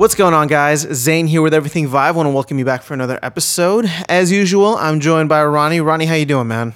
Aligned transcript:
What's 0.00 0.14
going 0.14 0.32
on, 0.32 0.46
guys? 0.46 0.80
Zane 0.94 1.26
here 1.26 1.42
with 1.42 1.52
Everything 1.52 1.86
Vive. 1.86 2.16
I 2.16 2.16
want 2.16 2.26
to 2.26 2.30
welcome 2.30 2.58
you 2.58 2.64
back 2.64 2.82
for 2.82 2.94
another 2.94 3.18
episode. 3.22 3.84
As 4.08 4.32
usual, 4.32 4.76
I'm 4.76 4.98
joined 4.98 5.28
by 5.28 5.44
Ronnie. 5.44 5.82
Ronnie, 5.82 6.06
how 6.06 6.14
you 6.14 6.24
doing, 6.24 6.48
man? 6.48 6.72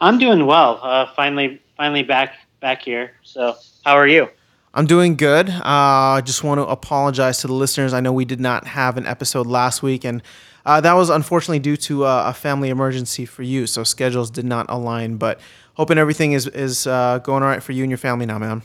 I'm 0.00 0.18
doing 0.18 0.46
well. 0.46 0.78
Uh, 0.80 1.06
finally, 1.16 1.60
finally 1.76 2.04
back 2.04 2.36
back 2.60 2.82
here. 2.82 3.10
So, 3.24 3.56
how 3.84 3.94
are 3.94 4.06
you? 4.06 4.28
I'm 4.72 4.86
doing 4.86 5.16
good. 5.16 5.50
Uh, 5.50 5.62
I 5.64 6.22
just 6.24 6.44
want 6.44 6.60
to 6.60 6.66
apologize 6.68 7.38
to 7.38 7.48
the 7.48 7.54
listeners. 7.54 7.92
I 7.92 7.98
know 7.98 8.12
we 8.12 8.24
did 8.24 8.38
not 8.38 8.68
have 8.68 8.96
an 8.96 9.04
episode 9.04 9.48
last 9.48 9.82
week, 9.82 10.04
and 10.04 10.22
uh, 10.64 10.80
that 10.80 10.92
was 10.92 11.10
unfortunately 11.10 11.58
due 11.58 11.76
to 11.78 12.04
uh, 12.04 12.26
a 12.28 12.32
family 12.32 12.68
emergency 12.68 13.26
for 13.26 13.42
you. 13.42 13.66
So 13.66 13.82
schedules 13.82 14.30
did 14.30 14.44
not 14.44 14.66
align. 14.68 15.16
But 15.16 15.40
hoping 15.72 15.98
everything 15.98 16.34
is 16.34 16.46
is 16.46 16.86
uh, 16.86 17.18
going 17.18 17.42
all 17.42 17.48
right 17.48 17.64
for 17.64 17.72
you 17.72 17.82
and 17.82 17.90
your 17.90 17.98
family 17.98 18.26
now, 18.26 18.38
man. 18.38 18.62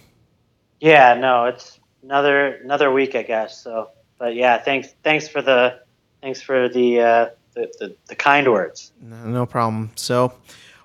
Yeah, 0.80 1.16
no, 1.16 1.46
it's 1.46 1.79
another 2.10 2.56
another 2.64 2.92
week, 2.92 3.16
I 3.16 3.24
guess. 3.24 3.62
So, 3.62 3.92
but 4.18 4.34
yeah, 4.36 4.58
thanks 4.58 4.96
thanks 5.04 5.28
for 5.28 5.42
the 5.42 5.80
thanks 6.22 6.42
for 6.42 6.68
the 6.68 7.00
uh, 7.00 7.30
the, 7.54 7.72
the, 7.80 7.96
the 8.08 8.16
kind 8.16 8.52
words. 8.52 8.92
No, 9.02 9.26
no 9.26 9.46
problem. 9.46 9.92
So. 9.96 10.34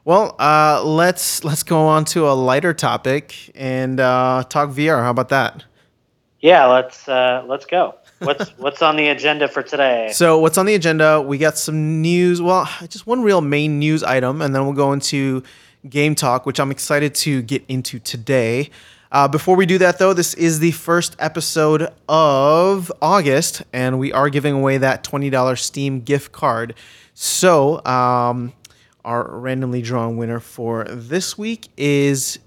Well, 0.06 0.36
uh, 0.38 0.84
let's 0.84 1.44
let's 1.44 1.62
go 1.62 1.86
on 1.86 2.04
to 2.06 2.28
a 2.28 2.34
lighter 2.34 2.74
topic 2.74 3.50
and 3.54 3.98
uh, 3.98 4.44
talk 4.50 4.68
VR. 4.68 5.02
How 5.02 5.08
about 5.08 5.30
that? 5.30 5.64
Yeah, 6.40 6.66
let's 6.66 7.08
uh, 7.08 7.42
let's 7.48 7.64
go. 7.64 7.94
What's 8.18 8.50
what's 8.58 8.82
on 8.82 8.96
the 8.96 9.08
agenda 9.08 9.48
for 9.48 9.62
today? 9.62 10.10
So, 10.12 10.38
what's 10.38 10.58
on 10.58 10.66
the 10.66 10.74
agenda? 10.74 11.22
We 11.22 11.38
got 11.38 11.56
some 11.56 12.02
news. 12.02 12.42
Well, 12.42 12.68
just 12.82 13.06
one 13.06 13.22
real 13.22 13.40
main 13.40 13.78
news 13.78 14.02
item, 14.02 14.42
and 14.42 14.54
then 14.54 14.66
we'll 14.66 14.74
go 14.74 14.92
into 14.92 15.42
game 15.88 16.14
talk, 16.14 16.44
which 16.44 16.60
I'm 16.60 16.70
excited 16.70 17.14
to 17.14 17.40
get 17.40 17.64
into 17.66 17.98
today. 17.98 18.68
Uh, 19.14 19.28
before 19.28 19.54
we 19.54 19.64
do 19.64 19.78
that, 19.78 19.96
though, 20.00 20.12
this 20.12 20.34
is 20.34 20.58
the 20.58 20.72
first 20.72 21.14
episode 21.20 21.86
of 22.08 22.90
August, 23.00 23.62
and 23.72 23.96
we 23.96 24.12
are 24.12 24.28
giving 24.28 24.54
away 24.54 24.76
that 24.76 25.04
$20 25.04 25.56
Steam 25.56 26.00
gift 26.00 26.32
card. 26.32 26.74
So, 27.14 27.80
um, 27.86 28.52
our 29.04 29.38
randomly 29.38 29.82
drawn 29.82 30.16
winner 30.16 30.40
for 30.40 30.82
this 30.86 31.38
week 31.38 31.68
is, 31.76 32.40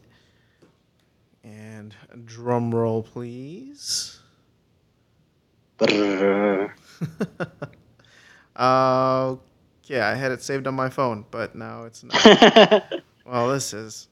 and 1.42 1.96
drum 2.26 2.76
roll, 2.76 3.02
please. 3.02 4.20
uh, 5.80 6.68
yeah, 8.58 10.10
I 10.10 10.16
had 10.16 10.34
it 10.34 10.42
saved 10.42 10.68
on 10.68 10.74
my 10.74 10.90
phone, 10.90 11.24
but 11.32 11.56
now 11.56 11.86
it's 11.86 12.04
not. 12.04 12.84
well, 13.26 13.48
this 13.48 13.74
is 13.74 14.10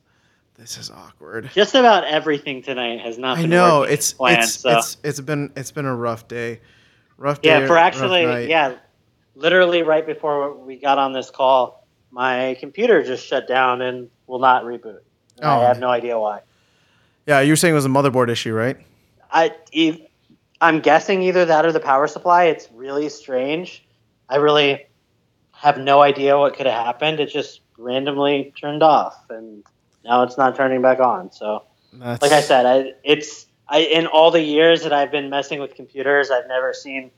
this 0.58 0.78
is 0.78 0.90
awkward. 0.90 1.50
Just 1.54 1.76
about 1.76 2.06
everything 2.06 2.62
tonight 2.62 3.02
has 3.02 3.18
not. 3.18 3.38
Been 3.38 3.46
I 3.46 3.48
know 3.50 3.84
it's 3.84 4.14
planned, 4.14 4.44
it's, 4.44 4.60
so. 4.60 4.78
it's 4.78 4.98
it's 5.04 5.20
been 5.20 5.52
it's 5.56 5.72
been 5.72 5.86
a 5.86 5.96
rough 5.96 6.28
day. 6.28 6.62
Rough 7.18 7.42
day. 7.42 7.62
Yeah, 7.62 7.68
for 7.68 7.78
actually, 7.78 8.50
yeah, 8.50 8.76
literally 9.36 9.84
right 9.84 10.06
before 10.06 10.54
we 10.54 10.78
got 10.78 10.98
on 10.98 11.14
this 11.14 11.30
call, 11.30 11.86
my 12.12 12.58
computer 12.60 13.04
just 13.04 13.26
shut 13.26 13.48
down 13.48 13.82
and 13.82 14.10
will 14.28 14.40
not 14.40 14.64
reboot. 14.64 15.00
Oh. 15.42 15.50
I 15.50 15.64
have 15.64 15.80
no 15.80 15.90
idea 15.90 16.18
why. 16.20 16.42
Yeah, 17.26 17.42
you 17.42 17.52
were 17.52 17.58
saying 17.58 17.74
it 17.74 17.76
was 17.76 17.86
a 17.86 17.90
motherboard 17.90 18.30
issue, 18.30 18.54
right? 18.54 18.78
I 19.32 19.52
I'm 20.62 20.80
guessing 20.80 21.22
either 21.24 21.46
that 21.46 21.66
or 21.66 21.72
the 21.72 21.80
power 21.80 22.08
supply. 22.08 22.46
It's 22.46 22.70
really 22.74 23.10
strange. 23.10 23.86
I 24.30 24.38
really 24.38 24.86
have 25.52 25.78
no 25.78 26.02
idea 26.02 26.38
what 26.38 26.56
could 26.56 26.66
have 26.66 26.86
happened. 26.86 27.20
It 27.20 27.28
just 27.28 27.62
randomly 27.78 28.54
turned 28.60 28.84
off, 28.84 29.26
and 29.30 29.64
now 30.06 30.24
it's 30.24 30.38
not 30.38 30.56
turning 30.56 30.82
back 30.82 31.00
on. 31.00 31.32
So, 31.32 31.64
That's... 31.92 32.22
like 32.22 32.32
I 32.32 32.42
said, 32.42 32.66
I 32.66 32.94
it's 33.04 33.48
I 33.68 33.80
in 33.80 34.08
all 34.08 34.32
the 34.32 34.42
years 34.42 34.84
that 34.84 34.94
I've 34.94 35.12
been 35.12 35.30
messing 35.30 35.60
with 35.60 35.76
computers, 35.76 36.32
I've 36.32 36.48
never 36.48 36.74
seen 36.74 37.12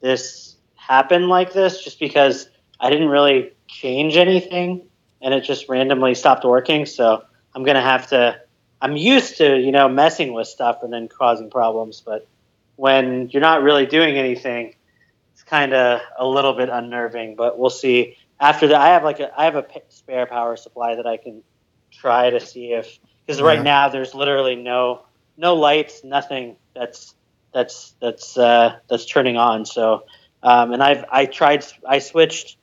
this 0.00 0.56
happen 0.74 1.28
like 1.28 1.52
this. 1.52 1.82
Just 1.82 1.98
because 1.98 2.48
I 2.78 2.90
didn't 2.90 3.08
really 3.08 3.52
change 3.66 4.16
anything, 4.16 4.86
and 5.22 5.34
it 5.34 5.40
just 5.40 5.68
randomly 5.68 6.14
stopped 6.14 6.44
working. 6.44 6.86
So 6.86 7.24
I'm 7.54 7.64
gonna 7.64 7.82
have 7.82 8.08
to. 8.08 8.40
I'm 8.82 8.96
used 8.96 9.38
to 9.38 9.58
you 9.58 9.72
know 9.72 9.88
messing 9.88 10.34
with 10.34 10.46
stuff 10.46 10.82
and 10.82 10.92
then 10.92 11.08
causing 11.08 11.50
problems, 11.50 12.02
but 12.04 12.28
when 12.76 13.30
you're 13.30 13.40
not 13.40 13.62
really 13.62 13.86
doing 13.86 14.18
anything, 14.18 14.74
it's 15.32 15.42
kind 15.42 15.72
of 15.72 16.00
a 16.18 16.26
little 16.26 16.52
bit 16.52 16.68
unnerving. 16.68 17.36
But 17.36 17.58
we'll 17.58 17.70
see. 17.70 18.18
After 18.38 18.68
that, 18.68 18.78
I 18.78 18.88
have 18.88 19.02
like 19.02 19.20
a 19.20 19.32
I 19.40 19.44
have 19.44 19.56
a 19.56 19.66
spare 19.88 20.26
power 20.26 20.56
supply 20.56 20.96
that 20.96 21.06
I 21.06 21.16
can 21.16 21.42
try 21.96 22.30
to 22.30 22.40
see 22.40 22.72
if 22.72 22.98
because 23.26 23.42
right 23.42 23.62
now 23.62 23.88
there's 23.88 24.14
literally 24.14 24.56
no 24.56 25.02
no 25.36 25.54
lights, 25.54 26.04
nothing 26.04 26.56
that's 26.74 27.14
that's 27.52 27.94
that's 28.00 28.36
uh, 28.36 28.78
that's 28.88 29.06
turning 29.06 29.36
on. 29.36 29.64
So 29.66 30.04
um, 30.42 30.72
and 30.72 30.82
I've 30.82 31.04
I 31.10 31.26
tried 31.26 31.64
I 31.86 31.98
switched 31.98 32.56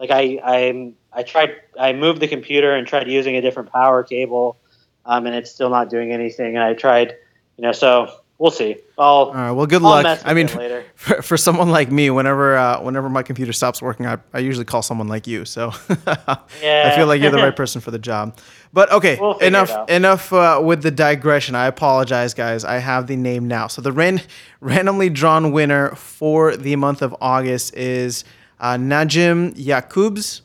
like 0.00 0.10
I 0.10 0.40
I 0.42 0.92
I 1.12 1.22
tried 1.22 1.56
I 1.78 1.92
moved 1.92 2.20
the 2.20 2.28
computer 2.28 2.74
and 2.74 2.86
tried 2.86 3.08
using 3.08 3.36
a 3.36 3.40
different 3.40 3.72
power 3.72 4.02
cable, 4.02 4.56
um, 5.04 5.26
and 5.26 5.34
it's 5.34 5.50
still 5.50 5.70
not 5.70 5.90
doing 5.90 6.12
anything. 6.12 6.56
And 6.56 6.64
I 6.64 6.74
tried, 6.74 7.14
you 7.56 7.62
know, 7.62 7.72
so 7.72 8.10
we'll 8.38 8.50
see. 8.50 8.76
I'll, 8.96 9.06
All 9.06 9.34
right. 9.34 9.50
Well, 9.50 9.66
good 9.66 9.82
I'll 9.82 10.02
luck. 10.02 10.20
I 10.24 10.34
mean, 10.34 10.48
for, 10.94 11.22
for 11.22 11.36
someone 11.36 11.70
like 11.70 11.90
me, 11.90 12.10
whenever 12.10 12.56
uh, 12.56 12.80
whenever 12.80 13.08
my 13.08 13.22
computer 13.22 13.52
stops 13.52 13.82
working, 13.82 14.06
I, 14.06 14.18
I 14.32 14.38
usually 14.38 14.64
call 14.64 14.82
someone 14.82 15.08
like 15.08 15.26
you. 15.26 15.44
So 15.44 15.72
yeah. 15.88 16.90
I 16.92 16.96
feel 16.96 17.06
like 17.06 17.20
you're 17.20 17.30
the 17.30 17.38
right 17.38 17.54
person 17.54 17.80
for 17.80 17.90
the 17.90 17.98
job. 17.98 18.38
But 18.72 18.92
okay, 18.92 19.18
we'll 19.20 19.38
enough 19.38 19.88
enough 19.88 20.32
uh, 20.32 20.60
with 20.62 20.82
the 20.82 20.90
digression. 20.90 21.54
I 21.54 21.66
apologize, 21.66 22.34
guys. 22.34 22.64
I 22.64 22.78
have 22.78 23.06
the 23.06 23.16
name 23.16 23.48
now. 23.48 23.66
So 23.66 23.82
the 23.82 23.92
ran- 23.92 24.22
randomly 24.60 25.10
drawn 25.10 25.52
winner 25.52 25.94
for 25.94 26.56
the 26.56 26.76
month 26.76 27.02
of 27.02 27.14
August 27.20 27.74
is 27.74 28.24
uh, 28.60 28.74
Najim 28.74 29.54
Yakubs. 29.54 30.42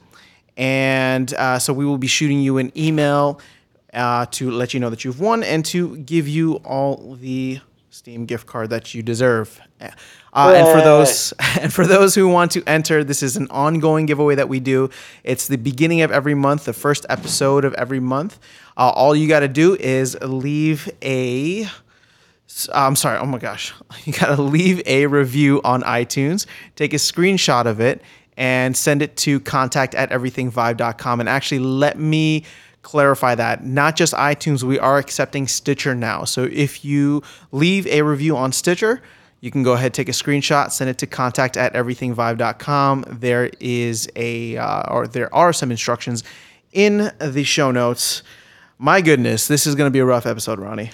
And 0.56 1.34
uh, 1.34 1.58
so 1.58 1.74
we 1.74 1.84
will 1.84 1.98
be 1.98 2.06
shooting 2.06 2.40
you 2.40 2.60
an 2.60 2.72
email 2.78 3.42
uh, 3.92 4.28
to 4.28 4.52
let 4.52 4.74
you 4.74 4.80
know 4.80 4.92
that 4.92 5.04
you've 5.04 5.20
won 5.20 5.44
and 5.44 5.66
to 5.66 5.98
give 5.98 6.28
you 6.28 6.56
all 6.58 7.16
the 7.20 7.60
Steam 7.94 8.26
gift 8.26 8.48
card 8.48 8.72
that 8.72 8.96
you 8.96 9.04
deserve. 9.04 9.62
Uh, 9.80 9.92
and 10.34 10.68
for 10.68 10.84
those 10.84 11.32
and 11.62 11.72
for 11.72 11.86
those 11.86 12.16
who 12.16 12.28
want 12.28 12.50
to 12.54 12.64
enter, 12.66 13.04
this 13.04 13.22
is 13.22 13.38
an 13.38 13.48
ongoing 13.52 14.08
giveaway 14.08 14.34
that 14.34 14.50
we 14.50 14.60
do. 14.60 14.90
It's 15.24 15.48
the 15.48 15.58
beginning 15.58 16.02
of 16.02 16.12
every 16.12 16.34
month, 16.34 16.66
the 16.66 16.74
first 16.74 17.06
episode 17.08 17.64
of 17.64 17.76
every 17.76 18.00
month. 18.00 18.40
Uh, 18.76 18.90
all 18.90 19.16
you 19.16 19.28
got 19.28 19.42
to 19.42 19.48
do 19.48 19.76
is 19.76 20.18
leave 20.24 20.90
a. 21.04 21.68
I'm 22.74 22.96
sorry. 22.96 23.20
Oh 23.20 23.28
my 23.28 23.38
gosh. 23.38 23.76
You 24.06 24.14
got 24.14 24.36
to 24.36 24.42
leave 24.42 24.82
a 24.88 25.06
review 25.06 25.62
on 25.64 25.84
iTunes. 25.84 26.48
Take 26.76 26.94
a 26.94 26.98
screenshot 26.98 27.68
of 27.68 27.80
it 27.80 28.02
and 28.36 28.76
send 28.76 29.04
it 29.04 29.16
to 29.18 29.40
contact 29.42 29.94
at 29.94 30.10
everythingvive.com 30.10 31.20
and 31.20 31.30
actually 31.30 31.60
let 31.60 32.00
me 32.00 32.44
clarify 32.84 33.34
that. 33.34 33.66
Not 33.66 33.96
just 33.96 34.14
iTunes, 34.14 34.62
we 34.62 34.78
are 34.78 34.98
accepting 34.98 35.48
Stitcher 35.48 35.96
now. 35.96 36.26
So 36.26 36.44
if 36.52 36.86
you 36.86 37.24
leave 37.52 37.88
a 37.88 38.04
review 38.04 38.38
on 38.38 38.52
Stitcher, 38.52 39.02
you 39.40 39.52
can 39.52 39.64
go 39.64 39.74
ahead, 39.74 39.94
take 39.94 40.08
a 40.08 40.14
screenshot, 40.14 40.72
send 40.72 40.90
it 40.90 40.98
to 41.00 41.08
contact 41.08 41.58
at 41.58 41.74
everythingvive.com. 41.74 43.06
There 43.10 43.50
is 43.60 44.08
a, 44.16 44.58
uh, 44.58 44.94
or 44.94 45.08
there 45.08 45.34
are 45.34 45.52
some 45.52 45.72
instructions 45.72 46.24
in 46.72 47.12
the 47.20 47.44
show 47.44 47.72
notes. 47.72 48.24
My 48.78 49.02
goodness, 49.02 49.48
this 49.48 49.66
is 49.66 49.76
going 49.76 49.88
to 49.88 49.92
be 49.92 50.00
a 50.00 50.06
rough 50.06 50.26
episode, 50.26 50.60
Ronnie. 50.60 50.92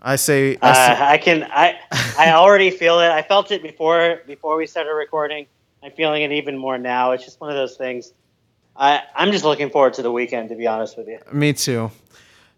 I 0.00 0.16
say, 0.16 0.58
I, 0.60 0.72
say, 0.72 0.92
uh, 0.92 1.06
I 1.06 1.18
can, 1.18 1.44
I, 1.44 1.78
I 2.18 2.32
already 2.32 2.70
feel 2.70 3.00
it. 3.00 3.10
I 3.10 3.22
felt 3.22 3.50
it 3.50 3.62
before, 3.62 4.20
before 4.26 4.56
we 4.56 4.66
started 4.66 4.92
recording. 4.92 5.46
I'm 5.82 5.92
feeling 5.92 6.22
it 6.22 6.32
even 6.32 6.56
more 6.56 6.78
now. 6.78 7.12
It's 7.12 7.24
just 7.24 7.40
one 7.40 7.50
of 7.50 7.56
those 7.56 7.76
things 7.76 8.12
I, 8.76 9.02
I'm 9.14 9.30
just 9.30 9.44
looking 9.44 9.70
forward 9.70 9.94
to 9.94 10.02
the 10.02 10.10
weekend, 10.10 10.48
to 10.48 10.56
be 10.56 10.66
honest 10.66 10.96
with 10.96 11.08
you. 11.08 11.18
Me 11.32 11.52
too. 11.52 11.90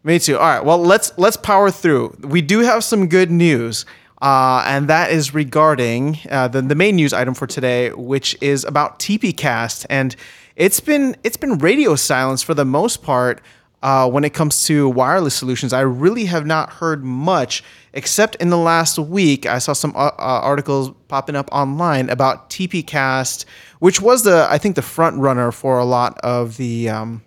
Me 0.02 0.18
too. 0.18 0.38
All 0.38 0.48
right. 0.48 0.64
Well, 0.64 0.78
let's 0.78 1.16
let's 1.18 1.36
power 1.36 1.70
through. 1.70 2.16
We 2.20 2.40
do 2.40 2.60
have 2.60 2.84
some 2.84 3.08
good 3.08 3.30
news, 3.30 3.84
uh, 4.22 4.62
and 4.64 4.88
that 4.88 5.10
is 5.10 5.34
regarding 5.34 6.18
uh, 6.30 6.48
the 6.48 6.62
the 6.62 6.76
main 6.76 6.96
news 6.96 7.12
item 7.12 7.34
for 7.34 7.46
today, 7.46 7.90
which 7.92 8.36
is 8.40 8.64
about 8.64 9.00
TPCast, 9.00 9.84
and 9.90 10.14
it's 10.54 10.78
been 10.78 11.16
it's 11.24 11.36
been 11.36 11.58
radio 11.58 11.96
silence 11.96 12.42
for 12.42 12.54
the 12.54 12.64
most 12.64 13.02
part 13.02 13.42
uh, 13.82 14.08
when 14.08 14.24
it 14.24 14.32
comes 14.32 14.64
to 14.66 14.88
wireless 14.88 15.34
solutions. 15.34 15.72
I 15.72 15.80
really 15.80 16.26
have 16.26 16.46
not 16.46 16.74
heard 16.74 17.04
much, 17.04 17.64
except 17.92 18.36
in 18.36 18.50
the 18.50 18.58
last 18.58 18.98
week. 18.98 19.44
I 19.44 19.58
saw 19.58 19.72
some 19.72 19.92
uh, 19.96 20.10
uh 20.18 20.40
articles 20.42 20.92
popping 21.08 21.36
up 21.36 21.48
online 21.52 22.10
about 22.10 22.48
TPCast 22.48 23.44
which 23.78 24.00
was 24.00 24.24
the 24.24 24.46
I 24.50 24.58
think 24.58 24.76
the 24.76 24.82
front 24.82 25.18
runner 25.18 25.52
for 25.52 25.78
a 25.78 25.84
lot 25.84 26.18
of 26.18 26.56
the 26.56 26.88
um, 26.88 27.22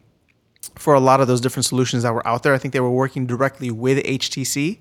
for 0.75 0.93
a 0.93 0.99
lot 0.99 1.21
of 1.21 1.27
those 1.27 1.41
different 1.41 1.65
solutions 1.65 2.03
that 2.03 2.13
were 2.13 2.25
out 2.27 2.43
there. 2.43 2.53
I 2.53 2.57
think 2.57 2.73
they 2.73 2.79
were 2.79 2.91
working 2.91 3.25
directly 3.25 3.71
with 3.71 4.03
HTC, 4.03 4.79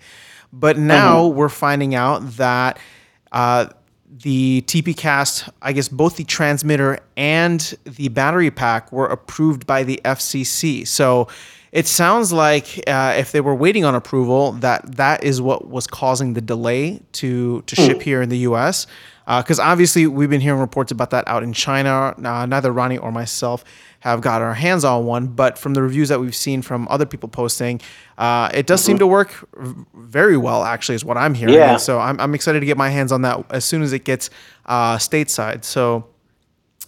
but 0.52 0.78
now 0.78 1.24
mm-hmm. 1.24 1.36
we're 1.36 1.48
finding 1.48 1.94
out 1.94 2.20
that. 2.36 2.78
Uh, 3.30 3.66
the 4.10 4.62
TPCast, 4.66 5.52
I 5.60 5.72
guess 5.72 5.88
both 5.88 6.16
the 6.16 6.24
transmitter 6.24 6.98
and 7.18 7.60
the 7.84 8.08
battery 8.08 8.50
pack 8.50 8.90
were 8.90 9.06
approved 9.06 9.66
by 9.66 9.82
the 9.82 10.00
FCC. 10.02 10.86
So 10.86 11.28
it 11.72 11.86
sounds 11.86 12.32
like 12.32 12.82
uh, 12.86 13.14
if 13.16 13.32
they 13.32 13.40
were 13.40 13.54
waiting 13.54 13.84
on 13.84 13.94
approval, 13.94 14.52
that 14.52 14.96
that 14.96 15.24
is 15.24 15.42
what 15.42 15.68
was 15.68 15.86
causing 15.86 16.32
the 16.32 16.40
delay 16.40 17.00
to 17.12 17.62
to 17.62 17.76
ship 17.76 18.00
here 18.00 18.22
in 18.22 18.30
the 18.30 18.38
U.S. 18.38 18.86
Because 19.28 19.58
uh, 19.58 19.64
obviously 19.64 20.06
we've 20.06 20.30
been 20.30 20.40
hearing 20.40 20.58
reports 20.58 20.90
about 20.90 21.10
that 21.10 21.28
out 21.28 21.42
in 21.42 21.52
China. 21.52 22.14
Uh, 22.16 22.46
neither 22.46 22.72
Ronnie 22.72 22.96
or 22.96 23.12
myself 23.12 23.62
have 24.00 24.22
got 24.22 24.40
our 24.40 24.54
hands 24.54 24.84
on 24.84 25.04
one, 25.04 25.26
but 25.26 25.58
from 25.58 25.74
the 25.74 25.82
reviews 25.82 26.08
that 26.08 26.18
we've 26.18 26.34
seen 26.34 26.62
from 26.62 26.88
other 26.88 27.04
people 27.04 27.28
posting, 27.28 27.78
uh, 28.16 28.48
it 28.54 28.66
does 28.66 28.80
mm-hmm. 28.80 28.86
seem 28.86 28.98
to 29.00 29.06
work 29.06 29.46
very 29.94 30.38
well. 30.38 30.64
Actually, 30.64 30.94
is 30.94 31.04
what 31.04 31.18
I'm 31.18 31.34
hearing. 31.34 31.54
Yeah. 31.54 31.72
And 31.72 31.80
so 31.80 31.98
I'm, 31.98 32.18
I'm 32.18 32.34
excited 32.34 32.60
to 32.60 32.66
get 32.66 32.78
my 32.78 32.88
hands 32.88 33.12
on 33.12 33.22
that 33.22 33.44
as 33.50 33.66
soon 33.66 33.82
as 33.82 33.92
it 33.92 34.04
gets 34.04 34.30
uh, 34.66 34.96
stateside. 34.96 35.64
So. 35.64 36.08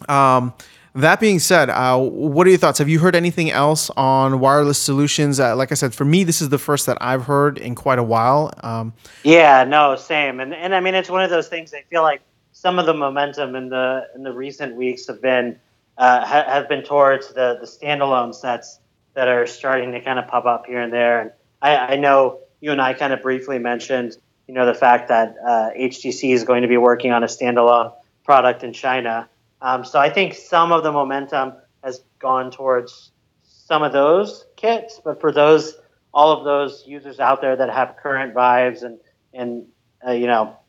Um, 0.08 0.54
that 0.94 1.20
being 1.20 1.38
said, 1.38 1.70
uh, 1.70 1.98
what 1.98 2.46
are 2.46 2.50
your 2.50 2.58
thoughts? 2.58 2.78
Have 2.78 2.88
you 2.88 2.98
heard 2.98 3.14
anything 3.14 3.50
else 3.50 3.90
on 3.90 4.40
wireless 4.40 4.78
solutions? 4.78 5.38
Uh, 5.38 5.54
like 5.54 5.70
I 5.70 5.76
said, 5.76 5.94
for 5.94 6.04
me, 6.04 6.24
this 6.24 6.42
is 6.42 6.48
the 6.48 6.58
first 6.58 6.86
that 6.86 6.98
I've 7.00 7.26
heard 7.26 7.58
in 7.58 7.76
quite 7.76 8.00
a 8.00 8.02
while. 8.02 8.52
Um, 8.62 8.92
yeah, 9.22 9.62
no, 9.62 9.94
same. 9.94 10.40
And 10.40 10.52
and 10.52 10.74
I 10.74 10.80
mean, 10.80 10.94
it's 10.94 11.08
one 11.08 11.22
of 11.22 11.30
those 11.30 11.46
things. 11.46 11.72
I 11.72 11.82
feel 11.90 12.02
like 12.02 12.22
some 12.60 12.78
of 12.78 12.84
the 12.84 12.92
momentum 12.92 13.56
in 13.56 13.70
the 13.70 14.06
in 14.14 14.22
the 14.22 14.32
recent 14.32 14.76
weeks 14.76 15.06
have 15.06 15.22
been 15.22 15.58
uh, 15.96 16.26
ha- 16.26 16.44
have 16.46 16.68
been 16.68 16.82
towards 16.82 17.28
the 17.28 17.56
the 17.58 17.66
standalone 17.66 18.34
sets 18.34 18.78
that 19.14 19.28
are 19.28 19.46
starting 19.46 19.92
to 19.92 20.00
kind 20.02 20.18
of 20.18 20.28
pop 20.28 20.44
up 20.44 20.66
here 20.66 20.80
and 20.80 20.92
there. 20.92 21.20
And 21.20 21.30
I, 21.62 21.76
I 21.76 21.96
know 21.96 22.40
you 22.60 22.70
and 22.70 22.80
I 22.80 22.92
kind 22.92 23.14
of 23.14 23.22
briefly 23.22 23.58
mentioned, 23.58 24.16
you 24.46 24.52
know, 24.52 24.66
the 24.66 24.74
fact 24.74 25.08
that 25.08 25.36
HTC 25.42 26.30
uh, 26.30 26.34
is 26.34 26.44
going 26.44 26.62
to 26.62 26.68
be 26.68 26.76
working 26.76 27.12
on 27.12 27.24
a 27.24 27.26
standalone 27.26 27.94
product 28.24 28.62
in 28.62 28.74
China. 28.74 29.28
Um, 29.62 29.82
so 29.82 29.98
I 29.98 30.10
think 30.10 30.34
some 30.34 30.70
of 30.70 30.82
the 30.82 30.92
momentum 30.92 31.54
has 31.82 32.02
gone 32.18 32.50
towards 32.50 33.10
some 33.42 33.82
of 33.82 33.92
those 33.92 34.44
kits, 34.56 35.00
but 35.02 35.20
for 35.20 35.32
those 35.32 35.74
all 36.12 36.36
of 36.36 36.44
those 36.44 36.84
users 36.86 37.20
out 37.20 37.40
there 37.40 37.56
that 37.56 37.70
have 37.70 37.96
current 37.96 38.34
Vives 38.34 38.82
and 38.82 38.98
and 39.32 39.66
uh, 40.06 40.12
you 40.12 40.26
know 40.26 40.59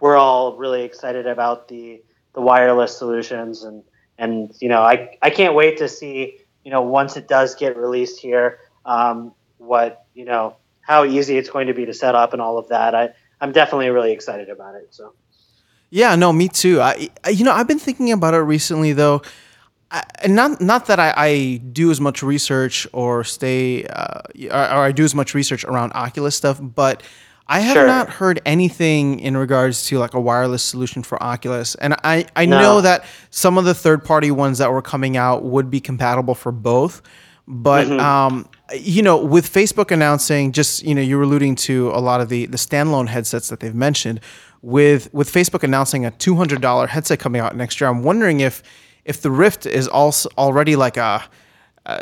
we're 0.00 0.16
all 0.16 0.56
really 0.56 0.82
excited 0.82 1.26
about 1.26 1.68
the 1.68 2.02
the 2.34 2.40
wireless 2.40 2.96
solutions 2.96 3.62
and 3.62 3.82
and 4.18 4.54
you 4.60 4.68
know 4.68 4.82
I 4.82 5.16
I 5.22 5.30
can't 5.30 5.54
wait 5.54 5.78
to 5.78 5.88
see 5.88 6.38
you 6.64 6.70
know 6.70 6.82
once 6.82 7.16
it 7.16 7.28
does 7.28 7.54
get 7.54 7.76
released 7.76 8.20
here 8.20 8.60
um, 8.84 9.32
what 9.58 10.06
you 10.14 10.24
know 10.24 10.56
how 10.80 11.04
easy 11.04 11.38
it's 11.38 11.50
going 11.50 11.68
to 11.68 11.74
be 11.74 11.86
to 11.86 11.94
set 11.94 12.14
up 12.14 12.32
and 12.32 12.42
all 12.42 12.58
of 12.58 12.68
that 12.68 12.94
I 12.94 13.10
I'm 13.40 13.52
definitely 13.52 13.90
really 13.90 14.12
excited 14.12 14.48
about 14.48 14.74
it 14.74 14.88
so. 14.90 15.14
Yeah, 15.90 16.16
no, 16.16 16.32
me 16.32 16.48
too. 16.48 16.80
I, 16.80 17.08
you 17.30 17.44
know, 17.44 17.52
I've 17.52 17.68
been 17.68 17.78
thinking 17.78 18.10
about 18.10 18.34
it 18.34 18.38
recently, 18.38 18.92
though. 18.92 19.22
I, 19.92 20.02
and 20.24 20.34
not 20.34 20.60
not 20.60 20.86
that 20.86 20.98
I, 20.98 21.14
I, 21.16 21.56
do 21.72 21.92
as 21.92 22.00
much 22.00 22.20
research 22.20 22.84
or 22.92 23.22
stay 23.22 23.84
uh, 23.84 24.22
or, 24.50 24.56
or, 24.56 24.84
I 24.86 24.90
do 24.90 25.04
as 25.04 25.14
much 25.14 25.34
research 25.34 25.64
around 25.64 25.92
Oculus 25.92 26.34
stuff, 26.34 26.58
but 26.60 27.04
I 27.46 27.60
have 27.60 27.74
sure. 27.74 27.86
not 27.86 28.08
heard 28.08 28.40
anything 28.46 29.20
in 29.20 29.36
regards 29.36 29.86
to 29.86 29.98
like 29.98 30.14
a 30.14 30.20
wireless 30.20 30.62
solution 30.62 31.02
for 31.02 31.22
Oculus. 31.22 31.74
And 31.74 31.94
I, 32.02 32.26
I 32.34 32.46
no. 32.46 32.60
know 32.60 32.80
that 32.80 33.04
some 33.30 33.58
of 33.58 33.64
the 33.64 33.74
third 33.74 34.02
party 34.04 34.30
ones 34.30 34.58
that 34.58 34.72
were 34.72 34.82
coming 34.82 35.16
out 35.16 35.44
would 35.44 35.70
be 35.70 35.80
compatible 35.80 36.34
for 36.34 36.52
both. 36.52 37.02
But 37.46 37.86
mm-hmm. 37.86 38.00
um, 38.00 38.48
you 38.74 39.02
know, 39.02 39.22
with 39.22 39.52
Facebook 39.52 39.90
announcing 39.90 40.52
just, 40.52 40.82
you 40.82 40.94
know, 40.94 41.02
you 41.02 41.18
were 41.18 41.24
alluding 41.24 41.56
to 41.56 41.90
a 41.90 42.00
lot 42.00 42.22
of 42.22 42.30
the 42.30 42.46
the 42.46 42.56
standalone 42.56 43.08
headsets 43.08 43.48
that 43.48 43.60
they've 43.60 43.74
mentioned 43.74 44.20
with 44.64 45.12
with 45.12 45.30
Facebook 45.30 45.62
announcing 45.62 46.06
a 46.06 46.10
two 46.10 46.36
hundred 46.36 46.62
dollar 46.62 46.86
headset 46.86 47.18
coming 47.18 47.40
out 47.40 47.54
next 47.54 47.80
year, 47.80 47.90
I'm 47.90 48.02
wondering 48.02 48.40
if 48.40 48.62
if 49.04 49.20
the 49.20 49.30
Rift 49.30 49.66
is 49.66 49.86
also 49.86 50.30
already 50.38 50.74
like 50.74 50.96
a 50.96 51.22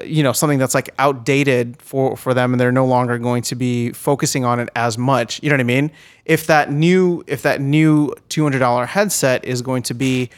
you 0.04 0.22
know 0.22 0.32
something 0.32 0.58
that's 0.58 0.74
like 0.74 0.90
outdated 0.98 1.80
for 1.82 2.16
for 2.16 2.34
them 2.34 2.52
and 2.52 2.60
they're 2.60 2.72
no 2.72 2.86
longer 2.86 3.18
going 3.18 3.42
to 3.42 3.54
be 3.54 3.90
focusing 3.92 4.44
on 4.44 4.60
it 4.60 4.68
as 4.76 4.96
much 4.96 5.42
you 5.42 5.48
know 5.48 5.54
what 5.54 5.60
i 5.60 5.64
mean 5.64 5.90
if 6.24 6.46
that 6.46 6.70
new 6.70 7.22
if 7.26 7.42
that 7.42 7.60
new 7.60 8.08
$200 8.28 8.86
headset 8.86 9.44
is 9.44 9.60
going 9.62 9.82
to 9.82 9.94
be 9.94 10.30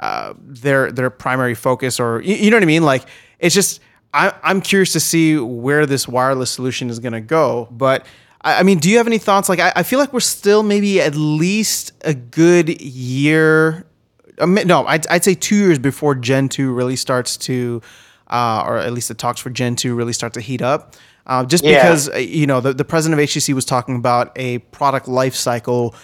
uh, 0.00 0.32
their 0.38 0.90
their 0.90 1.10
primary 1.10 1.54
focus 1.54 2.00
or 2.00 2.20
you, 2.22 2.34
you 2.34 2.50
know 2.50 2.56
what 2.56 2.62
i 2.62 2.66
mean 2.66 2.82
like 2.82 3.04
it's 3.38 3.54
just 3.54 3.80
I, 4.12 4.32
i'm 4.42 4.60
curious 4.60 4.92
to 4.94 5.00
see 5.00 5.38
where 5.38 5.86
this 5.86 6.08
wireless 6.08 6.50
solution 6.50 6.90
is 6.90 6.98
going 6.98 7.12
to 7.12 7.20
go 7.20 7.68
but 7.70 8.06
I 8.42 8.62
mean, 8.62 8.78
do 8.78 8.88
you 8.88 8.96
have 8.96 9.06
any 9.06 9.18
thoughts? 9.18 9.50
Like, 9.50 9.60
I, 9.60 9.70
I 9.76 9.82
feel 9.82 9.98
like 9.98 10.14
we're 10.14 10.20
still 10.20 10.62
maybe 10.62 10.98
at 10.98 11.14
least 11.14 11.92
a 12.06 12.14
good 12.14 12.80
year. 12.80 13.84
no, 14.38 14.86
I'd, 14.86 15.06
I'd 15.08 15.24
say 15.24 15.34
two 15.34 15.56
years 15.56 15.78
before 15.78 16.14
Gen 16.14 16.48
2 16.48 16.72
really 16.72 16.96
starts 16.96 17.36
to, 17.36 17.82
uh, 18.30 18.64
or 18.66 18.78
at 18.78 18.92
least 18.92 19.08
the 19.08 19.14
talks 19.14 19.40
for 19.40 19.50
Gen 19.50 19.76
2 19.76 19.94
really 19.94 20.12
start 20.12 20.32
to 20.34 20.40
heat 20.40 20.62
up. 20.62 20.94
Uh, 21.26 21.44
just 21.44 21.62
yeah. 21.62 21.82
because, 21.82 22.08
uh, 22.08 22.16
you 22.16 22.46
know, 22.46 22.60
the, 22.60 22.72
the 22.72 22.84
president 22.84 23.20
of 23.20 23.28
HTC 23.28 23.52
was 23.54 23.64
talking 23.64 23.96
about 23.96 24.32
a 24.36 24.58
product 24.58 25.06
life 25.06 25.34
cycle. 25.34 25.94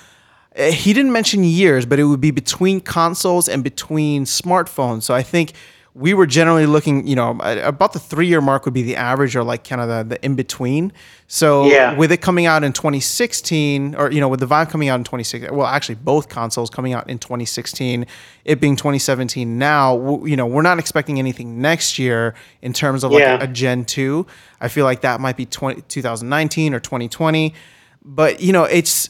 Uh, 0.57 0.71
he 0.71 0.93
didn't 0.93 1.13
mention 1.13 1.43
years, 1.43 1.87
but 1.87 1.99
it 1.99 2.05
would 2.05 2.21
be 2.21 2.31
between 2.31 2.81
consoles 2.81 3.49
and 3.49 3.65
between 3.65 4.25
smartphones. 4.25 5.05
So 5.05 5.15
I 5.15 5.23
think 5.23 5.55
we 5.97 6.13
were 6.13 6.27
generally 6.27 6.67
looking, 6.67 7.07
you 7.07 7.17
know, 7.17 7.31
about 7.41 7.95
the 7.95 7.99
three 7.99 8.27
year 8.27 8.43
mark 8.43 8.67
would 8.67 8.75
be 8.75 8.83
the 8.83 8.97
average 8.97 9.35
or 9.35 9.43
like 9.43 9.67
kind 9.67 9.81
of 9.81 9.89
the, 9.89 10.15
the 10.15 10.23
in 10.23 10.35
between. 10.35 10.93
So 11.27 11.65
yeah. 11.65 11.97
with 11.97 12.13
it 12.13 12.19
coming 12.19 12.45
out 12.45 12.63
in 12.63 12.75
2016, 12.75 13.95
or, 13.95 14.13
you 14.13 14.21
know, 14.21 14.29
with 14.29 14.41
the 14.41 14.47
Vive 14.47 14.69
coming 14.69 14.91
out 14.91 14.97
in 14.97 15.05
2016, 15.05 15.57
well, 15.57 15.67
actually 15.67 15.95
both 15.95 16.29
consoles 16.29 16.69
coming 16.69 16.93
out 16.93 17.09
in 17.09 17.19
2016, 17.19 18.05
it 18.45 18.61
being 18.61 18.77
2017 18.77 19.59
now, 19.59 20.23
you 20.27 20.37
know, 20.37 20.47
we're 20.47 20.61
not 20.61 20.79
expecting 20.79 21.19
anything 21.19 21.63
next 21.63 21.99
year 21.99 22.35
in 22.61 22.75
terms 22.75 23.03
of 23.03 23.11
like 23.11 23.21
yeah. 23.21 23.41
a, 23.41 23.45
a, 23.45 23.47
Gen 23.47 23.87
2. 23.87 24.27
I 24.61 24.69
feel 24.69 24.85
like 24.85 25.01
that 25.01 25.19
might 25.19 25.39
be 25.39 25.47
20, 25.47 25.81
2019 25.81 26.75
or 26.75 26.81
2020. 26.81 27.55
But, 28.05 28.41
you 28.41 28.53
know, 28.53 28.65
it's, 28.65 29.09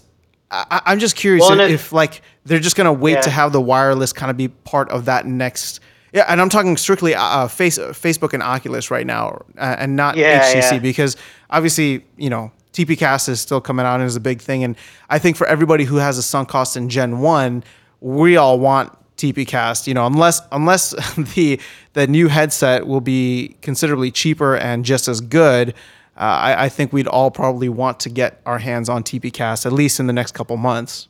I, 0.52 0.82
am 0.86 1.00
just 1.00 1.16
curious 1.16 1.42
well, 1.42 1.58
if, 1.58 1.70
if, 1.72 1.92
like, 1.92 2.22
they're 2.44 2.60
just 2.60 2.76
going 2.76 2.84
to 2.84 2.92
wait 2.92 3.14
yeah. 3.14 3.22
to 3.22 3.30
have 3.30 3.50
the 3.50 3.60
wireless 3.60 4.12
kind 4.12 4.30
of 4.30 4.36
be 4.36 4.46
part 4.46 4.88
of 4.90 5.06
that 5.06 5.26
next– 5.26 5.80
yeah, 6.16 6.24
and 6.28 6.40
I'm 6.40 6.48
talking 6.48 6.78
strictly 6.78 7.14
uh, 7.14 7.22
uh 7.22 7.48
face, 7.48 7.78
Facebook 7.78 8.32
and 8.32 8.42
Oculus 8.42 8.90
right 8.90 9.06
now, 9.06 9.44
uh, 9.58 9.76
and 9.78 9.96
not 9.96 10.16
yeah, 10.16 10.50
HTC 10.50 10.72
yeah. 10.72 10.78
because 10.78 11.14
obviously 11.50 12.06
you 12.16 12.30
know 12.30 12.50
TPCast 12.72 13.28
is 13.28 13.38
still 13.38 13.60
coming 13.60 13.84
out 13.84 13.96
and 14.00 14.04
is 14.04 14.16
a 14.16 14.20
big 14.20 14.40
thing, 14.40 14.64
and 14.64 14.76
I 15.10 15.18
think 15.18 15.36
for 15.36 15.46
everybody 15.46 15.84
who 15.84 15.96
has 15.96 16.16
a 16.16 16.22
sunk 16.22 16.48
cost 16.48 16.74
in 16.74 16.88
Gen 16.88 17.18
One, 17.18 17.62
we 18.00 18.38
all 18.38 18.58
want 18.58 18.96
TPCast. 19.18 19.86
You 19.86 19.92
know, 19.92 20.06
unless 20.06 20.40
unless 20.52 20.92
the 21.34 21.60
the 21.92 22.06
new 22.06 22.28
headset 22.28 22.86
will 22.86 23.02
be 23.02 23.54
considerably 23.60 24.10
cheaper 24.10 24.56
and 24.56 24.86
just 24.86 25.08
as 25.08 25.20
good. 25.20 25.74
Uh, 26.16 26.20
I, 26.20 26.64
I, 26.64 26.68
think 26.70 26.94
we'd 26.94 27.06
all 27.06 27.30
probably 27.30 27.68
want 27.68 28.00
to 28.00 28.08
get 28.08 28.40
our 28.46 28.58
hands 28.58 28.88
on 28.88 29.02
TPCast 29.02 29.66
at 29.66 29.72
least 29.72 30.00
in 30.00 30.06
the 30.06 30.14
next 30.14 30.32
couple 30.32 30.56
months. 30.56 31.08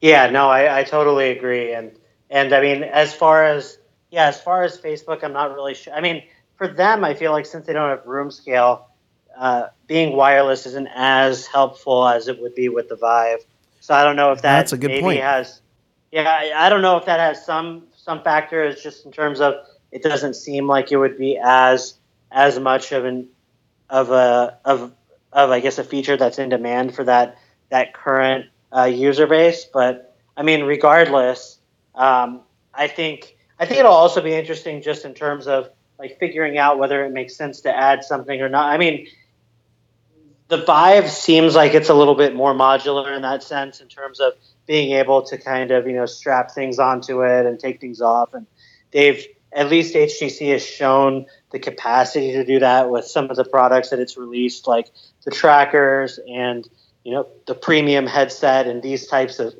Yeah, 0.00 0.30
no, 0.30 0.48
I, 0.48 0.78
I 0.78 0.84
totally 0.84 1.32
agree, 1.32 1.72
and 1.72 1.90
and 2.30 2.52
I 2.52 2.60
mean, 2.60 2.82
as 2.82 3.14
far 3.14 3.44
as 3.44 3.78
yeah, 4.10 4.26
as 4.26 4.40
far 4.40 4.62
as 4.62 4.78
Facebook, 4.78 5.24
I'm 5.24 5.32
not 5.32 5.54
really 5.54 5.74
sure. 5.74 5.92
I 5.92 6.00
mean, 6.00 6.22
for 6.56 6.68
them, 6.68 7.04
I 7.04 7.14
feel 7.14 7.32
like 7.32 7.46
since 7.46 7.66
they 7.66 7.72
don't 7.72 7.90
have 7.90 8.06
room 8.06 8.30
scale, 8.30 8.88
uh, 9.36 9.68
being 9.86 10.16
wireless 10.16 10.66
isn't 10.66 10.88
as 10.94 11.46
helpful 11.46 12.06
as 12.06 12.28
it 12.28 12.40
would 12.40 12.54
be 12.54 12.68
with 12.68 12.88
the 12.88 12.96
Vive. 12.96 13.44
So 13.80 13.94
I 13.94 14.04
don't 14.04 14.16
know 14.16 14.32
if 14.32 14.42
that 14.42 14.58
That's 14.58 14.72
a 14.72 14.78
good 14.78 14.88
maybe 14.88 15.02
point. 15.02 15.20
has. 15.20 15.60
Yeah, 16.12 16.28
I, 16.28 16.66
I 16.66 16.68
don't 16.68 16.82
know 16.82 16.96
if 16.96 17.06
that 17.06 17.20
has 17.20 17.44
some 17.44 17.84
some 17.96 18.22
factor. 18.22 18.62
It's 18.62 18.82
just 18.82 19.04
in 19.04 19.12
terms 19.12 19.40
of 19.40 19.54
it 19.90 20.02
doesn't 20.02 20.34
seem 20.34 20.66
like 20.66 20.92
it 20.92 20.96
would 20.96 21.18
be 21.18 21.38
as 21.42 21.94
as 22.30 22.58
much 22.58 22.92
of 22.92 23.04
an 23.04 23.28
of 23.90 24.10
a 24.10 24.58
of 24.64 24.92
of 25.32 25.50
I 25.50 25.60
guess 25.60 25.78
a 25.78 25.84
feature 25.84 26.16
that's 26.16 26.38
in 26.38 26.48
demand 26.48 26.94
for 26.94 27.04
that 27.04 27.38
that 27.70 27.94
current 27.94 28.46
uh, 28.74 28.84
user 28.84 29.26
base. 29.26 29.64
But 29.64 30.16
I 30.36 30.42
mean, 30.42 30.64
regardless, 30.64 31.53
um, 31.94 32.42
I 32.72 32.88
think 32.88 33.36
I 33.58 33.66
think 33.66 33.80
it'll 33.80 33.92
also 33.92 34.20
be 34.20 34.32
interesting 34.34 34.82
just 34.82 35.04
in 35.04 35.14
terms 35.14 35.46
of 35.46 35.70
like 35.98 36.18
figuring 36.18 36.58
out 36.58 36.78
whether 36.78 37.04
it 37.04 37.12
makes 37.12 37.36
sense 37.36 37.60
to 37.62 37.74
add 37.74 38.04
something 38.04 38.40
or 38.40 38.48
not. 38.48 38.70
I 38.70 38.78
mean, 38.78 39.06
the 40.48 40.58
Vive 40.58 41.08
seems 41.10 41.54
like 41.54 41.74
it's 41.74 41.88
a 41.88 41.94
little 41.94 42.16
bit 42.16 42.34
more 42.34 42.52
modular 42.52 43.14
in 43.14 43.22
that 43.22 43.42
sense 43.42 43.80
in 43.80 43.88
terms 43.88 44.20
of 44.20 44.32
being 44.66 44.92
able 44.92 45.22
to 45.22 45.38
kind 45.38 45.70
of 45.70 45.86
you 45.86 45.92
know 45.92 46.06
strap 46.06 46.50
things 46.50 46.78
onto 46.78 47.22
it 47.22 47.46
and 47.46 47.58
take 47.58 47.80
things 47.80 48.00
off, 48.00 48.34
and 48.34 48.46
they've 48.90 49.24
at 49.52 49.68
least 49.68 49.94
HTC 49.94 50.50
has 50.52 50.66
shown 50.66 51.26
the 51.52 51.60
capacity 51.60 52.32
to 52.32 52.44
do 52.44 52.58
that 52.58 52.90
with 52.90 53.04
some 53.04 53.30
of 53.30 53.36
the 53.36 53.44
products 53.44 53.90
that 53.90 54.00
it's 54.00 54.16
released, 54.16 54.66
like 54.66 54.90
the 55.24 55.30
trackers 55.30 56.18
and 56.28 56.68
you 57.04 57.12
know 57.12 57.28
the 57.46 57.54
premium 57.54 58.06
headset 58.06 58.66
and 58.66 58.82
these 58.82 59.06
types 59.06 59.38
of 59.38 59.54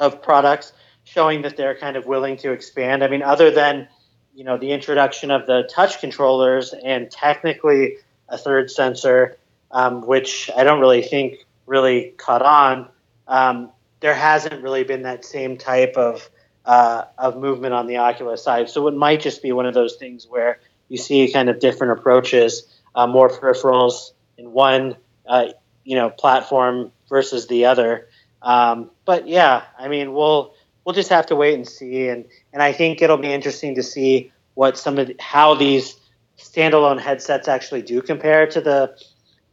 of 0.00 0.20
products 0.20 0.72
showing 1.06 1.42
that 1.42 1.56
they're 1.56 1.76
kind 1.76 1.96
of 1.96 2.04
willing 2.04 2.36
to 2.38 2.52
expand. 2.52 3.02
I 3.02 3.08
mean, 3.08 3.22
other 3.22 3.50
than 3.50 3.88
you 4.34 4.44
know 4.44 4.58
the 4.58 4.72
introduction 4.72 5.30
of 5.30 5.46
the 5.46 5.68
touch 5.72 6.00
controllers 6.00 6.74
and 6.74 7.10
technically 7.10 7.96
a 8.28 8.36
third 8.36 8.70
sensor, 8.70 9.38
um, 9.70 10.06
which 10.06 10.50
I 10.54 10.64
don't 10.64 10.80
really 10.80 11.02
think 11.02 11.46
really 11.64 12.12
caught 12.18 12.42
on. 12.42 12.88
Um, 13.26 13.70
there 14.00 14.14
hasn't 14.14 14.62
really 14.62 14.84
been 14.84 15.02
that 15.02 15.24
same 15.24 15.56
type 15.56 15.96
of 15.96 16.28
uh, 16.64 17.04
of 17.16 17.38
movement 17.38 17.72
on 17.72 17.86
the 17.86 17.96
Oculus 17.98 18.42
side, 18.42 18.68
so 18.68 18.86
it 18.88 18.94
might 18.94 19.20
just 19.20 19.42
be 19.42 19.52
one 19.52 19.66
of 19.66 19.74
those 19.74 19.96
things 19.96 20.26
where 20.28 20.60
you 20.88 20.98
see 20.98 21.32
kind 21.32 21.48
of 21.48 21.60
different 21.60 21.98
approaches 21.98 22.64
uh, 22.94 23.06
more 23.06 23.28
peripherals 23.28 24.12
in 24.36 24.52
one 24.52 24.96
uh, 25.26 25.46
you 25.84 25.96
know 25.96 26.10
platform 26.10 26.90
versus 27.08 27.46
the 27.46 27.66
other. 27.66 28.08
Um, 28.42 28.90
but 29.04 29.28
yeah, 29.28 29.64
I 29.78 29.88
mean 29.88 30.12
we'll 30.12 30.54
we'll 30.86 30.94
just 30.94 31.10
have 31.10 31.26
to 31.26 31.36
wait 31.36 31.54
and 31.54 31.68
see, 31.68 32.08
and 32.08 32.24
and 32.54 32.62
I 32.62 32.72
think 32.72 33.02
it'll 33.02 33.18
be 33.18 33.32
interesting 33.32 33.74
to 33.74 33.82
see 33.82 34.32
what 34.54 34.78
some 34.78 34.98
of 34.98 35.08
the, 35.08 35.16
how 35.20 35.54
these 35.54 35.96
standalone 36.38 37.00
headsets 37.00 37.48
actually 37.48 37.82
do 37.82 38.00
compare 38.00 38.46
to 38.46 38.60
the 38.62 38.96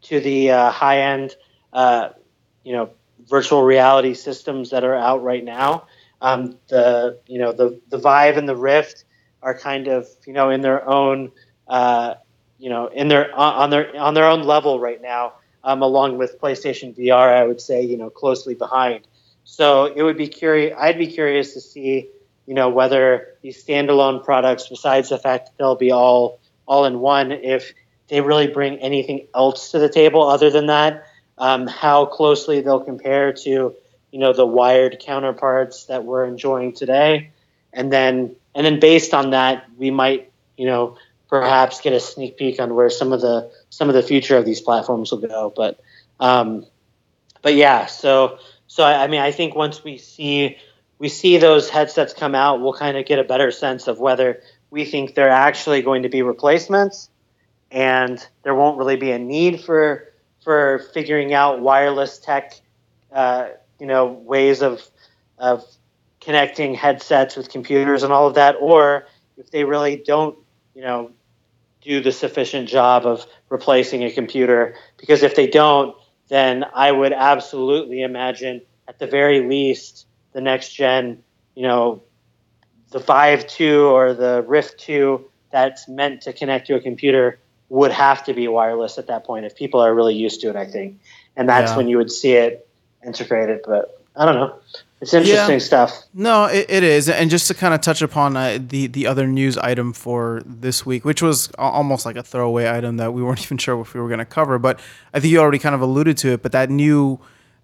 to 0.03 0.21
the 0.21 0.51
uh, 0.51 0.71
high 0.71 0.99
end 1.01 1.35
uh, 1.73 2.09
you 2.63 2.73
know 2.73 2.91
virtual 3.27 3.63
reality 3.63 4.13
systems 4.13 4.69
that 4.69 4.83
are 4.85 4.95
out 4.95 5.23
right 5.23 5.43
now. 5.43 5.87
Um, 6.21 6.57
the 6.69 7.19
you 7.27 7.39
know 7.39 7.51
the 7.51 7.81
the 7.89 7.97
Vive 7.97 8.37
and 8.37 8.47
the 8.47 8.55
Rift 8.55 9.03
are 9.41 9.57
kind 9.57 9.87
of 9.87 10.07
you 10.25 10.33
know 10.33 10.51
in 10.51 10.61
their 10.61 10.87
own 10.87 11.31
uh, 11.67 12.13
you 12.59 12.69
know 12.69 12.87
in 12.87 13.07
their 13.07 13.35
on 13.35 13.71
their 13.71 13.97
on 13.97 14.13
their 14.13 14.27
own 14.27 14.43
level 14.43 14.79
right 14.79 15.01
now, 15.01 15.33
um, 15.63 15.81
along 15.81 16.19
with 16.19 16.39
PlayStation 16.39 16.95
VR. 16.95 17.27
I 17.35 17.43
would 17.43 17.59
say 17.59 17.81
you 17.81 17.97
know 17.97 18.11
closely 18.11 18.53
behind. 18.53 19.07
So 19.43 19.85
it 19.85 20.01
would 20.01 20.17
be 20.17 20.27
curious. 20.27 20.75
I'd 20.77 20.97
be 20.97 21.07
curious 21.07 21.53
to 21.53 21.61
see 21.61 22.09
you 22.45 22.53
know 22.53 22.69
whether 22.69 23.35
these 23.41 23.63
standalone 23.63 24.23
products, 24.23 24.67
besides 24.69 25.09
the 25.09 25.17
fact 25.17 25.47
that 25.47 25.57
they'll 25.57 25.75
be 25.75 25.91
all 25.91 26.39
all 26.65 26.85
in 26.85 26.99
one, 26.99 27.31
if 27.31 27.73
they 28.07 28.21
really 28.21 28.47
bring 28.47 28.77
anything 28.77 29.27
else 29.35 29.71
to 29.71 29.79
the 29.79 29.89
table 29.89 30.27
other 30.27 30.49
than 30.49 30.67
that 30.67 31.05
um, 31.37 31.67
how 31.67 32.05
closely 32.05 32.61
they'll 32.61 32.83
compare 32.83 33.33
to 33.33 33.75
you 34.11 34.19
know 34.19 34.33
the 34.33 34.45
wired 34.45 34.99
counterparts 34.99 35.85
that 35.85 36.05
we're 36.05 36.25
enjoying 36.25 36.73
today, 36.73 37.31
and 37.71 37.91
then 37.91 38.35
and 38.53 38.65
then 38.65 38.79
based 38.79 39.13
on 39.13 39.31
that, 39.31 39.65
we 39.77 39.91
might 39.91 40.31
you 40.57 40.65
know 40.67 40.97
perhaps 41.27 41.81
get 41.81 41.93
a 41.93 41.99
sneak 41.99 42.37
peek 42.37 42.59
on 42.59 42.75
where 42.75 42.89
some 42.89 43.11
of 43.11 43.21
the 43.21 43.51
some 43.69 43.89
of 43.89 43.95
the 43.95 44.03
future 44.03 44.37
of 44.37 44.45
these 44.45 44.61
platforms 44.61 45.11
will 45.11 45.19
go. 45.19 45.51
But 45.55 45.79
um, 46.19 46.65
but 47.41 47.55
yeah, 47.55 47.87
so 47.87 48.37
so 48.73 48.83
I, 48.83 49.03
I 49.03 49.07
mean 49.07 49.21
I 49.21 49.29
think 49.29 49.53
once 49.53 49.83
we 49.83 49.99
see 49.99 50.57
we 50.97 51.07
see 51.07 51.37
those 51.37 51.69
headsets 51.69 52.11
come 52.11 52.33
out, 52.33 52.59
we'll 52.59 52.73
kind 52.73 52.97
of 52.97 53.05
get 53.05 53.19
a 53.19 53.23
better 53.23 53.51
sense 53.51 53.87
of 53.87 53.99
whether 53.99 54.41
we 54.71 54.83
think 54.83 55.13
they're 55.13 55.29
actually 55.29 55.83
going 55.83 56.01
to 56.01 56.09
be 56.09 56.23
replacements, 56.23 57.07
and 57.69 58.25
there 58.41 58.55
won't 58.55 58.79
really 58.79 58.95
be 58.95 59.11
a 59.11 59.19
need 59.19 59.61
for 59.61 60.11
for 60.43 60.79
figuring 60.91 61.35
out 61.35 61.61
wireless 61.61 62.17
tech, 62.17 62.59
uh, 63.11 63.49
you 63.79 63.85
know, 63.85 64.07
ways 64.07 64.63
of 64.63 64.81
of 65.37 65.63
connecting 66.19 66.73
headsets 66.73 67.35
with 67.35 67.49
computers 67.49 68.01
and 68.01 68.11
all 68.11 68.25
of 68.25 68.33
that, 68.33 68.55
or 68.59 69.05
if 69.37 69.51
they 69.51 69.65
really 69.65 69.97
don't, 69.97 70.35
you 70.73 70.81
know, 70.81 71.11
do 71.83 72.01
the 72.01 72.11
sufficient 72.11 72.67
job 72.67 73.05
of 73.05 73.23
replacing 73.49 74.03
a 74.03 74.11
computer. 74.11 74.73
Because 74.97 75.21
if 75.21 75.35
they 75.35 75.45
don't, 75.45 75.95
then 76.29 76.65
I 76.73 76.91
would 76.91 77.13
absolutely 77.13 78.01
imagine, 78.01 78.61
at 78.87 78.99
the 78.99 79.07
very 79.07 79.47
least, 79.47 80.07
the 80.33 80.41
next 80.41 80.73
gen, 80.73 81.23
you 81.55 81.63
know, 81.63 82.03
the 82.91 82.99
Vive 82.99 83.47
2 83.47 83.85
or 83.85 84.13
the 84.13 84.43
Rift 84.47 84.79
2 84.79 85.29
that's 85.51 85.87
meant 85.87 86.21
to 86.21 86.33
connect 86.33 86.67
to 86.67 86.75
a 86.75 86.79
computer 86.79 87.39
would 87.69 87.91
have 87.91 88.23
to 88.25 88.33
be 88.33 88.47
wireless 88.47 88.97
at 88.97 89.07
that 89.07 89.23
point 89.23 89.45
if 89.45 89.55
people 89.55 89.79
are 89.79 89.93
really 89.93 90.15
used 90.15 90.41
to 90.41 90.49
it, 90.49 90.55
I 90.55 90.65
think. 90.65 90.99
And 91.35 91.49
that's 91.49 91.71
yeah. 91.71 91.77
when 91.77 91.87
you 91.87 91.97
would 91.97 92.11
see 92.11 92.33
it 92.33 92.67
integrated. 93.05 93.61
But 93.65 93.99
I 94.15 94.25
don't 94.25 94.35
know. 94.35 94.59
It's 95.03 95.13
interesting 95.13 95.55
yeah. 95.55 95.57
stuff. 95.57 96.03
No, 96.13 96.45
it, 96.45 96.65
it 96.69 96.81
is. 96.81 97.09
And 97.09 97.29
just 97.29 97.49
to 97.49 97.53
kind 97.53 97.73
of 97.73 97.81
touch 97.81 98.01
upon 98.01 98.37
uh, 98.37 98.57
the 98.57 98.87
the 98.87 99.05
other 99.05 99.27
news 99.27 99.57
item 99.57 99.91
for 99.91 100.41
this 100.45 100.85
week, 100.85 101.03
which 101.03 101.21
was 101.21 101.51
almost 101.57 102.05
like 102.05 102.15
a 102.15 102.23
throwaway 102.23 102.69
item 102.69 102.95
that 102.97 103.13
we 103.13 103.21
weren't 103.21 103.41
even 103.45 103.57
sure 103.57 103.81
if 103.81 103.93
we 103.93 103.99
were 103.99 104.07
going 104.07 104.19
to 104.19 104.25
cover, 104.25 104.57
but 104.57 104.79
I 105.13 105.19
think 105.19 105.33
you 105.33 105.39
already 105.39 105.59
kind 105.59 105.75
of 105.75 105.81
alluded 105.81 106.15
to 106.19 106.29
it. 106.29 106.41
But 106.41 106.53
that 106.53 106.69
new 106.69 107.19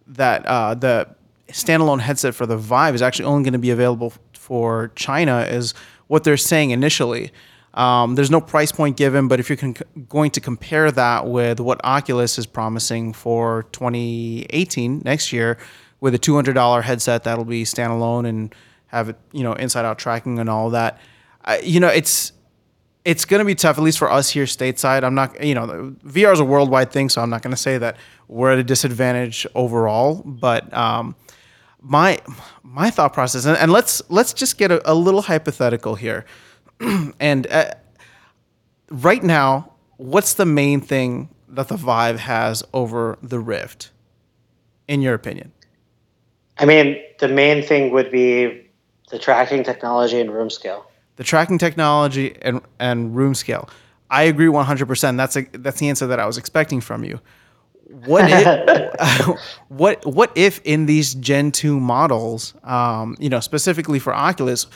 that 0.08 0.46
uh, 0.46 0.74
the 0.76 1.08
standalone 1.48 2.02
headset 2.02 2.36
for 2.36 2.46
the 2.46 2.58
Vive 2.58 2.94
is 2.94 3.02
actually 3.02 3.26
only 3.26 3.44
going 3.44 3.54
to 3.54 3.60
be 3.60 3.72
available 3.72 4.12
for 4.34 4.92
China, 4.96 5.40
is 5.50 5.74
what 6.08 6.26
they're 6.26 6.36
saying 6.36 6.72
initially. 6.72 7.32
Um, 7.74 8.16
there's 8.16 8.32
no 8.32 8.42
price 8.42 8.74
point 8.74 8.98
given, 8.98 9.30
but 9.30 9.40
if 9.40 9.48
you're 9.48 9.56
con- 9.56 9.78
going 10.10 10.32
to 10.32 10.42
compare 10.42 10.92
that 10.92 11.28
with 11.28 11.62
what 11.62 11.80
Oculus 11.86 12.38
is 12.38 12.46
promising 12.46 13.14
for 13.14 13.64
2018 13.72 15.04
next 15.06 15.32
year, 15.32 15.58
with 16.00 16.16
a 16.16 16.20
$200 16.20 16.84
headset 16.84 17.24
that'll 17.24 17.46
be 17.46 17.64
standalone 17.64 18.28
and 18.28 18.56
have 18.88 19.10
it, 19.10 19.18
you 19.32 19.44
know, 19.44 19.54
inside 19.54 19.86
out 19.86 20.00
tracking 20.00 20.40
and 20.40 20.50
all 20.50 20.70
that, 20.70 21.00
you 21.64 21.80
know, 21.80 21.88
it's 21.88 22.34
it's 23.06 23.26
going 23.26 23.40
to 23.40 23.46
be 23.46 23.56
tough, 23.56 23.78
at 23.78 23.84
least 23.84 23.98
for 23.98 24.12
us 24.12 24.30
here 24.30 24.46
stateside. 24.46 25.04
I'm 25.04 25.16
not, 25.16 25.44
you 25.44 25.56
know, 25.56 25.96
VR 26.06 26.34
is 26.34 26.40
a 26.40 26.46
worldwide 26.46 26.92
thing, 26.92 27.10
so 27.10 27.22
I'm 27.22 27.30
not 27.30 27.42
going 27.42 27.52
to 27.52 27.58
say 27.58 27.78
that 27.78 27.96
we're 28.28 28.52
at 28.52 28.60
a 28.60 28.64
disadvantage 28.64 29.48
overall. 29.56 30.22
But 30.24 30.72
um, 30.74 31.16
my 31.82 32.20
my 32.62 32.90
thought 32.92 33.14
process, 33.14 33.46
and, 33.46 33.58
and 33.58 33.72
let's 33.72 34.02
let's 34.10 34.34
just 34.34 34.58
get 34.58 34.72
a, 34.72 34.92
a 34.92 34.94
little 34.94 35.24
hypothetical 35.24 35.96
here. 35.96 36.26
and 37.20 37.48
uh, 37.48 37.72
right 38.92 39.24
now, 39.24 39.74
what's 39.98 40.34
the 40.34 40.46
main 40.46 40.82
thing 40.82 41.30
that 41.48 41.68
the 41.68 41.78
Vive 41.78 42.20
has 42.20 42.64
over 42.74 43.18
the 43.24 43.40
Rift, 43.40 43.92
in 44.88 45.02
your 45.02 45.14
opinion? 45.14 45.52
I 46.60 46.66
mean, 46.66 47.02
the 47.20 47.28
main 47.28 47.64
thing 47.64 47.92
would 47.92 48.12
be 48.12 48.70
the 49.10 49.18
tracking 49.18 49.64
technology 49.64 50.20
and 50.20 50.32
room 50.32 50.50
scale. 50.50 50.86
The 51.16 51.24
tracking 51.24 51.58
technology 51.58 52.36
and, 52.42 52.62
and 52.80 53.16
room 53.16 53.34
scale. 53.34 53.70
I 54.10 54.24
agree 54.24 54.48
100%. 54.48 55.18
That's 55.18 55.36
a, 55.36 55.42
that's 55.54 55.80
the 55.80 55.90
answer 55.90 56.08
that 56.08 56.20
I 56.20 56.26
was 56.26 56.38
expecting 56.38 56.82
from 56.82 57.04
you. 57.04 57.20
What 58.06 58.26
if, 58.28 59.40
what 59.70 60.06
what 60.06 60.32
if 60.36 60.62
in 60.64 60.86
these 60.86 61.16
Gen 61.16 61.52
2 61.52 61.80
models, 61.80 62.54
um, 62.64 63.16
you 63.20 63.30
know, 63.30 63.40
specifically 63.40 63.98
for 63.98 64.14
Oculus, 64.14 64.68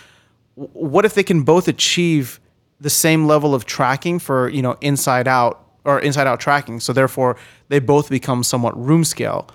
what 0.55 1.05
if 1.05 1.13
they 1.13 1.21
can 1.21 1.43
both 1.43 1.67
achieve 1.67 2.39
the 2.79 2.89
same 2.89 3.27
level 3.27 3.55
of 3.55 3.65
tracking 3.65 4.19
for 4.19 4.49
you 4.49 4.61
know 4.61 4.77
inside 4.81 5.27
out 5.27 5.65
or 5.85 5.99
inside 5.99 6.27
out 6.27 6.39
tracking 6.39 6.79
so 6.79 6.91
therefore 6.91 7.37
they 7.69 7.79
both 7.79 8.09
become 8.09 8.43
somewhat 8.43 8.77
room 8.77 9.03
scale 9.03 9.47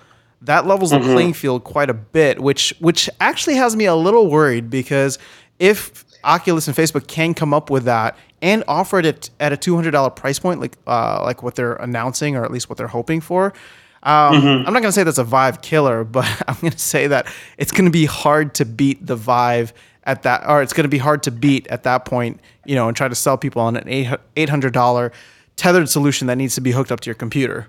that 0.42 0.66
levels 0.66 0.92
mm-hmm. 0.92 1.06
the 1.06 1.14
playing 1.14 1.32
field 1.32 1.64
quite 1.64 1.90
a 1.90 1.94
bit 1.94 2.40
which 2.40 2.74
which 2.80 3.10
actually 3.20 3.56
has 3.56 3.74
me 3.76 3.84
a 3.84 3.94
little 3.94 4.30
worried 4.30 4.70
because 4.70 5.18
if 5.58 6.04
Oculus 6.24 6.66
and 6.68 6.76
Facebook 6.76 7.06
can 7.06 7.34
come 7.34 7.54
up 7.54 7.70
with 7.70 7.84
that 7.84 8.16
and 8.42 8.62
offer 8.68 8.98
it 8.98 9.30
at, 9.40 9.52
a 9.52 9.56
$200 9.56 10.14
price 10.16 10.38
point 10.38 10.60
like 10.60 10.76
uh, 10.86 11.22
like 11.22 11.42
what 11.42 11.54
they're 11.54 11.74
announcing 11.74 12.36
or 12.36 12.44
at 12.44 12.50
least 12.50 12.68
what 12.68 12.76
they're 12.76 12.88
hoping 12.88 13.20
for 13.20 13.52
um, 14.02 14.34
mm-hmm. 14.34 14.66
I'm 14.66 14.72
not 14.72 14.80
going 14.80 14.84
to 14.84 14.92
say 14.92 15.02
that's 15.02 15.18
a 15.18 15.24
Vive 15.24 15.60
killer, 15.60 16.04
but 16.16 16.24
I'm 16.46 16.56
going 16.60 16.72
to 16.72 16.78
say 16.78 17.08
that 17.08 17.26
it's 17.56 17.72
going 17.72 17.86
to 17.86 17.90
be 17.90 18.04
hard 18.04 18.54
to 18.54 18.64
beat 18.64 19.04
the 19.04 19.16
Vive 19.16 19.72
at 20.04 20.22
that, 20.22 20.48
or 20.48 20.62
it's 20.62 20.72
going 20.72 20.84
to 20.84 20.88
be 20.88 20.98
hard 20.98 21.22
to 21.24 21.30
beat 21.30 21.66
at 21.66 21.82
that 21.82 22.04
point, 22.04 22.40
you 22.64 22.74
know, 22.74 22.88
and 22.88 22.96
try 22.96 23.08
to 23.08 23.14
sell 23.14 23.36
people 23.36 23.60
on 23.60 23.76
an 23.76 23.88
eight 23.88 24.48
hundred 24.48 24.72
dollar 24.72 25.12
tethered 25.56 25.88
solution 25.88 26.28
that 26.28 26.36
needs 26.36 26.54
to 26.54 26.60
be 26.60 26.72
hooked 26.72 26.92
up 26.92 27.00
to 27.00 27.06
your 27.06 27.14
computer. 27.14 27.68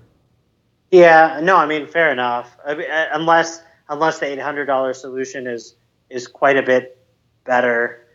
Yeah, 0.90 1.40
no, 1.42 1.56
I 1.56 1.66
mean, 1.66 1.86
fair 1.86 2.10
enough. 2.10 2.56
I 2.66 2.74
mean, 2.74 2.90
uh, 2.90 3.08
unless 3.12 3.62
unless 3.88 4.18
the 4.18 4.26
eight 4.26 4.40
hundred 4.40 4.66
dollar 4.66 4.92
solution 4.94 5.46
is 5.46 5.74
is 6.08 6.26
quite 6.26 6.56
a 6.56 6.62
bit 6.62 6.98
better 7.44 8.06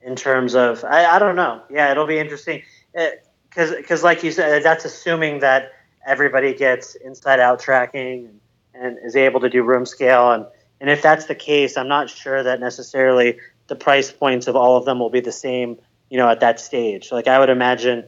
in 0.00 0.16
terms 0.16 0.54
of, 0.54 0.84
I, 0.84 1.04
I 1.04 1.18
don't 1.18 1.36
know. 1.36 1.62
Yeah, 1.70 1.90
it'll 1.90 2.06
be 2.06 2.18
interesting 2.18 2.62
because 2.92 3.72
uh, 3.72 3.76
because 3.76 4.02
like 4.02 4.22
you 4.22 4.32
said, 4.32 4.62
that's 4.62 4.84
assuming 4.84 5.40
that 5.40 5.72
everybody 6.06 6.54
gets 6.54 6.94
inside 6.96 7.38
out 7.38 7.60
tracking 7.60 8.28
and, 8.74 8.96
and 8.96 8.98
is 9.04 9.14
able 9.14 9.40
to 9.40 9.50
do 9.50 9.62
room 9.62 9.86
scale 9.86 10.32
and 10.32 10.46
and 10.80 10.90
if 10.90 11.00
that's 11.00 11.26
the 11.26 11.36
case, 11.36 11.76
I'm 11.76 11.86
not 11.86 12.10
sure 12.10 12.42
that 12.42 12.58
necessarily 12.58 13.38
the 13.68 13.76
price 13.76 14.10
points 14.10 14.48
of 14.48 14.56
all 14.56 14.76
of 14.76 14.84
them 14.84 14.98
will 14.98 15.10
be 15.10 15.20
the 15.20 15.30
same, 15.30 15.78
you 16.10 16.18
know, 16.18 16.28
at 16.28 16.40
that 16.40 16.58
stage. 16.58 17.12
Like 17.12 17.28
I 17.28 17.38
would 17.38 17.50
imagine 17.50 18.04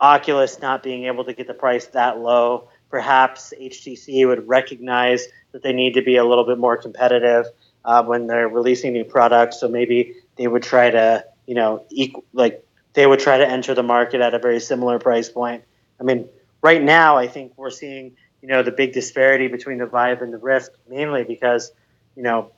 Oculus 0.00 0.60
not 0.62 0.82
being 0.82 1.04
able 1.04 1.24
to 1.24 1.34
get 1.34 1.46
the 1.46 1.52
price 1.52 1.86
that 1.88 2.18
low, 2.18 2.70
perhaps 2.90 3.52
HTC 3.60 4.26
would 4.26 4.46
recognize 4.48 5.26
that 5.52 5.62
they 5.62 5.72
need 5.72 5.94
to 5.94 6.02
be 6.02 6.16
a 6.16 6.24
little 6.24 6.44
bit 6.44 6.58
more 6.58 6.76
competitive 6.76 7.46
uh, 7.84 8.02
when 8.02 8.26
they're 8.26 8.48
releasing 8.48 8.92
new 8.92 9.04
products. 9.04 9.60
So 9.60 9.68
maybe 9.68 10.16
they 10.36 10.46
would 10.46 10.62
try 10.62 10.90
to, 10.90 11.24
you 11.46 11.54
know, 11.54 11.84
like 12.32 12.64
they 12.92 13.06
would 13.06 13.20
try 13.20 13.38
to 13.38 13.48
enter 13.48 13.74
the 13.74 13.82
market 13.82 14.20
at 14.20 14.34
a 14.34 14.38
very 14.38 14.60
similar 14.60 14.98
price 14.98 15.28
point. 15.28 15.64
I 16.00 16.04
mean, 16.04 16.28
right 16.62 16.82
now, 16.82 17.16
I 17.16 17.26
think 17.28 17.52
we're 17.56 17.70
seeing, 17.70 18.16
you 18.42 18.48
know, 18.48 18.62
the 18.62 18.72
big 18.72 18.92
disparity 18.92 19.48
between 19.48 19.78
the 19.78 19.86
Vive 19.86 20.22
and 20.22 20.32
the 20.32 20.38
Rift, 20.38 20.70
mainly 20.88 21.24
because, 21.24 21.72
you 22.16 22.22
know, 22.22 22.52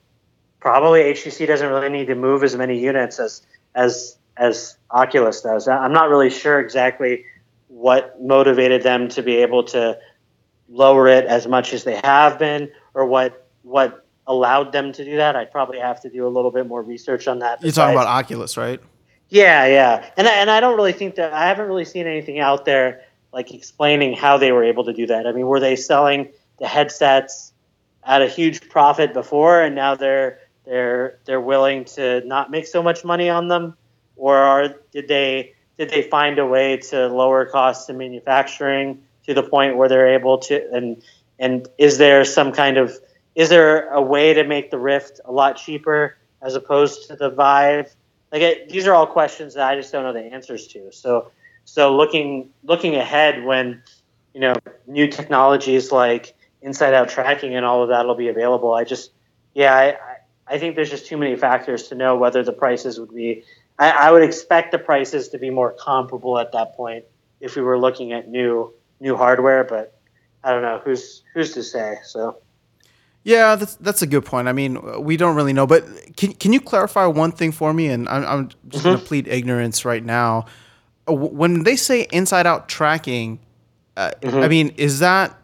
probably 0.60 1.02
HTC 1.02 1.46
doesn't 1.46 1.68
really 1.68 1.88
need 1.88 2.06
to 2.06 2.14
move 2.14 2.42
as 2.42 2.56
many 2.56 2.78
units 2.78 3.18
as 3.18 3.42
as 3.74 4.16
as 4.36 4.76
Oculus 4.90 5.40
does. 5.40 5.68
I'm 5.68 5.92
not 5.92 6.08
really 6.08 6.30
sure 6.30 6.60
exactly 6.60 7.24
what 7.68 8.20
motivated 8.20 8.82
them 8.82 9.08
to 9.08 9.22
be 9.22 9.36
able 9.36 9.64
to 9.64 9.98
lower 10.68 11.08
it 11.08 11.24
as 11.24 11.46
much 11.46 11.72
as 11.72 11.84
they 11.84 12.00
have 12.04 12.38
been, 12.38 12.70
or 12.94 13.06
what 13.06 13.48
what 13.62 14.06
allowed 14.26 14.72
them 14.72 14.92
to 14.92 15.04
do 15.04 15.16
that. 15.16 15.36
I'd 15.36 15.50
probably 15.50 15.78
have 15.78 16.00
to 16.02 16.10
do 16.10 16.26
a 16.26 16.28
little 16.28 16.50
bit 16.50 16.66
more 16.66 16.82
research 16.82 17.26
on 17.26 17.38
that. 17.40 17.62
You're 17.62 17.72
talking 17.72 17.96
about 17.96 18.06
Oculus, 18.06 18.56
right? 18.56 18.80
Yeah, 19.30 19.66
yeah, 19.66 20.10
and 20.16 20.26
I, 20.26 20.32
and 20.34 20.50
I 20.50 20.60
don't 20.60 20.76
really 20.76 20.92
think 20.92 21.16
that 21.16 21.32
I 21.32 21.46
haven't 21.46 21.66
really 21.66 21.84
seen 21.84 22.06
anything 22.06 22.38
out 22.38 22.64
there 22.64 23.02
like 23.32 23.52
explaining 23.52 24.14
how 24.14 24.38
they 24.38 24.52
were 24.52 24.64
able 24.64 24.84
to 24.84 24.92
do 24.92 25.06
that. 25.06 25.26
I 25.26 25.32
mean, 25.32 25.46
were 25.46 25.60
they 25.60 25.76
selling 25.76 26.28
the 26.58 26.66
headsets 26.66 27.52
at 28.04 28.22
a 28.22 28.26
huge 28.26 28.68
profit 28.68 29.12
before, 29.12 29.60
and 29.60 29.74
now 29.74 29.94
they're 29.94 30.38
they're 30.64 31.18
they're 31.24 31.40
willing 31.40 31.84
to 31.84 32.26
not 32.26 32.50
make 32.50 32.66
so 32.66 32.82
much 32.82 33.04
money 33.04 33.28
on 33.28 33.48
them, 33.48 33.76
or 34.16 34.36
are, 34.36 34.74
did 34.92 35.08
they 35.08 35.54
did 35.78 35.90
they 35.90 36.02
find 36.02 36.38
a 36.38 36.46
way 36.46 36.78
to 36.78 37.08
lower 37.08 37.44
costs 37.44 37.88
in 37.88 37.98
manufacturing 37.98 39.02
to 39.28 39.34
the 39.34 39.42
point 39.42 39.76
where 39.76 39.90
they're 39.90 40.14
able 40.14 40.38
to 40.38 40.70
and 40.72 41.02
and 41.38 41.68
is 41.76 41.98
there 41.98 42.24
some 42.24 42.50
kind 42.50 42.78
of 42.78 42.96
is 43.34 43.50
there 43.50 43.88
a 43.90 44.00
way 44.00 44.32
to 44.34 44.42
make 44.42 44.70
the 44.70 44.78
Rift 44.78 45.20
a 45.24 45.30
lot 45.30 45.58
cheaper 45.58 46.16
as 46.40 46.54
opposed 46.54 47.08
to 47.08 47.14
the 47.14 47.28
Vive? 47.28 47.94
Like 48.32 48.42
it, 48.42 48.68
these 48.70 48.86
are 48.86 48.94
all 48.94 49.06
questions 49.06 49.54
that 49.54 49.68
I 49.68 49.76
just 49.76 49.92
don't 49.92 50.02
know 50.02 50.14
the 50.14 50.32
answers 50.32 50.66
to. 50.68 50.90
So 50.92 51.30
so 51.66 51.94
looking 51.94 52.50
looking 52.64 52.96
ahead 52.96 53.44
when 53.44 53.82
you 54.32 54.40
know 54.40 54.54
new 54.86 55.08
technologies 55.08 55.92
like 55.92 56.34
inside 56.62 56.94
out 56.94 57.10
tracking 57.10 57.54
and 57.54 57.66
all 57.66 57.82
of 57.82 57.90
that 57.90 58.06
will 58.06 58.16
be 58.16 58.28
available, 58.28 58.72
I 58.72 58.84
just 58.84 59.10
yeah 59.52 59.74
I, 59.74 59.96
I 60.54 60.58
think 60.58 60.74
there's 60.74 60.90
just 60.90 61.06
too 61.06 61.18
many 61.18 61.36
factors 61.36 61.88
to 61.88 61.94
know 61.94 62.16
whether 62.16 62.42
the 62.42 62.54
prices 62.54 62.98
would 62.98 63.14
be. 63.14 63.44
I, 63.78 63.90
I 63.90 64.10
would 64.10 64.22
expect 64.22 64.72
the 64.72 64.78
prices 64.78 65.28
to 65.28 65.38
be 65.38 65.50
more 65.50 65.70
comparable 65.70 66.38
at 66.38 66.52
that 66.52 66.74
point 66.76 67.04
if 67.40 67.56
we 67.56 67.62
were 67.62 67.78
looking 67.78 68.12
at 68.12 68.26
new 68.26 68.72
new 69.00 69.16
hardware, 69.16 69.64
but 69.64 69.98
I 70.44 70.52
don't 70.52 70.62
know 70.62 70.80
who's 70.84 71.22
who's 71.34 71.52
to 71.54 71.62
say. 71.62 71.98
So. 72.04 72.38
Yeah, 73.24 73.56
that's 73.56 73.74
that's 73.76 74.00
a 74.00 74.06
good 74.06 74.24
point. 74.24 74.48
I 74.48 74.52
mean, 74.52 75.02
we 75.02 75.16
don't 75.16 75.36
really 75.36 75.52
know, 75.52 75.66
but 75.66 75.84
can 76.16 76.32
can 76.32 76.52
you 76.52 76.60
clarify 76.60 77.04
one 77.06 77.32
thing 77.32 77.52
for 77.52 77.74
me? 77.74 77.88
And 77.88 78.08
I'm, 78.08 78.24
I'm 78.24 78.48
just 78.48 78.58
mm-hmm. 78.60 78.82
going 78.84 78.98
to 78.98 79.04
plead 79.04 79.28
ignorance 79.28 79.84
right 79.84 80.02
now. 80.02 80.46
Uh, 81.06 81.12
when 81.12 81.64
they 81.64 81.76
say 81.76 82.06
inside 82.10 82.46
out 82.46 82.68
tracking, 82.68 83.40
uh, 83.96 84.12
mm-hmm. 84.22 84.38
I 84.38 84.48
mean, 84.48 84.68
is 84.76 85.00
that 85.00 85.36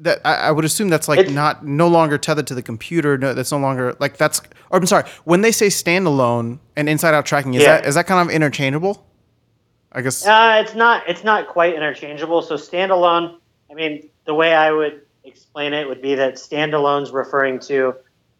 that 0.00 0.20
I, 0.24 0.34
I 0.34 0.50
would 0.50 0.64
assume 0.64 0.88
that's 0.88 1.08
like 1.08 1.20
it's, 1.20 1.30
not 1.30 1.64
no 1.66 1.88
longer 1.88 2.16
tethered 2.16 2.46
to 2.46 2.54
the 2.54 2.62
computer. 2.62 3.18
No, 3.18 3.34
that's 3.34 3.52
no 3.52 3.58
longer 3.58 3.94
like 4.00 4.16
that's. 4.16 4.40
Or 4.70 4.78
I'm 4.78 4.86
sorry. 4.86 5.04
When 5.24 5.42
they 5.42 5.52
say 5.52 5.66
standalone 5.66 6.58
and 6.76 6.88
inside 6.88 7.12
out 7.12 7.26
tracking, 7.26 7.54
is 7.54 7.62
yeah. 7.62 7.78
that 7.78 7.86
is 7.86 7.96
that 7.96 8.06
kind 8.06 8.26
of 8.26 8.34
interchangeable? 8.34 9.06
I 9.92 10.02
guess. 10.02 10.26
Uh, 10.26 10.62
it's 10.64 10.74
not. 10.74 11.08
It's 11.08 11.22
not 11.22 11.48
quite 11.48 11.74
interchangeable. 11.74 12.42
So 12.42 12.54
standalone. 12.54 13.38
I 13.70 13.74
mean, 13.74 14.08
the 14.24 14.34
way 14.34 14.54
I 14.54 14.72
would 14.72 15.02
explain 15.24 15.74
it 15.74 15.86
would 15.86 16.02
be 16.02 16.16
that 16.16 16.34
standalone's 16.34 17.10
referring 17.10 17.60
to, 17.60 17.94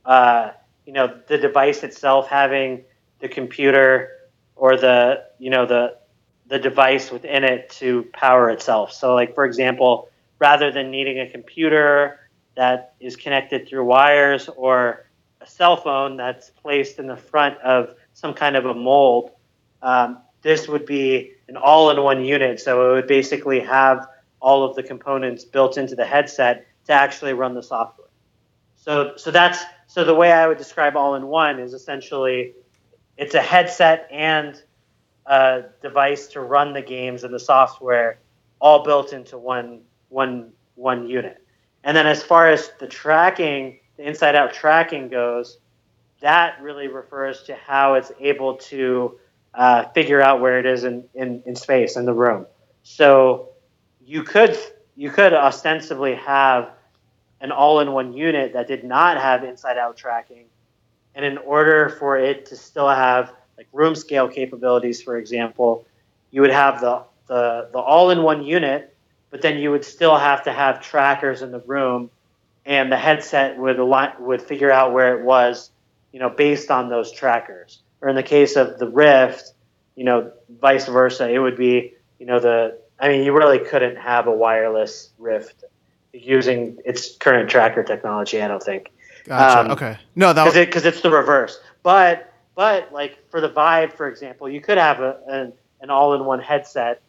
uh, 0.05 0.51
you 0.87 0.93
know, 0.93 1.19
the 1.29 1.39
device 1.39 1.83
itself 1.83 2.29
having 2.29 2.85
the 3.21 3.29
computer 3.29 4.11
or 4.57 4.77
the 4.77 5.25
you 5.39 5.51
know 5.51 5.67
the 5.67 5.97
the 6.49 6.59
device 6.59 7.11
within 7.11 7.45
it 7.45 7.71
to 7.71 8.05
power 8.13 8.51
itself. 8.51 8.93
So, 8.93 9.15
like 9.15 9.35
for 9.35 9.45
example, 9.45 10.09
rather 10.39 10.71
than 10.71 10.91
needing 10.91 11.21
a 11.21 11.29
computer 11.29 12.21
that 12.57 12.95
is 13.01 13.17
connected 13.17 13.69
through 13.69 13.85
wires 13.85 14.49
or 14.57 15.07
a 15.41 15.47
cell 15.47 15.77
phone 15.77 16.17
that's 16.17 16.51
placed 16.51 16.99
in 16.99 17.07
the 17.07 17.17
front 17.17 17.59
of 17.59 17.95
some 18.13 18.35
kind 18.35 18.57
of 18.57 18.67
a 18.67 18.75
mold, 18.75 19.31
um, 19.83 20.19
this 20.43 20.69
would 20.69 20.87
be 20.87 21.33
an 21.49 21.57
all-in-one 21.57 22.25
unit. 22.25 22.61
So 22.61 22.91
it 22.91 22.95
would 22.95 23.07
basically 23.07 23.61
have 23.61 24.07
all 24.41 24.65
of 24.65 24.77
the 24.77 24.83
components 24.83 25.45
built 25.45 25.79
into 25.79 25.95
the 25.95 26.05
headset 26.05 26.67
to 26.87 26.93
actually 26.93 27.33
run 27.33 27.55
the 27.55 27.63
software. 27.63 28.09
So, 28.77 29.13
so 29.17 29.31
that's 29.31 29.63
so 29.87 30.05
the 30.05 30.15
way 30.15 30.33
I 30.33 30.49
would 30.49 30.59
describe 30.59 30.97
all-in-one 30.97 31.61
is 31.61 31.73
essentially 31.73 32.55
it's 33.17 33.35
a 33.35 33.41
headset 33.41 34.09
and 34.11 34.61
a 35.27 35.65
device 35.81 36.27
to 36.29 36.41
run 36.41 36.73
the 36.73 36.83
games 36.83 37.23
and 37.23 37.33
the 37.33 37.39
software 37.39 38.19
all 38.61 38.85
built 38.85 39.13
into 39.13 39.39
one 39.39 39.83
one 40.09 40.53
one 40.75 41.07
unit. 41.07 41.45
And 41.85 41.97
then 41.97 42.07
as 42.07 42.23
far 42.23 42.49
as 42.49 42.73
the 42.81 42.87
tracking, 42.87 43.79
the 43.97 44.05
inside 44.05 44.35
out 44.35 44.53
tracking 44.53 45.09
goes, 45.09 45.59
that 46.21 46.61
really 46.63 46.89
refers 46.89 47.43
to 47.45 47.55
how 47.55 47.95
it's 47.95 48.11
able 48.21 48.57
to 48.57 49.19
uh, 49.55 49.85
figure 49.91 50.21
out 50.21 50.41
where 50.41 50.59
it 50.59 50.67
is 50.67 50.85
in, 50.85 51.05
in, 51.15 51.43
in 51.47 51.57
space 51.57 51.97
in 51.97 52.05
the 52.05 52.13
room. 52.13 52.47
So 52.83 53.51
you 54.05 54.23
could 54.23 54.59
you 54.97 55.11
could 55.11 55.33
ostensibly 55.33 56.15
have 56.15 56.71
an 57.41 57.51
all-in-one 57.51 58.13
unit 58.13 58.53
that 58.53 58.69
did 58.69 58.85
not 58.85 59.21
have 59.21 59.43
inside-out 59.43 59.97
tracking, 59.97 60.45
and 61.15 61.25
in 61.25 61.39
order 61.39 61.89
for 61.99 62.17
it 62.17 62.47
to 62.47 62.57
still 62.57 62.89
have 62.89 63.33
like 63.57 63.69
room 63.73 63.95
scale 63.95 64.29
capabilities, 64.29 65.03
for 65.03 65.17
example, 65.17 65.87
you 66.31 66.41
would 66.41 66.51
have 66.51 66.81
the 66.81 67.03
the, 67.29 67.69
the 67.73 67.79
all-in-one 67.79 68.45
unit, 68.45 68.95
but 69.31 69.41
then 69.43 69.59
you 69.59 69.71
would 69.71 69.85
still 69.85 70.17
have 70.17 70.43
to 70.45 70.53
have 70.53 70.83
trackers 70.83 71.43
in 71.43 71.53
the 71.53 71.61
room, 71.61 72.11
and 72.67 72.91
the 72.93 72.97
headset 72.97 73.57
would 73.59 73.79
align, 73.79 74.13
would 74.19 74.43
figure 74.43 74.71
out 74.71 74.93
where 74.93 75.19
it 75.19 75.25
was, 75.25 75.71
you 76.13 76.19
know, 76.19 76.29
based 76.29 76.71
on 76.71 76.89
those 76.91 77.13
trackers. 77.13 77.81
Or 78.03 78.09
in 78.09 78.17
the 78.17 78.23
case 78.23 78.57
of 78.57 78.79
the 78.79 78.89
Rift, 78.89 79.53
you 79.95 80.05
know, 80.05 80.33
vice 80.61 80.87
versa, 80.87 81.31
it 81.31 81.39
would 81.39 81.57
be, 81.57 81.95
you 82.19 82.27
know, 82.27 82.41
the 82.41 82.79
I 82.99 83.09
mean, 83.09 83.25
you 83.25 83.33
really 83.33 83.61
couldn't 83.61 83.97
have 83.97 84.27
a 84.27 84.33
wireless 84.33 85.11
Rift 85.19 85.65
using 86.13 86.79
its 86.85 87.17
current 87.17 87.49
tracker 87.49 87.83
technology. 87.83 88.43
I 88.43 88.49
don't 88.49 88.63
think. 88.63 88.91
Gotcha. 89.25 89.61
Um, 89.61 89.71
okay. 89.71 89.99
No, 90.15 90.33
that 90.33 90.45
because 90.45 90.57
it, 90.57 90.67
because 90.67 90.85
it's 90.85 91.01
the 91.01 91.11
reverse. 91.11 91.59
But 91.83 92.33
but 92.55 92.93
like 92.93 93.31
for 93.31 93.41
the 93.41 93.49
Vive, 93.49 93.95
for 93.95 94.09
example, 94.09 94.49
you 94.49 94.61
could 94.61 94.79
have 94.79 95.01
a, 95.01 95.21
an, 95.29 95.53
an 95.81 95.91
all-in-one 95.91 96.41
headset, 96.41 97.03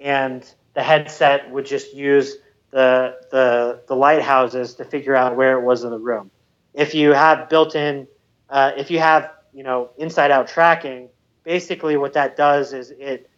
and 0.00 0.42
the 0.74 0.82
headset 0.82 1.50
would 1.50 1.66
just 1.66 1.94
use 1.94 2.36
the 2.70 3.16
the 3.30 3.82
the 3.88 3.94
lighthouses 3.94 4.74
to 4.74 4.84
figure 4.84 5.14
out 5.14 5.36
where 5.36 5.58
it 5.58 5.62
was 5.62 5.84
in 5.84 5.90
the 5.90 5.98
room. 5.98 6.30
If 6.74 6.94
you 6.94 7.12
have 7.12 7.48
built-in, 7.48 8.06
uh, 8.48 8.72
if 8.76 8.90
you 8.90 8.98
have 8.98 9.30
you 9.58 9.64
know 9.64 9.90
inside-out 9.98 10.46
tracking, 10.46 11.08
basically 11.42 11.96
what 11.96 12.12
that 12.12 12.36
does 12.36 12.72
is 12.72 12.92
it 12.92 13.28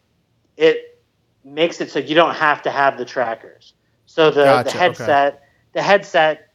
it 0.58 1.00
makes 1.44 1.80
it 1.80 1.90
so 1.90 1.98
you 1.98 2.14
don't 2.14 2.34
have 2.34 2.60
to 2.60 2.70
have 2.70 2.98
the 2.98 3.06
trackers. 3.06 3.72
So 4.04 4.30
the, 4.30 4.44
gotcha, 4.44 4.70
the 4.70 4.78
headset 4.78 5.32
okay. 5.32 5.42
the 5.72 5.82
headset 5.82 6.52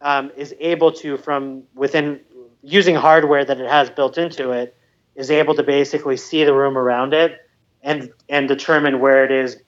um, 0.00 0.32
is 0.36 0.52
able 0.58 0.90
to 0.94 1.16
from 1.16 1.62
within 1.76 2.18
using 2.62 2.96
hardware 2.96 3.44
that 3.44 3.60
it 3.60 3.70
has 3.70 3.88
built 3.88 4.18
into 4.18 4.50
it 4.50 4.76
is 5.14 5.30
able 5.30 5.54
to 5.54 5.62
basically 5.62 6.16
see 6.16 6.42
the 6.42 6.52
room 6.52 6.76
around 6.76 7.14
it 7.14 7.48
and 7.84 8.10
and 8.28 8.48
determine 8.48 8.98
where 8.98 9.24
it 9.24 9.30
is 9.30 9.58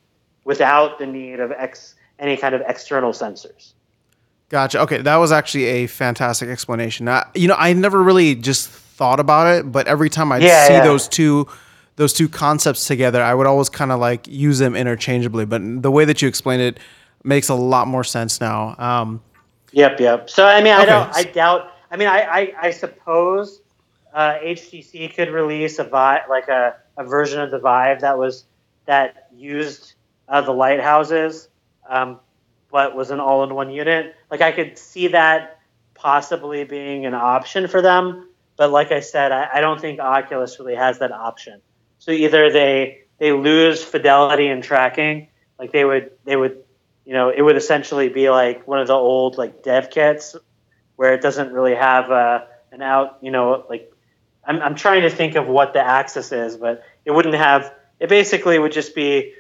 without 0.42 0.98
the 0.98 1.06
need 1.06 1.38
of 1.38 1.52
ex 1.52 1.94
any 2.18 2.36
kind 2.36 2.52
of 2.52 2.62
external 2.66 3.12
sensors. 3.12 3.74
Gotcha. 4.48 4.80
Okay, 4.80 5.02
that 5.02 5.16
was 5.16 5.30
actually 5.30 5.66
a 5.66 5.86
fantastic 5.86 6.48
explanation. 6.48 7.06
Uh, 7.06 7.22
you 7.36 7.46
know, 7.46 7.56
I 7.56 7.72
never 7.74 8.02
really 8.02 8.34
just 8.34 8.70
thought 8.96 9.20
about 9.20 9.46
it, 9.54 9.70
but 9.70 9.86
every 9.86 10.08
time 10.08 10.32
I 10.32 10.38
yeah, 10.38 10.66
see 10.66 10.72
yeah. 10.74 10.84
those 10.84 11.06
two 11.06 11.46
those 11.96 12.12
two 12.12 12.28
concepts 12.28 12.86
together, 12.86 13.22
I 13.22 13.34
would 13.34 13.46
always 13.46 13.68
kind 13.68 13.92
of 13.92 14.00
like 14.00 14.26
use 14.26 14.58
them 14.58 14.74
interchangeably. 14.74 15.44
But 15.44 15.82
the 15.82 15.90
way 15.90 16.04
that 16.04 16.20
you 16.22 16.28
explain 16.28 16.60
it 16.60 16.78
makes 17.24 17.48
a 17.48 17.54
lot 17.54 17.88
more 17.88 18.04
sense 18.04 18.40
now. 18.40 18.74
Um, 18.78 19.22
yep, 19.72 19.98
yep. 20.00 20.30
So 20.30 20.46
I 20.46 20.62
mean, 20.62 20.72
I 20.72 20.84
don't, 20.84 21.14
I 21.14 21.24
doubt. 21.24 21.72
I 21.90 21.96
mean, 21.96 22.08
I, 22.08 22.20
I, 22.22 22.52
I 22.62 22.70
suppose 22.70 23.60
uh, 24.12 24.38
HTC 24.42 25.14
could 25.14 25.30
release 25.30 25.78
a 25.78 25.84
Vive, 25.84 26.22
like 26.28 26.48
a, 26.48 26.76
a 26.96 27.04
version 27.04 27.40
of 27.40 27.50
the 27.50 27.58
Vive 27.58 28.00
that 28.00 28.18
was 28.18 28.44
that 28.86 29.28
used 29.34 29.94
uh, 30.28 30.40
the 30.40 30.52
lighthouses, 30.52 31.48
um, 31.88 32.18
but 32.70 32.96
was 32.96 33.10
an 33.10 33.20
all-in-one 33.20 33.70
unit. 33.70 34.14
Like 34.30 34.40
I 34.40 34.52
could 34.52 34.78
see 34.78 35.08
that 35.08 35.60
possibly 35.94 36.64
being 36.64 37.06
an 37.06 37.14
option 37.14 37.68
for 37.68 37.82
them. 37.82 38.28
But 38.56 38.70
like 38.70 38.92
I 38.92 39.00
said, 39.00 39.32
I, 39.32 39.48
I 39.54 39.60
don't 39.60 39.80
think 39.80 40.00
Oculus 40.00 40.58
really 40.58 40.74
has 40.74 40.98
that 41.00 41.12
option. 41.12 41.60
So 41.98 42.10
either 42.10 42.50
they 42.50 43.02
they 43.18 43.32
lose 43.32 43.82
fidelity 43.82 44.48
and 44.48 44.62
tracking, 44.62 45.28
like 45.58 45.72
they 45.72 45.84
would 45.84 46.12
they 46.24 46.36
would 46.36 46.62
you 47.04 47.12
know 47.12 47.30
it 47.30 47.42
would 47.42 47.56
essentially 47.56 48.08
be 48.08 48.30
like 48.30 48.66
one 48.66 48.80
of 48.80 48.86
the 48.86 48.94
old 48.94 49.38
like 49.38 49.62
dev 49.62 49.90
kits 49.90 50.36
where 50.96 51.12
it 51.14 51.20
doesn't 51.20 51.52
really 51.52 51.74
have 51.74 52.10
uh, 52.10 52.44
an 52.72 52.82
out 52.82 53.18
you 53.20 53.30
know 53.30 53.64
like 53.68 53.92
I'm 54.44 54.60
I'm 54.60 54.74
trying 54.74 55.02
to 55.02 55.10
think 55.10 55.34
of 55.34 55.48
what 55.48 55.72
the 55.72 55.80
axis 55.80 56.32
is, 56.32 56.56
but 56.56 56.84
it 57.04 57.10
wouldn't 57.10 57.34
have 57.34 57.74
it 57.98 58.08
basically 58.08 58.58
would 58.58 58.72
just 58.72 58.94
be 58.94 59.34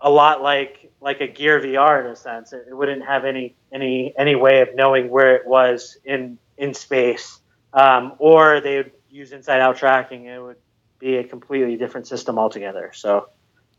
a 0.00 0.10
lot 0.10 0.42
like 0.42 0.90
like 1.00 1.20
a 1.20 1.26
Gear 1.26 1.60
VR 1.60 2.04
in 2.04 2.10
a 2.10 2.16
sense. 2.16 2.52
It, 2.52 2.66
it 2.68 2.74
wouldn't 2.74 3.04
have 3.04 3.24
any 3.24 3.54
any 3.72 4.12
any 4.16 4.34
way 4.34 4.60
of 4.60 4.74
knowing 4.74 5.10
where 5.10 5.36
it 5.36 5.46
was 5.46 5.98
in 6.04 6.38
in 6.56 6.74
space, 6.74 7.39
um, 7.72 8.14
or 8.18 8.60
they 8.60 8.78
would 8.78 8.92
use 9.10 9.32
inside 9.32 9.60
out 9.60 9.76
tracking. 9.76 10.26
It 10.26 10.42
would 10.42 10.56
be 10.98 11.16
a 11.16 11.24
completely 11.24 11.76
different 11.76 12.06
system 12.06 12.38
altogether. 12.38 12.90
So, 12.94 13.28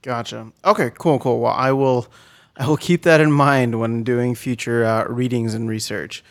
gotcha. 0.02 0.52
Okay, 0.66 0.92
cool, 0.98 1.20
cool. 1.20 1.40
Well, 1.40 1.54
I 1.54 1.72
will, 1.72 2.08
I 2.58 2.68
will 2.68 2.78
keep 2.78 3.04
that 3.04 3.22
in 3.22 3.32
mind 3.32 3.80
when 3.80 4.04
doing 4.04 4.36
future 4.36 4.86
uh, 4.86 5.06
readings 5.06 5.54
and 5.54 5.70
research. 5.70 6.24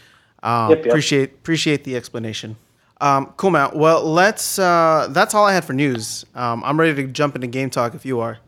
Um, 0.42 0.70
yep, 0.70 0.78
yep. 0.78 0.86
Appreciate 0.86 1.30
appreciate 1.32 1.84
the 1.84 1.96
explanation. 1.96 2.56
Um, 3.00 3.32
cool, 3.36 3.50
Matt. 3.50 3.74
Well, 3.74 4.04
let's. 4.04 4.58
Uh, 4.58 5.08
that's 5.10 5.34
all 5.34 5.46
I 5.46 5.54
had 5.54 5.64
for 5.64 5.72
news. 5.72 6.26
Um, 6.34 6.62
I'm 6.64 6.78
ready 6.78 6.94
to 7.02 7.08
jump 7.08 7.34
into 7.34 7.46
game 7.46 7.70
talk 7.70 7.94
if 7.94 8.04
you 8.04 8.20
are. 8.20 8.38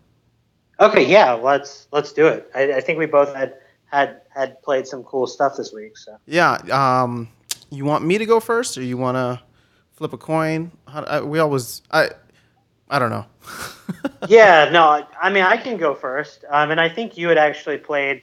Okay, 0.80 1.04
yeah, 1.04 1.32
let's 1.32 1.86
let's 1.92 2.12
do 2.12 2.26
it. 2.26 2.50
I, 2.54 2.74
I 2.74 2.80
think 2.80 2.98
we 2.98 3.06
both 3.06 3.34
had 3.34 3.54
had 3.86 4.22
had 4.34 4.60
played 4.62 4.86
some 4.86 5.04
cool 5.04 5.26
stuff 5.26 5.56
this 5.56 5.72
week. 5.72 5.96
So 5.96 6.18
yeah, 6.26 6.54
um, 6.70 7.28
you 7.72 7.84
want 7.84 8.04
me 8.04 8.18
to 8.18 8.26
go 8.26 8.38
first, 8.38 8.76
or 8.76 8.82
you 8.82 8.96
want 8.96 9.16
to 9.16 9.42
flip 9.92 10.12
a 10.12 10.18
coin? 10.18 10.72
How, 10.86 11.02
I, 11.04 11.20
we 11.20 11.38
always 11.38 11.82
I 11.90 12.10
I 12.88 12.98
don't 12.98 13.10
know. 13.10 13.26
yeah, 14.28 14.68
no, 14.70 15.06
I 15.20 15.30
mean 15.30 15.42
I 15.42 15.56
can 15.56 15.76
go 15.76 15.94
first, 15.94 16.44
um, 16.50 16.70
and 16.70 16.80
I 16.80 16.88
think 16.88 17.16
you 17.16 17.28
had 17.28 17.38
actually 17.38 17.78
played 17.78 18.22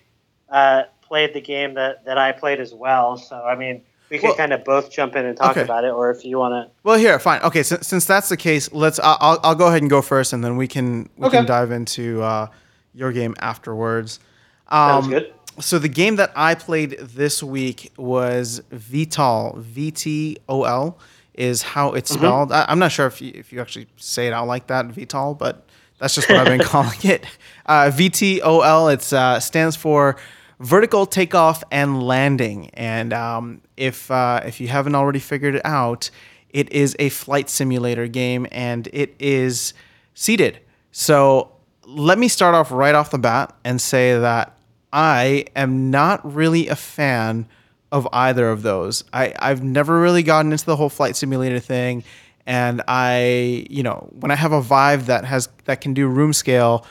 uh, 0.50 0.84
played 1.02 1.34
the 1.34 1.42
game 1.42 1.74
that 1.74 2.06
that 2.06 2.18
I 2.18 2.32
played 2.32 2.60
as 2.60 2.74
well. 2.74 3.18
So 3.18 3.44
I 3.44 3.56
mean 3.56 3.82
we 4.10 4.18
can 4.18 4.30
well, 4.30 4.38
kind 4.38 4.54
of 4.54 4.64
both 4.64 4.92
jump 4.92 5.16
in 5.16 5.26
and 5.26 5.38
talk 5.38 5.52
okay. 5.52 5.62
about 5.62 5.84
it, 5.84 5.92
or 5.92 6.10
if 6.12 6.26
you 6.26 6.38
want 6.38 6.54
to. 6.54 6.72
Well, 6.84 6.98
here, 6.98 7.20
fine. 7.20 7.42
Okay, 7.42 7.64
so, 7.64 7.78
since 7.82 8.06
that's 8.06 8.30
the 8.30 8.38
case, 8.38 8.72
let's. 8.72 9.00
I'll, 9.00 9.40
I'll 9.44 9.56
go 9.56 9.68
ahead 9.68 9.82
and 9.82 9.90
go 9.90 10.02
first, 10.02 10.34
and 10.34 10.44
then 10.44 10.58
we 10.58 10.68
can 10.68 11.10
we 11.16 11.28
okay. 11.28 11.38
can 11.38 11.46
dive 11.46 11.72
into 11.72 12.22
uh, 12.22 12.48
your 12.94 13.12
game 13.12 13.36
afterwards. 13.40 14.20
Um, 14.68 15.04
Sounds 15.04 15.08
good. 15.08 15.34
So 15.62 15.78
the 15.80 15.90
game 15.90 16.16
that 16.18 16.32
I 16.36 16.56
played 16.56 16.98
this 17.00 17.44
week 17.44 17.92
was 17.98 18.62
VTOL. 18.72 19.58
V 19.58 19.92
T 19.92 20.38
O 20.48 20.64
L 20.64 20.98
is 21.34 21.62
how 21.62 21.94
it's 21.94 22.12
mm-hmm. 22.12 22.20
spelled. 22.20 22.52
I, 22.52 22.66
am 22.72 22.80
not 22.80 22.92
sure 22.92 23.08
if 23.08 23.22
you, 23.22 23.32
if 23.34 23.52
you 23.52 23.62
actually 23.62 23.88
say 23.98 24.28
it 24.28 24.34
out 24.34 24.48
like 24.48 24.68
that, 24.68 24.88
VTOL, 24.88 25.38
but 25.38 25.66
that's 25.98 26.16
just 26.16 26.30
what 26.30 26.38
I've 26.38 26.48
been 26.48 26.60
calling 26.66 26.98
it. 27.04 27.26
Uh, 27.66 27.92
VTOL. 27.94 28.94
It 28.94 29.14
uh, 29.14 29.40
stands 29.40 29.76
for 29.76 30.18
vertical 30.60 31.06
takeoff 31.06 31.64
and 31.72 32.04
landing. 32.04 32.70
And 32.74 33.14
um, 33.14 33.62
if 33.78 34.10
uh, 34.12 34.42
if 34.46 34.60
you 34.60 34.68
haven't 34.68 34.96
already 34.96 35.20
figured 35.20 35.56
it 35.56 35.66
out, 35.66 36.10
it 36.50 36.72
is 36.72 36.96
a 37.00 37.10
flight 37.10 37.50
simulator 37.50 38.08
game, 38.08 38.48
and 38.52 38.88
it 38.92 39.16
is 39.20 39.74
seated. 40.14 40.60
So 40.92 41.52
let 41.86 42.18
me 42.18 42.28
start 42.28 42.56
off 42.56 42.72
right 42.72 42.96
off 42.96 43.12
the 43.12 43.20
bat 43.20 43.56
and 43.64 43.82
say 43.82 44.18
that 44.18 44.56
I 44.92 45.46
am 45.56 45.92
not 45.92 46.34
really 46.34 46.68
a 46.68 46.76
fan 46.76 47.48
of 47.92 48.08
either 48.12 48.50
of 48.50 48.62
those. 48.62 49.04
I, 49.14 49.34
I've 49.40 49.64
never 49.64 50.00
really 50.00 50.24
gotten 50.24 50.52
into 50.52 50.66
the 50.66 50.76
whole 50.76 50.90
flight 50.90 51.16
simulator 51.16 51.60
thing. 51.60 52.04
And 52.46 52.82
I, 52.88 53.68
you 53.70 53.84
know, 53.84 54.10
when 54.20 54.32
I 54.32 54.36
have 54.36 54.52
a 54.52 54.62
Vive 54.62 55.08
that 55.08 55.26
has 55.26 55.50
that 55.66 55.82
can 55.82 55.94
do 55.94 56.08
room 56.08 56.34
scale, 56.34 56.86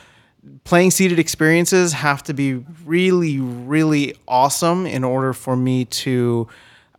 playing 0.64 0.90
seated 0.90 1.18
experiences 1.18 1.92
have 1.92 2.22
to 2.24 2.34
be 2.34 2.54
really, 2.84 3.40
really 3.40 4.14
awesome 4.26 4.86
in 4.86 5.02
order 5.04 5.32
for 5.32 5.56
me 5.56 5.84
to, 5.86 6.46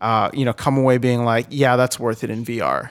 uh, 0.01 0.29
you 0.33 0.43
know, 0.43 0.53
come 0.53 0.77
away 0.77 0.97
being 0.97 1.23
like, 1.23 1.47
yeah, 1.49 1.75
that's 1.75 1.99
worth 1.99 2.23
it 2.23 2.29
in 2.29 2.43
VR. 2.43 2.89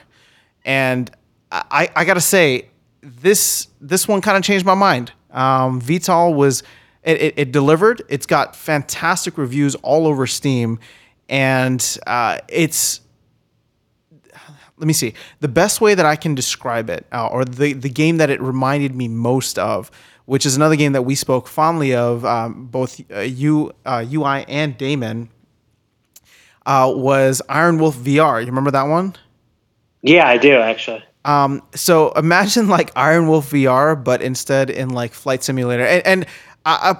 And 0.65 1.11
I, 1.51 1.89
I 1.95 2.05
gotta 2.05 2.21
say, 2.21 2.69
this 3.01 3.67
this 3.79 4.07
one 4.07 4.21
kind 4.21 4.37
of 4.37 4.43
changed 4.43 4.65
my 4.65 4.75
mind. 4.75 5.11
Um, 5.31 5.81
VTOL 5.81 6.35
was 6.35 6.63
it, 7.09 7.21
it, 7.21 7.33
it, 7.37 7.51
delivered. 7.51 8.01
It's 8.09 8.25
got 8.25 8.55
fantastic 8.55 9.37
reviews 9.37 9.75
all 9.75 10.07
over 10.07 10.27
Steam, 10.27 10.79
and 11.27 11.97
uh, 12.07 12.39
it's 12.47 13.01
let 14.77 14.87
me 14.87 14.93
see 14.93 15.13
the 15.39 15.47
best 15.47 15.81
way 15.81 15.95
that 15.95 16.05
I 16.05 16.15
can 16.15 16.35
describe 16.35 16.89
it, 16.89 17.05
uh, 17.11 17.27
or 17.27 17.45
the 17.45 17.73
the 17.73 17.89
game 17.89 18.17
that 18.17 18.29
it 18.29 18.41
reminded 18.41 18.95
me 18.95 19.07
most 19.07 19.59
of 19.59 19.91
which 20.29 20.45
is 20.45 20.55
another 20.55 20.75
game 20.75 20.91
that 20.91 21.01
we 21.01 21.15
spoke 21.15 21.47
fondly 21.47 21.95
of, 21.95 22.23
um, 22.23 22.67
both 22.67 23.01
uh, 23.11 23.21
you, 23.21 23.73
uh, 23.83 24.05
UI 24.13 24.45
and 24.47 24.77
Damon, 24.77 25.27
uh, 26.67 26.93
was 26.95 27.41
IronWolf 27.49 27.93
VR. 27.93 28.39
You 28.39 28.45
remember 28.45 28.69
that 28.69 28.83
one? 28.83 29.15
Yeah, 30.03 30.27
I 30.27 30.37
do 30.37 30.53
actually. 30.53 31.03
Um, 31.25 31.63
so 31.73 32.11
imagine 32.11 32.67
like 32.67 32.93
IronWolf 32.93 33.49
VR, 33.49 34.01
but 34.03 34.21
instead 34.21 34.69
in 34.69 34.89
like 34.89 35.13
Flight 35.13 35.43
Simulator. 35.43 35.83
And, 35.83 36.05
and 36.05 36.25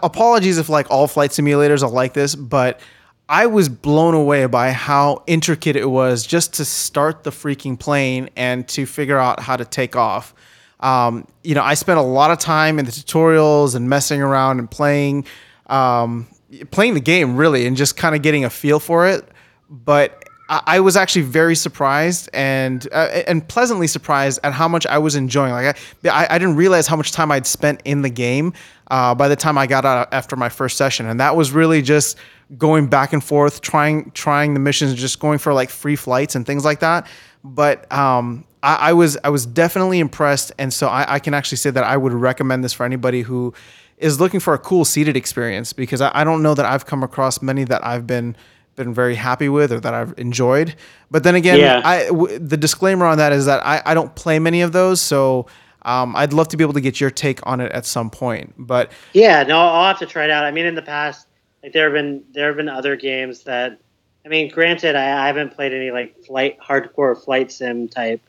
apologies 0.02 0.58
if 0.58 0.70
like 0.70 0.90
all 0.90 1.08
flight 1.08 1.32
simulators 1.32 1.84
are 1.84 1.90
like 1.90 2.14
this, 2.14 2.36
but 2.36 2.80
I 3.28 3.46
was 3.46 3.70
blown 3.70 4.16
away 4.16 4.48
by 4.48 4.72
how 4.72 5.24
intricate 5.28 5.76
it 5.76 5.90
was 5.90 6.26
just 6.26 6.56
to 6.56 6.66
start 6.66 7.24
the 7.24 7.30
freaking 7.30 7.80
plane 7.80 8.30
and 8.36 8.68
to 8.70 8.88
figure 8.88 9.20
out 9.20 9.40
how 9.40 9.56
to 9.56 9.66
take 9.66 9.96
off. 9.96 10.34
Um, 10.80 11.28
you 11.44 11.54
know, 11.54 11.62
I 11.62 11.76
spent 11.76 12.00
a 12.00 12.04
lot 12.04 12.32
of 12.32 12.40
time 12.40 12.80
in 12.80 12.86
the 12.86 12.92
tutorials 12.92 13.76
and 13.76 13.88
messing 13.88 14.22
around 14.22 14.60
and 14.60 14.72
playing, 14.72 15.26
um, 15.68 16.28
playing 16.72 16.96
the 16.96 17.02
game 17.02 17.38
really, 17.38 17.68
and 17.68 17.78
just 17.78 17.98
kind 17.98 18.16
of 18.16 18.24
getting 18.24 18.46
a 18.46 18.50
feel 18.50 18.80
for 18.80 19.08
it. 19.08 19.28
But 19.70 20.19
I, 20.19 20.19
I 20.50 20.80
was 20.80 20.98
actually 20.98 21.22
very 21.22 21.56
surprised 21.56 22.28
and 22.34 22.88
uh, 22.92 23.22
and 23.28 23.48
pleasantly 23.48 23.86
surprised 23.86 24.40
at 24.44 24.52
how 24.52 24.68
much 24.68 24.88
I 24.88 24.98
was 24.98 25.16
enjoying. 25.16 25.52
Like 25.52 25.78
I, 26.06 26.28
I 26.28 26.40
didn't 26.40 26.56
realize 26.56 26.88
how 26.88 26.96
much 26.96 27.12
time 27.12 27.32
I'd 27.32 27.46
spent 27.46 27.82
in 27.86 28.02
the 28.02 28.10
game 28.10 28.54
uh, 28.90 29.14
by 29.14 29.28
the 29.28 29.36
time 29.36 29.60
I 29.60 29.68
got 29.68 29.86
out 29.86 30.12
after 30.12 30.36
my 30.36 30.50
first 30.50 30.76
session, 30.76 31.06
and 31.06 31.20
that 31.20 31.36
was 31.36 31.52
really 31.52 31.84
just 31.84 32.18
going 32.58 32.88
back 32.88 33.14
and 33.14 33.24
forth, 33.24 33.62
trying 33.62 34.10
trying 34.12 34.56
the 34.56 34.60
missions, 34.60 34.96
just 34.96 35.20
going 35.20 35.38
for 35.38 35.54
like 35.54 35.70
free 35.70 35.96
flights 35.96 36.34
and 36.34 36.48
things 36.48 36.66
like 36.66 36.80
that. 36.80 37.06
But 37.44 37.90
um, 37.92 38.46
I, 38.64 38.90
I, 38.90 38.94
was 38.94 39.18
I 39.24 39.30
was 39.30 39.46
definitely 39.46 40.00
impressed, 40.00 40.52
and 40.58 40.74
so 40.74 40.88
I, 40.88 41.16
I, 41.16 41.20
can 41.20 41.36
actually 41.36 41.60
say 41.60 41.70
that 41.70 41.84
I 41.84 41.96
would 41.96 42.12
recommend 42.12 42.64
this 42.64 42.74
for 42.74 42.86
anybody 42.86 43.22
who 43.22 43.54
is 43.98 44.20
looking 44.20 44.40
for 44.40 44.54
a 44.56 44.58
cool 44.58 44.84
seated 44.84 45.16
experience 45.16 45.74
because 45.74 46.02
I, 46.02 46.12
I 46.14 46.24
don't 46.24 46.42
know 46.42 46.56
that 46.56 46.66
I've 46.66 46.86
come 46.86 47.04
across 47.04 47.42
many 47.42 47.66
that 47.66 47.86
I've 47.86 48.08
been 48.08 48.36
been 48.80 48.94
very 48.94 49.16
happy 49.16 49.50
with 49.50 49.72
or 49.72 49.80
that 49.82 49.94
I've 49.94 50.18
enjoyed. 50.18 50.74
But 51.12 51.24
then 51.24 51.36
again, 51.36 51.60
yeah. 51.60 51.82
I, 51.84 52.06
w- 52.08 52.40
the 52.40 52.58
disclaimer 52.58 53.06
on 53.06 53.18
that 53.20 53.32
is 53.34 53.46
that 53.46 53.64
I, 53.66 53.82
I 53.86 53.94
don't 53.94 54.16
play 54.16 54.40
many 54.40 54.62
of 54.62 54.72
those, 54.72 55.02
so 55.02 55.46
um, 55.84 56.16
I'd 56.16 56.34
love 56.34 56.48
to 56.48 56.58
be 56.58 56.64
able 56.64 56.74
to 56.74 56.82
get 56.82 57.00
your 57.00 57.12
take 57.12 57.46
on 57.46 57.60
it 57.60 57.72
at 57.74 57.86
some 57.86 58.10
point. 58.10 58.56
But 58.58 58.92
yeah, 59.14 59.44
no, 59.44 59.60
I'll 59.60 59.88
have 59.88 60.00
to 60.00 60.06
try 60.06 60.24
it 60.24 60.32
out. 60.32 60.46
I 60.46 60.52
mean, 60.52 60.66
in 60.66 60.76
the 60.76 60.82
past, 60.82 61.28
like 61.62 61.74
there 61.74 61.84
have 61.84 61.94
been 61.94 62.24
there 62.32 62.48
have 62.48 62.56
been 62.56 62.70
other 62.70 62.96
games 62.96 63.44
that 63.44 63.80
I 64.26 64.30
mean, 64.30 64.50
granted, 64.50 64.96
I, 64.96 65.24
I 65.24 65.28
haven't 65.28 65.54
played 65.54 65.74
any 65.74 65.92
like 65.92 66.24
flight 66.26 66.58
hardcore 66.60 67.22
flight 67.22 67.52
sim 67.52 67.88
type 67.88 68.22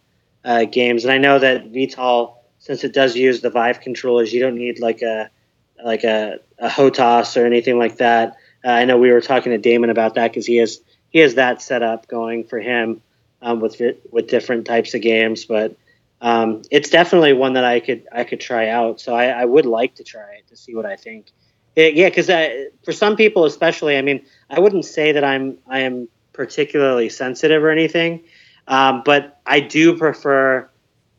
uh, 0.44 0.64
games, 0.64 1.04
and 1.04 1.12
I 1.12 1.18
know 1.18 1.38
that 1.38 1.72
VTOL, 1.72 2.34
since 2.58 2.84
it 2.84 2.92
does 2.92 3.16
use 3.16 3.40
the 3.40 3.50
Vive 3.50 3.80
controllers, 3.80 4.32
you 4.32 4.40
don't 4.40 4.56
need 4.56 4.80
like 4.80 5.02
a 5.02 5.30
like 5.84 6.04
a, 6.04 6.38
a 6.58 6.68
HOTAS 6.68 7.40
or 7.40 7.46
anything 7.46 7.78
like 7.78 7.96
that. 7.98 8.36
Uh, 8.64 8.70
I 8.70 8.85
know 8.85 8.99
we 8.99 9.11
were 9.11 9.20
talking 9.20 9.53
to 9.53 9.59
Damon 9.59 9.90
about 9.90 10.14
that 10.14 10.31
because 10.31 10.46
he 10.46 10.57
has 10.57 10.81
he 11.11 11.18
has 11.20 11.35
that 11.35 11.62
set 11.62 11.83
up 11.83 12.07
going 12.09 12.44
for 12.44 12.59
him 12.59 13.03
um, 13.42 13.61
with 13.61 13.81
with 14.11 14.29
different 14.29 14.66
types 14.66 14.94
of 14.94 15.03
games, 15.03 15.44
but 15.44 15.77
um, 16.20 16.62
it's 16.70 16.90
definitely 16.90 17.33
one 17.33 17.55
that 17.55 17.64
I 17.64 17.81
could 17.81 18.07
I 18.12 18.25
could 18.25 18.40
try 18.40 18.68
out. 18.68 19.01
So 19.01 19.14
I, 19.14 19.27
I 19.27 19.44
would 19.44 19.66
like 19.66 19.96
to 19.96 20.05
try 20.05 20.35
it 20.35 20.49
to 20.49 20.57
see 20.57 20.75
what 20.75 20.87
I 20.87 20.96
think. 20.96 21.27
It, 21.77 21.94
yeah, 21.94 22.09
because 22.09 22.27
for 22.85 22.92
some 22.92 23.16
people, 23.16 23.44
especially, 23.44 23.96
I 23.96 24.03
mean, 24.03 24.25
I 24.51 24.61
wouldn't 24.61 24.85
say 24.85 25.12
that 25.12 25.25
I'm 25.25 25.59
I 25.66 25.81
am 25.81 26.09
particularly 26.33 27.09
sensitive 27.09 27.62
or 27.62 27.70
anything, 27.70 28.25
um, 28.68 29.03
but 29.05 29.40
I 29.46 29.61
do 29.61 29.96
prefer 29.96 30.68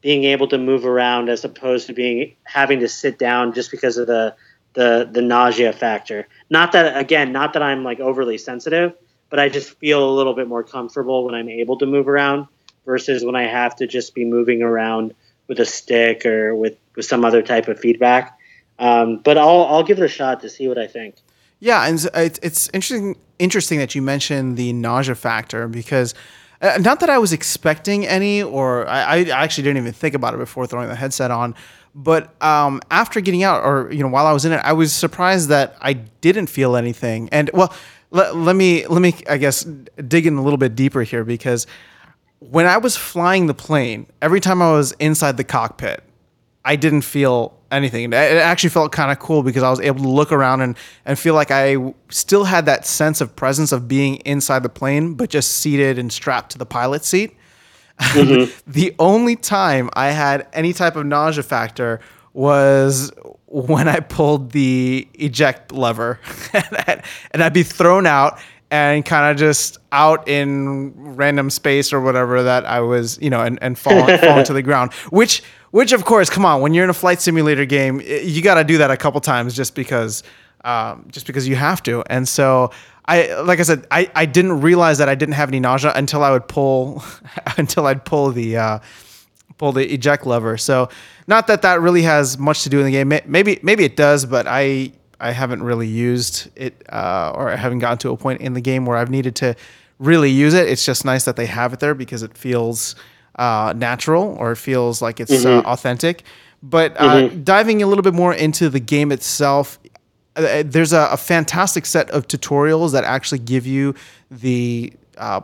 being 0.02 0.24
able 0.26 0.48
to 0.48 0.58
move 0.58 0.86
around 0.86 1.30
as 1.30 1.44
opposed 1.44 1.88
to 1.88 1.94
being 1.94 2.36
having 2.44 2.80
to 2.80 2.88
sit 2.88 3.18
down 3.18 3.54
just 3.54 3.72
because 3.72 3.98
of 3.98 4.08
the 4.08 4.36
the 4.74 5.10
the 5.12 5.22
nausea 5.22 5.74
factor. 5.74 6.28
Not 6.50 6.72
that 6.74 6.98
again, 6.98 7.32
not 7.32 7.54
that 7.54 7.64
I'm 7.64 7.84
like 7.84 8.00
overly 8.00 8.38
sensitive, 8.38 8.94
but 9.30 9.40
I 9.40 9.50
just 9.50 9.78
feel 9.80 10.08
a 10.08 10.14
little 10.14 10.34
bit 10.34 10.48
more 10.48 10.64
comfortable 10.64 11.26
when 11.26 11.36
I'm 11.36 11.50
able 11.50 11.78
to 11.80 11.86
move 11.86 12.08
around 12.08 12.48
versus 12.86 13.24
when 13.24 13.36
I 13.36 13.48
have 13.48 13.76
to 13.78 13.88
just 13.88 14.16
be 14.16 14.26
moving 14.26 14.62
around 14.62 15.14
with 15.48 15.60
a 15.60 15.66
stick 15.66 16.26
or 16.26 16.56
with 16.56 16.78
with 16.96 17.06
some 17.06 17.26
other 17.26 17.42
type 17.42 17.68
of 17.68 17.80
feedback. 17.80 18.38
Um, 18.80 19.18
but 19.18 19.38
I'll 19.38 19.66
I'll 19.66 19.84
give 19.84 20.00
it 20.00 20.06
a 20.06 20.10
shot 20.10 20.42
to 20.42 20.50
see 20.50 20.68
what 20.68 20.78
I 20.78 20.88
think. 20.88 21.16
Yeah, 21.60 21.88
and 21.88 22.04
it's 22.16 22.70
interesting 22.74 23.18
interesting 23.38 23.80
that 23.80 23.96
you 23.96 24.02
mentioned 24.02 24.58
the 24.58 24.74
nausea 24.74 25.16
factor 25.16 25.68
because 25.68 26.14
uh, 26.62 26.78
not 26.80 27.00
that 27.00 27.10
I 27.10 27.18
was 27.18 27.34
expecting 27.34 28.06
any, 28.06 28.44
or 28.44 28.88
I, 28.88 29.18
I, 29.18 29.20
actually 29.30 29.64
didn't 29.64 29.78
even 29.78 29.94
think 29.94 30.14
about 30.14 30.36
it 30.36 30.38
before 30.38 30.68
throwing 30.68 30.90
the 30.90 30.96
headset 30.96 31.32
on. 31.32 31.56
But 31.94 32.42
um, 32.42 32.82
after 32.90 33.20
getting 33.20 33.44
out, 33.44 33.64
or 33.64 33.92
you 33.92 34.02
know, 34.02 34.08
while 34.08 34.26
I 34.26 34.32
was 34.32 34.46
in 34.46 34.54
it, 34.54 34.62
I 34.64 34.74
was 34.74 34.94
surprised 34.94 35.50
that 35.50 35.76
I 35.82 35.94
didn't 35.94 36.48
feel 36.48 36.76
anything. 36.76 37.28
And 37.32 37.50
well, 37.54 37.74
let, 38.12 38.36
let 38.36 38.56
me 38.56 38.88
let 38.88 39.02
me 39.02 39.16
I 39.30 39.38
guess 39.38 39.64
dig 40.08 40.26
in 40.26 40.36
a 40.38 40.44
little 40.44 40.58
bit 40.58 40.76
deeper 40.76 41.04
here 41.04 41.24
because 41.24 41.68
when 42.40 42.66
I 42.66 42.78
was 42.78 42.98
flying 42.98 43.48
the 43.48 43.54
plane, 43.54 44.08
every 44.22 44.40
time 44.40 44.62
I 44.62 44.72
was 44.72 44.94
inside 44.94 45.38
the 45.38 45.44
cockpit, 45.44 46.04
I 46.66 46.76
didn't 46.76 47.02
feel 47.02 47.58
anything. 47.72 48.12
It 48.12 48.16
actually 48.16 48.70
felt 48.70 48.92
kind 48.92 49.12
of 49.12 49.20
cool 49.20 49.44
because 49.44 49.64
I 49.64 49.70
was 49.70 49.80
able 49.80 50.02
to 50.02 50.10
look 50.10 50.32
around 50.32 50.62
and, 50.62 50.78
and 51.06 51.18
feel 51.18 51.34
like 51.34 51.52
I 51.52 51.94
still 52.10 52.44
had 52.44 52.66
that 52.66 52.86
sense 52.86 53.22
of 53.22 53.36
presence 53.36 53.72
of 53.72 53.88
being 53.88 54.18
inside 54.18 54.64
the 54.64 54.70
plane, 54.70 55.14
but 55.14 55.30
just 55.30 55.54
seated 55.58 55.98
and 55.98 56.12
strapped 56.12 56.52
to 56.52 56.58
the 56.58 56.66
pilot 56.66 57.06
seat. 57.06 57.36
Mm-hmm. 58.02 58.52
the 58.72 58.96
only 59.00 59.36
time 59.36 59.90
I 59.94 60.08
had 60.12 60.48
any 60.54 60.74
type 60.74 60.96
of 60.96 61.06
nausea 61.06 61.44
factor 61.44 62.00
was 62.34 63.12
when 63.48 63.88
I 63.88 64.00
pulled 64.00 64.52
the 64.52 65.08
eject 65.14 65.72
lever 65.72 66.20
and 66.54 67.44
I'd 67.44 67.54
be 67.54 67.64
thrown 67.64 68.06
out 68.06 68.40
and 68.72 69.06
kind 69.06 69.30
of 69.30 69.38
just 69.38 69.78
out 69.92 70.30
in 70.30 70.94
random 70.96 71.50
space 71.50 71.92
or 71.92 72.00
whatever 72.00 72.44
that 72.44 72.66
I 72.66 72.80
was, 72.80 73.20
you 73.22 73.30
know, 73.30 73.42
and, 73.42 73.60
and 73.62 73.78
fall, 73.78 74.18
fall 74.18 74.44
to 74.44 74.54
the 74.54 74.62
ground. 74.62 74.94
Which, 75.10 75.44
which 75.72 75.92
of 75.92 76.06
course, 76.06 76.30
come 76.30 76.46
on, 76.46 76.62
when 76.62 76.74
you're 76.74 76.86
in 76.86 76.90
a 76.90 76.94
flight 76.94 77.20
simulator 77.20 77.66
game, 77.66 78.02
you 78.02 78.42
got 78.42 78.56
to 78.56 78.64
do 78.64 78.78
that 78.78 78.90
a 78.90 78.96
couple 78.96 79.20
times 79.20 79.54
just 79.54 79.76
because, 79.76 80.24
um, 80.64 81.06
just 81.12 81.28
because 81.28 81.50
you 81.50 81.58
have 81.58 81.84
to. 81.84 82.02
And 82.10 82.28
so 82.28 82.72
I, 83.06 83.42
like 83.42 83.60
I 83.60 83.64
said, 83.64 83.88
I, 83.92 84.10
I 84.16 84.26
didn't 84.26 84.62
realize 84.62 85.00
that 85.00 85.10
I 85.10 85.16
didn't 85.16 85.34
have 85.36 85.50
any 85.50 85.60
nausea 85.60 85.92
until 85.96 86.24
I 86.24 86.32
would 86.32 86.48
pull, 86.48 87.04
until 87.58 87.88
I'd 87.88 88.06
pull 88.06 88.32
the, 88.32 88.58
uh, 88.58 88.80
pull 89.58 89.72
the 89.72 89.92
eject 89.92 90.26
lever. 90.26 90.58
So 90.58 90.90
not 91.28 91.48
that 91.48 91.62
that 91.64 91.82
really 91.82 92.04
has 92.04 92.38
much 92.38 92.64
to 92.64 92.70
do 92.70 92.80
in 92.80 92.86
the 92.86 92.92
game. 92.92 93.10
Maybe, 93.26 93.60
maybe 93.64 93.84
it 93.84 93.96
does, 93.96 94.26
but 94.26 94.48
I, 94.48 94.92
I 95.20 95.32
haven't 95.32 95.64
really 95.64 95.88
used 95.88 96.50
it, 96.56 96.84
uh, 96.92 97.32
or 97.36 97.50
I 97.50 97.56
haven't 97.56 97.80
gotten 97.80 97.98
to 98.00 98.12
a 98.12 98.18
point 98.18 98.42
in 98.42 98.54
the 98.54 98.62
game 98.62 98.86
where 98.86 98.98
I've 98.98 99.12
needed 99.12 99.36
to 99.38 99.56
really 100.00 100.32
use 100.32 100.54
it. 100.54 100.68
It's 100.68 100.86
just 100.86 101.06
nice 101.06 101.26
that 101.26 101.36
they 101.36 101.46
have 101.46 101.74
it 101.74 101.80
there 101.80 101.94
because 101.94 102.24
it 102.24 102.38
feels 102.38 102.96
uh, 103.36 103.74
natural 103.76 104.36
or 104.40 104.52
it 104.52 104.58
feels 104.58 105.02
like 105.02 105.20
it's 105.20 105.32
uh, 105.32 105.48
mm-hmm. 105.48 105.68
authentic. 105.68 106.24
But 106.64 107.00
uh, 107.00 107.16
mm-hmm. 107.16 107.44
diving 107.44 107.82
a 107.82 107.88
little 107.88 108.04
bit 108.04 108.14
more 108.14 108.34
into 108.34 108.70
the 108.70 108.80
game 108.80 109.12
itself, 109.12 109.80
uh, 110.36 110.64
there's 110.66 110.94
a, 110.94 111.10
a, 111.12 111.18
fantastic 111.18 111.86
set 111.86 112.10
of 112.12 112.28
tutorials 112.28 112.94
that 112.94 113.04
actually 113.04 113.40
give 113.40 113.68
you 113.68 113.94
the 114.30 114.94
uh, 115.18 115.42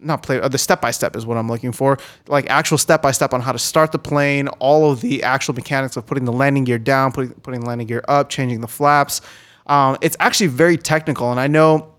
not 0.00 0.22
play 0.22 0.40
uh, 0.40 0.48
the 0.48 0.58
step 0.58 0.80
by 0.80 0.90
step 0.90 1.16
is 1.16 1.26
what 1.26 1.36
I'm 1.36 1.48
looking 1.48 1.72
for. 1.72 1.98
Like 2.26 2.48
actual 2.50 2.78
step 2.78 3.02
by 3.02 3.12
step 3.12 3.32
on 3.32 3.40
how 3.40 3.52
to 3.52 3.58
start 3.58 3.92
the 3.92 3.98
plane, 3.98 4.48
all 4.58 4.90
of 4.90 5.00
the 5.00 5.22
actual 5.22 5.54
mechanics 5.54 5.96
of 5.96 6.06
putting 6.06 6.24
the 6.24 6.32
landing 6.32 6.64
gear 6.64 6.78
down, 6.78 7.12
putting 7.12 7.32
putting 7.32 7.60
the 7.60 7.66
landing 7.66 7.86
gear 7.86 8.04
up, 8.08 8.28
changing 8.28 8.60
the 8.60 8.68
flaps. 8.68 9.20
Um, 9.66 9.96
it's 10.00 10.16
actually 10.20 10.48
very 10.48 10.76
technical, 10.76 11.30
and 11.30 11.40
I 11.40 11.46
know. 11.46 11.94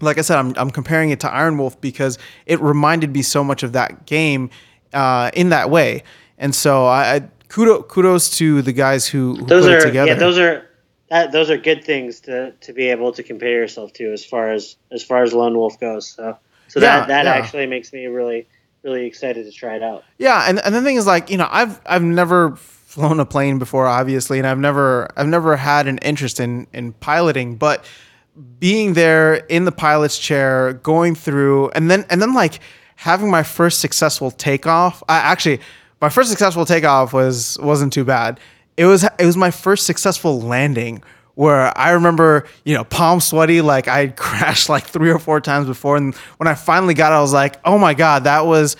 Like 0.00 0.18
I 0.18 0.22
said, 0.22 0.36
I'm, 0.36 0.52
I'm 0.56 0.70
comparing 0.70 1.10
it 1.10 1.20
to 1.20 1.28
IronWolf 1.28 1.80
because 1.80 2.18
it 2.44 2.60
reminded 2.60 3.12
me 3.14 3.22
so 3.22 3.44
much 3.44 3.62
of 3.62 3.72
that 3.74 4.04
game 4.04 4.50
uh, 4.92 5.30
in 5.32 5.50
that 5.50 5.70
way, 5.70 6.02
and 6.38 6.52
so 6.52 6.86
I, 6.86 7.14
I 7.14 7.20
kudos 7.48 7.84
kudos 7.88 8.36
to 8.38 8.62
the 8.62 8.72
guys 8.72 9.06
who, 9.06 9.36
who 9.36 9.46
those 9.46 9.64
put 9.64 9.74
are, 9.74 9.78
it 9.78 9.82
together. 9.82 10.10
Yeah, 10.10 10.18
those 10.18 10.38
are 10.38 10.68
that, 11.12 11.30
those 11.30 11.50
are 11.50 11.58
good 11.58 11.84
things 11.84 12.20
to, 12.20 12.52
to 12.52 12.72
be 12.72 12.88
able 12.88 13.12
to 13.12 13.22
compare 13.22 13.52
yourself 13.52 13.92
to 13.94 14.12
as 14.12 14.24
far 14.24 14.50
as 14.50 14.76
as 14.90 15.02
far 15.02 15.22
as 15.22 15.34
Lone 15.34 15.56
Wolf 15.56 15.78
goes. 15.78 16.08
So 16.08 16.38
so 16.68 16.80
yeah, 16.80 17.00
that 17.00 17.08
that 17.08 17.24
yeah. 17.26 17.32
actually 17.32 17.66
makes 17.66 17.92
me 17.92 18.06
really 18.06 18.48
really 18.82 19.04
excited 19.04 19.44
to 19.44 19.52
try 19.52 19.76
it 19.76 19.82
out. 19.82 20.04
Yeah, 20.16 20.46
and 20.48 20.58
and 20.64 20.74
the 20.74 20.80
thing 20.80 20.96
is 20.96 21.06
like, 21.06 21.28
you 21.28 21.36
know, 21.36 21.48
I've 21.50 21.78
I've 21.84 22.02
never 22.02 22.56
flown 22.56 23.20
a 23.20 23.26
plane 23.26 23.58
before 23.58 23.86
obviously, 23.86 24.38
and 24.38 24.46
I've 24.46 24.58
never 24.58 25.10
I've 25.14 25.26
never 25.26 25.56
had 25.56 25.86
an 25.86 25.98
interest 25.98 26.40
in 26.40 26.66
in 26.72 26.94
piloting, 26.94 27.56
but 27.56 27.84
being 28.58 28.94
there 28.94 29.34
in 29.34 29.66
the 29.66 29.72
pilot's 29.72 30.18
chair, 30.18 30.72
going 30.72 31.14
through 31.14 31.68
and 31.70 31.90
then 31.90 32.06
and 32.08 32.22
then 32.22 32.32
like 32.32 32.60
having 32.96 33.30
my 33.30 33.42
first 33.42 33.80
successful 33.80 34.30
takeoff. 34.30 35.02
I 35.10 35.18
actually 35.18 35.60
my 36.00 36.08
first 36.08 36.30
successful 36.30 36.64
takeoff 36.64 37.12
was 37.12 37.58
wasn't 37.60 37.92
too 37.92 38.04
bad. 38.04 38.40
It 38.76 38.86
was 38.86 39.04
it 39.04 39.26
was 39.26 39.36
my 39.36 39.50
first 39.50 39.86
successful 39.86 40.40
landing 40.40 41.02
where 41.34 41.76
I 41.78 41.90
remember, 41.92 42.46
you 42.64 42.74
know, 42.74 42.84
palm 42.84 43.20
sweaty, 43.20 43.60
like 43.60 43.88
I 43.88 44.06
crashed 44.16 44.68
like 44.68 44.84
three 44.84 45.10
or 45.10 45.18
four 45.18 45.40
times 45.40 45.66
before. 45.66 45.96
And 45.96 46.14
when 46.36 46.46
I 46.46 46.54
finally 46.54 46.94
got 46.94 47.12
it, 47.12 47.16
I 47.16 47.20
was 47.20 47.32
like, 47.32 47.58
oh 47.64 47.78
my 47.78 47.94
God, 47.94 48.24
that 48.24 48.46
was, 48.46 48.76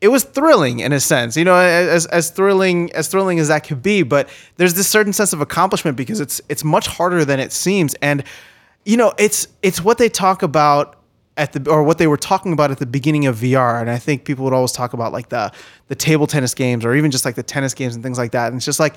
it 0.00 0.08
was 0.08 0.24
thrilling 0.24 0.80
in 0.80 0.92
a 0.92 1.00
sense, 1.00 1.36
you 1.36 1.44
know, 1.44 1.56
as, 1.56 2.06
as 2.06 2.30
thrilling, 2.30 2.90
as 2.92 3.08
thrilling 3.08 3.38
as 3.38 3.48
that 3.48 3.60
could 3.60 3.82
be. 3.82 4.02
But 4.02 4.30
there's 4.56 4.74
this 4.74 4.88
certain 4.88 5.12
sense 5.12 5.32
of 5.32 5.40
accomplishment 5.40 5.96
because 5.96 6.20
it's, 6.20 6.40
it's 6.48 6.64
much 6.64 6.86
harder 6.86 7.24
than 7.24 7.38
it 7.38 7.52
seems. 7.52 7.94
And, 7.96 8.24
you 8.86 8.96
know, 8.96 9.12
it's, 9.18 9.46
it's 9.62 9.82
what 9.84 9.98
they 9.98 10.08
talk 10.08 10.42
about 10.42 10.96
at 11.36 11.52
the, 11.52 11.70
or 11.70 11.82
what 11.82 11.98
they 11.98 12.06
were 12.06 12.16
talking 12.16 12.52
about 12.54 12.70
at 12.70 12.78
the 12.78 12.86
beginning 12.86 13.26
of 13.26 13.36
VR. 13.36 13.78
And 13.78 13.90
I 13.90 13.98
think 13.98 14.24
people 14.24 14.44
would 14.44 14.54
always 14.54 14.72
talk 14.72 14.94
about 14.94 15.12
like 15.12 15.28
the, 15.28 15.52
the 15.88 15.94
table 15.94 16.26
tennis 16.26 16.54
games 16.54 16.84
or 16.84 16.94
even 16.94 17.10
just 17.10 17.26
like 17.26 17.34
the 17.34 17.42
tennis 17.42 17.74
games 17.74 17.94
and 17.94 18.02
things 18.02 18.16
like 18.16 18.32
that. 18.32 18.48
And 18.48 18.56
it's 18.56 18.64
just 18.64 18.80
like, 18.80 18.96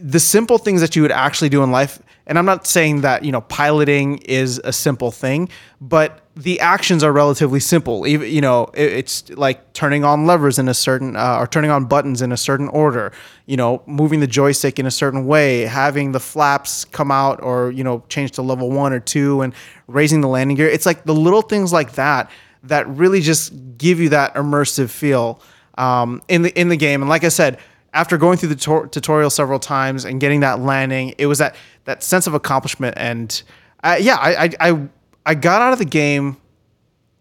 the 0.00 0.20
simple 0.20 0.58
things 0.58 0.80
that 0.80 0.96
you 0.96 1.02
would 1.02 1.12
actually 1.12 1.48
do 1.48 1.62
in 1.62 1.70
life 1.70 2.00
and 2.26 2.38
i'm 2.38 2.46
not 2.46 2.66
saying 2.66 3.00
that 3.02 3.24
you 3.24 3.32
know 3.32 3.40
piloting 3.42 4.18
is 4.18 4.60
a 4.64 4.72
simple 4.72 5.10
thing 5.10 5.48
but 5.80 6.28
the 6.38 6.60
actions 6.60 7.02
are 7.02 7.12
relatively 7.12 7.58
simple. 7.58 8.06
Even 8.06 8.30
you 8.30 8.40
know 8.40 8.70
it's 8.72 9.28
like 9.30 9.72
turning 9.72 10.04
on 10.04 10.24
levers 10.24 10.58
in 10.58 10.68
a 10.68 10.74
certain 10.74 11.16
uh, 11.16 11.36
or 11.38 11.48
turning 11.48 11.72
on 11.72 11.86
buttons 11.86 12.22
in 12.22 12.30
a 12.30 12.36
certain 12.36 12.68
order 12.68 13.12
you 13.46 13.56
know 13.56 13.82
moving 13.86 14.20
the 14.20 14.26
joystick 14.28 14.78
in 14.78 14.86
a 14.86 14.90
certain 14.90 15.26
way 15.26 15.62
having 15.62 16.12
the 16.12 16.20
flaps 16.20 16.84
come 16.84 17.10
out 17.10 17.42
or 17.42 17.72
you 17.72 17.82
know 17.82 18.04
change 18.08 18.30
to 18.32 18.42
level 18.42 18.70
1 18.70 18.92
or 18.92 19.00
2 19.00 19.42
and 19.42 19.52
raising 19.88 20.20
the 20.20 20.28
landing 20.28 20.56
gear. 20.56 20.68
It's 20.68 20.86
like 20.86 21.04
the 21.04 21.14
little 21.14 21.42
things 21.42 21.72
like 21.72 21.92
that 21.92 22.30
that 22.62 22.88
really 22.88 23.20
just 23.20 23.52
give 23.76 23.98
you 23.98 24.10
that 24.10 24.34
immersive 24.34 24.90
feel 24.90 25.40
um, 25.76 26.22
in 26.28 26.42
the 26.42 26.56
in 26.58 26.68
the 26.68 26.76
game. 26.76 27.02
And 27.02 27.08
like 27.08 27.24
i 27.24 27.28
said 27.28 27.58
after 27.94 28.18
going 28.18 28.38
through 28.38 28.50
the 28.50 28.56
tor- 28.56 28.86
tutorial 28.86 29.30
several 29.30 29.58
times 29.58 30.04
and 30.04 30.20
getting 30.20 30.40
that 30.40 30.60
landing, 30.60 31.14
it 31.18 31.26
was 31.26 31.38
that 31.38 31.56
that 31.84 32.02
sense 32.02 32.26
of 32.26 32.34
accomplishment. 32.34 32.94
And 32.98 33.42
uh, 33.82 33.96
yeah, 34.00 34.16
I, 34.16 34.44
I, 34.44 34.50
I 34.60 34.88
I 35.26 35.34
got 35.34 35.62
out 35.62 35.72
of 35.72 35.78
the 35.78 35.84
game 35.84 36.36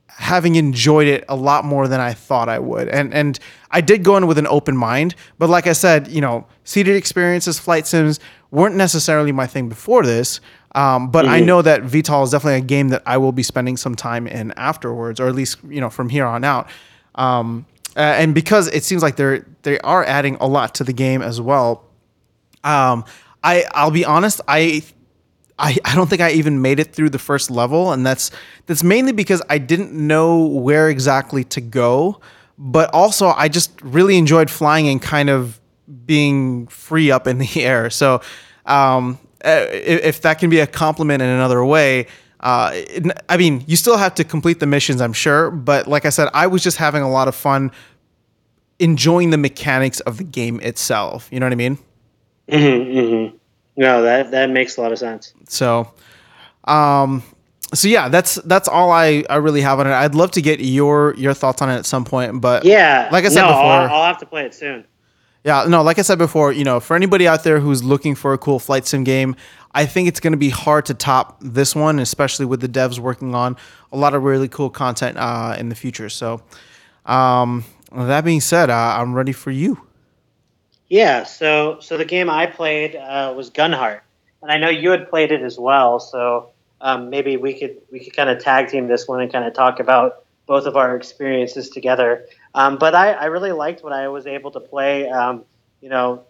having 0.07 0.55
enjoyed 0.55 1.07
it 1.07 1.23
a 1.29 1.35
lot 1.35 1.63
more 1.63 1.87
than 1.87 1.99
I 1.99 2.13
thought 2.13 2.49
I 2.49 2.59
would. 2.59 2.87
And 2.87 3.13
and 3.13 3.39
I 3.71 3.81
did 3.81 4.03
go 4.03 4.17
in 4.17 4.27
with 4.27 4.37
an 4.37 4.47
open 4.47 4.75
mind, 4.75 5.15
but 5.37 5.49
like 5.49 5.67
I 5.67 5.73
said, 5.73 6.07
you 6.07 6.21
know, 6.21 6.47
seated 6.63 6.95
experiences, 6.95 7.59
flight 7.59 7.85
sims 7.85 8.19
weren't 8.49 8.75
necessarily 8.75 9.31
my 9.31 9.45
thing 9.45 9.69
before 9.69 10.03
this. 10.03 10.41
Um, 10.73 11.09
but 11.09 11.25
mm-hmm. 11.25 11.33
I 11.33 11.39
know 11.39 11.61
that 11.61 11.83
VTOL 11.83 12.23
is 12.23 12.31
definitely 12.31 12.59
a 12.59 12.61
game 12.61 12.89
that 12.89 13.01
I 13.05 13.17
will 13.17 13.31
be 13.31 13.43
spending 13.43 13.77
some 13.77 13.95
time 13.95 14.27
in 14.27 14.51
afterwards, 14.53 15.19
or 15.19 15.27
at 15.27 15.35
least 15.35 15.57
you 15.67 15.81
know 15.81 15.89
from 15.89 16.09
here 16.09 16.25
on 16.25 16.43
out. 16.43 16.69
Um, 17.15 17.65
uh, 17.97 18.01
and 18.01 18.35
because 18.35 18.67
it 18.67 18.83
seems 18.83 19.01
like 19.01 19.15
they're 19.15 19.45
they 19.63 19.79
are 19.79 20.03
adding 20.03 20.35
a 20.39 20.47
lot 20.47 20.75
to 20.75 20.83
the 20.83 20.93
game 20.93 21.21
as 21.21 21.41
well. 21.41 21.83
Um, 22.63 23.03
I 23.43 23.65
I'll 23.73 23.91
be 23.91 24.05
honest, 24.05 24.39
I 24.47 24.83
I, 25.59 25.75
I 25.83 25.95
don't 25.95 26.07
think 26.07 26.21
I 26.21 26.31
even 26.31 26.61
made 26.61 26.79
it 26.79 26.93
through 26.93 27.09
the 27.09 27.19
first 27.19 27.49
level, 27.49 27.91
and 27.91 28.05
that's 28.05 28.29
that's 28.67 28.83
mainly 28.83 29.11
because 29.11 29.41
I 29.49 29.57
didn't 29.57 29.93
know 29.93 30.45
where 30.45 30.89
exactly 30.89 31.43
to 31.45 31.61
go, 31.61 32.21
but 32.57 32.93
also 32.93 33.29
I 33.29 33.47
just 33.47 33.81
really 33.81 34.17
enjoyed 34.17 34.51
flying 34.51 34.87
and 34.87 35.01
kind 35.01 35.29
of 35.29 35.59
being 36.05 36.67
free 36.67 37.09
up 37.09 37.25
in 37.25 37.39
the 37.39 37.49
air. 37.63 37.89
So, 37.89 38.21
um, 38.67 39.17
uh, 39.43 39.65
if, 39.71 40.03
if 40.03 40.21
that 40.21 40.39
can 40.39 40.49
be 40.51 40.59
a 40.59 40.67
compliment 40.67 41.23
in 41.23 41.29
another 41.29 41.65
way, 41.65 42.07
uh, 42.39 42.73
I 43.29 43.37
mean, 43.37 43.63
you 43.67 43.75
still 43.75 43.97
have 43.97 44.15
to 44.15 44.23
complete 44.23 44.59
the 44.59 44.67
missions, 44.67 45.01
I'm 45.01 45.13
sure, 45.13 45.49
but 45.49 45.87
like 45.87 46.05
I 46.05 46.09
said, 46.09 46.29
I 46.33 46.47
was 46.47 46.63
just 46.63 46.77
having 46.77 47.01
a 47.01 47.09
lot 47.09 47.27
of 47.27 47.35
fun 47.35 47.71
enjoying 48.79 49.31
the 49.31 49.37
mechanics 49.37 49.99
of 50.01 50.17
the 50.17 50.23
game 50.23 50.59
itself. 50.59 51.27
You 51.31 51.39
know 51.39 51.47
what 51.47 51.53
I 51.53 51.55
mean? 51.55 51.77
Mm-hmm, 52.47 52.97
mm-hmm. 52.97 53.37
No, 53.75 54.01
that 54.03 54.31
that 54.31 54.49
makes 54.49 54.77
a 54.77 54.81
lot 54.81 54.91
of 54.91 54.99
sense. 54.99 55.33
So, 55.47 55.91
um, 56.65 57.23
so 57.73 57.87
yeah, 57.87 58.07
that's 58.09 58.35
that's 58.35 58.67
all 58.67 58.91
I, 58.91 59.23
I 59.29 59.35
really 59.35 59.61
have 59.61 59.79
on 59.79 59.87
it. 59.87 59.91
I'd 59.91 60.15
love 60.15 60.31
to 60.31 60.41
get 60.41 60.59
your 60.59 61.13
your 61.15 61.33
thoughts 61.33 61.61
on 61.61 61.69
it 61.69 61.75
at 61.75 61.85
some 61.85 62.05
point, 62.05 62.39
but 62.41 62.65
yeah, 62.65 63.09
like 63.11 63.25
I 63.25 63.29
said 63.29 63.41
no, 63.41 63.47
before, 63.47 63.63
I'll, 63.63 63.95
I'll 63.95 64.05
have 64.05 64.19
to 64.19 64.25
play 64.25 64.45
it 64.45 64.53
soon. 64.53 64.85
Yeah, 65.47 65.63
no, 65.65 65.81
like 65.81 65.97
I 65.97 66.01
said 66.01 66.17
before, 66.17 66.51
you 66.51 66.65
know, 66.65 66.81
for 66.81 66.93
anybody 66.93 67.25
out 67.25 67.45
there 67.45 67.61
who's 67.61 67.81
looking 67.81 68.15
for 68.15 68.33
a 68.33 68.37
cool 68.37 68.59
flight 68.59 68.85
sim 68.85 69.05
game, 69.05 69.33
I 69.71 69.85
think 69.85 70.09
it's 70.09 70.19
going 70.19 70.33
to 70.33 70.37
be 70.37 70.49
hard 70.49 70.85
to 70.87 70.93
top 70.93 71.37
this 71.39 71.73
one, 71.73 71.99
especially 71.99 72.45
with 72.45 72.59
the 72.59 72.67
devs 72.67 72.99
working 72.99 73.33
on 73.33 73.55
a 73.93 73.97
lot 73.97 74.13
of 74.13 74.23
really 74.23 74.49
cool 74.49 74.69
content 74.69 75.15
uh, 75.17 75.55
in 75.57 75.69
the 75.69 75.75
future. 75.75 76.09
So, 76.09 76.41
um, 77.05 77.63
that 77.93 78.25
being 78.25 78.41
said, 78.41 78.69
uh, 78.69 78.97
I'm 78.99 79.13
ready 79.13 79.31
for 79.31 79.49
you. 79.49 79.81
Yeah, 80.89 81.23
so 81.23 81.79
so 81.79 81.95
the 81.95 82.03
game 82.03 82.29
I 82.29 82.47
played 82.47 82.97
uh, 82.97 83.33
was 83.33 83.49
Gunheart, 83.49 84.01
and 84.41 84.51
I 84.51 84.57
know 84.57 84.67
you 84.67 84.91
had 84.91 85.09
played 85.09 85.31
it 85.31 85.43
as 85.43 85.57
well. 85.57 86.01
So 86.01 86.49
um, 86.81 87.09
maybe 87.09 87.37
we 87.37 87.57
could 87.57 87.77
we 87.89 88.01
could 88.03 88.13
kind 88.13 88.29
of 88.29 88.43
tag 88.43 88.67
team 88.67 88.89
this 88.89 89.07
one 89.07 89.21
and 89.21 89.31
kind 89.31 89.45
of 89.45 89.53
talk 89.53 89.79
about 89.79 90.25
both 90.45 90.65
of 90.65 90.75
our 90.75 90.93
experiences 90.97 91.69
together. 91.69 92.25
Um, 92.57 92.77
but 92.77 92.95
I, 92.95 93.11
I 93.11 93.25
really 93.25 93.51
liked 93.51 93.83
what 93.83 93.93
I 93.93 94.07
was 94.07 94.25
able 94.25 94.51
to 94.51 94.59
play. 94.59 95.07
Um, 95.09 95.45
you 95.81 95.89
know, 95.89 96.25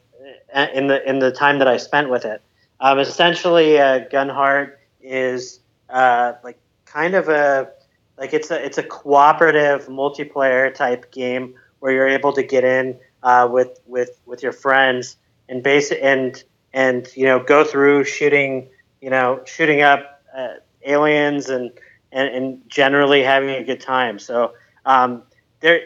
in 0.74 0.88
the 0.88 1.08
in 1.10 1.20
the 1.20 1.32
time 1.32 1.60
that 1.60 1.68
I 1.68 1.78
spent 1.78 2.10
with 2.10 2.26
it. 2.26 2.42
Um, 2.80 3.00
essentially, 3.00 3.80
uh, 3.80 4.02
Gunheart 4.12 4.74
is 5.02 5.60
uh, 5.90 6.34
like 6.44 6.60
kind 6.86 7.16
of 7.16 7.30
a 7.30 7.70
like 8.18 8.34
it's 8.34 8.52
a 8.52 8.63
it's 8.63 8.78
a 8.78 8.84
cooperative 8.84 9.88
multiplayer 9.88 10.74
type 10.74 11.12
game 11.12 11.56
where 11.80 11.92
you're 11.92 12.08
able 12.08 12.34
to 12.34 12.44
get 12.44 12.63
in 12.63 12.98
uh, 13.24 13.48
with 13.52 13.80
with 13.86 14.20
with 14.26 14.44
your 14.44 14.52
friends 14.52 15.18
and 15.50 15.63
base 15.63 15.92
and 15.92 16.44
and 16.74 17.08
you 17.16 17.26
know 17.26 17.40
go 17.40 17.63
through 17.63 18.04
shooting 18.04 18.68
you 19.02 19.10
know 19.10 19.42
shooting 19.46 19.82
up 19.82 20.22
uh, 20.36 20.56
aliens 20.86 21.50
and, 21.50 21.72
and 22.12 22.30
and 22.36 22.62
generally 22.70 23.24
having 23.24 23.50
a 23.50 23.63
good 23.63 23.80
time. 23.80 24.20
So 24.20 24.54
um, 24.86 25.24
there, 25.62 25.82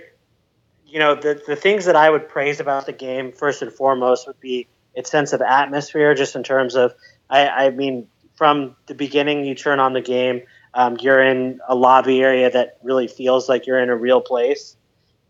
you 0.91 0.99
know, 0.99 1.15
the 1.15 1.41
the 1.47 1.55
things 1.55 1.85
that 1.85 1.95
I 1.95 2.09
would 2.09 2.27
praise 2.27 2.59
about 2.59 2.85
the 2.85 2.91
game 2.91 3.31
first 3.31 3.61
and 3.61 3.71
foremost 3.71 4.27
would 4.27 4.39
be 4.41 4.67
its 4.93 5.09
sense 5.09 5.31
of 5.31 5.41
atmosphere, 5.41 6.13
just 6.13 6.35
in 6.35 6.43
terms 6.43 6.75
of, 6.75 6.93
I, 7.29 7.47
I 7.47 7.69
mean, 7.69 8.07
from 8.35 8.75
the 8.87 8.93
beginning, 8.93 9.45
you 9.45 9.55
turn 9.55 9.79
on 9.79 9.93
the 9.93 10.01
game, 10.01 10.41
um, 10.73 10.97
you're 10.99 11.23
in 11.23 11.61
a 11.65 11.75
lobby 11.75 12.21
area 12.21 12.51
that 12.51 12.77
really 12.83 13.07
feels 13.07 13.47
like 13.47 13.65
you're 13.65 13.79
in 13.79 13.89
a 13.89 13.95
real 13.95 14.19
place. 14.19 14.75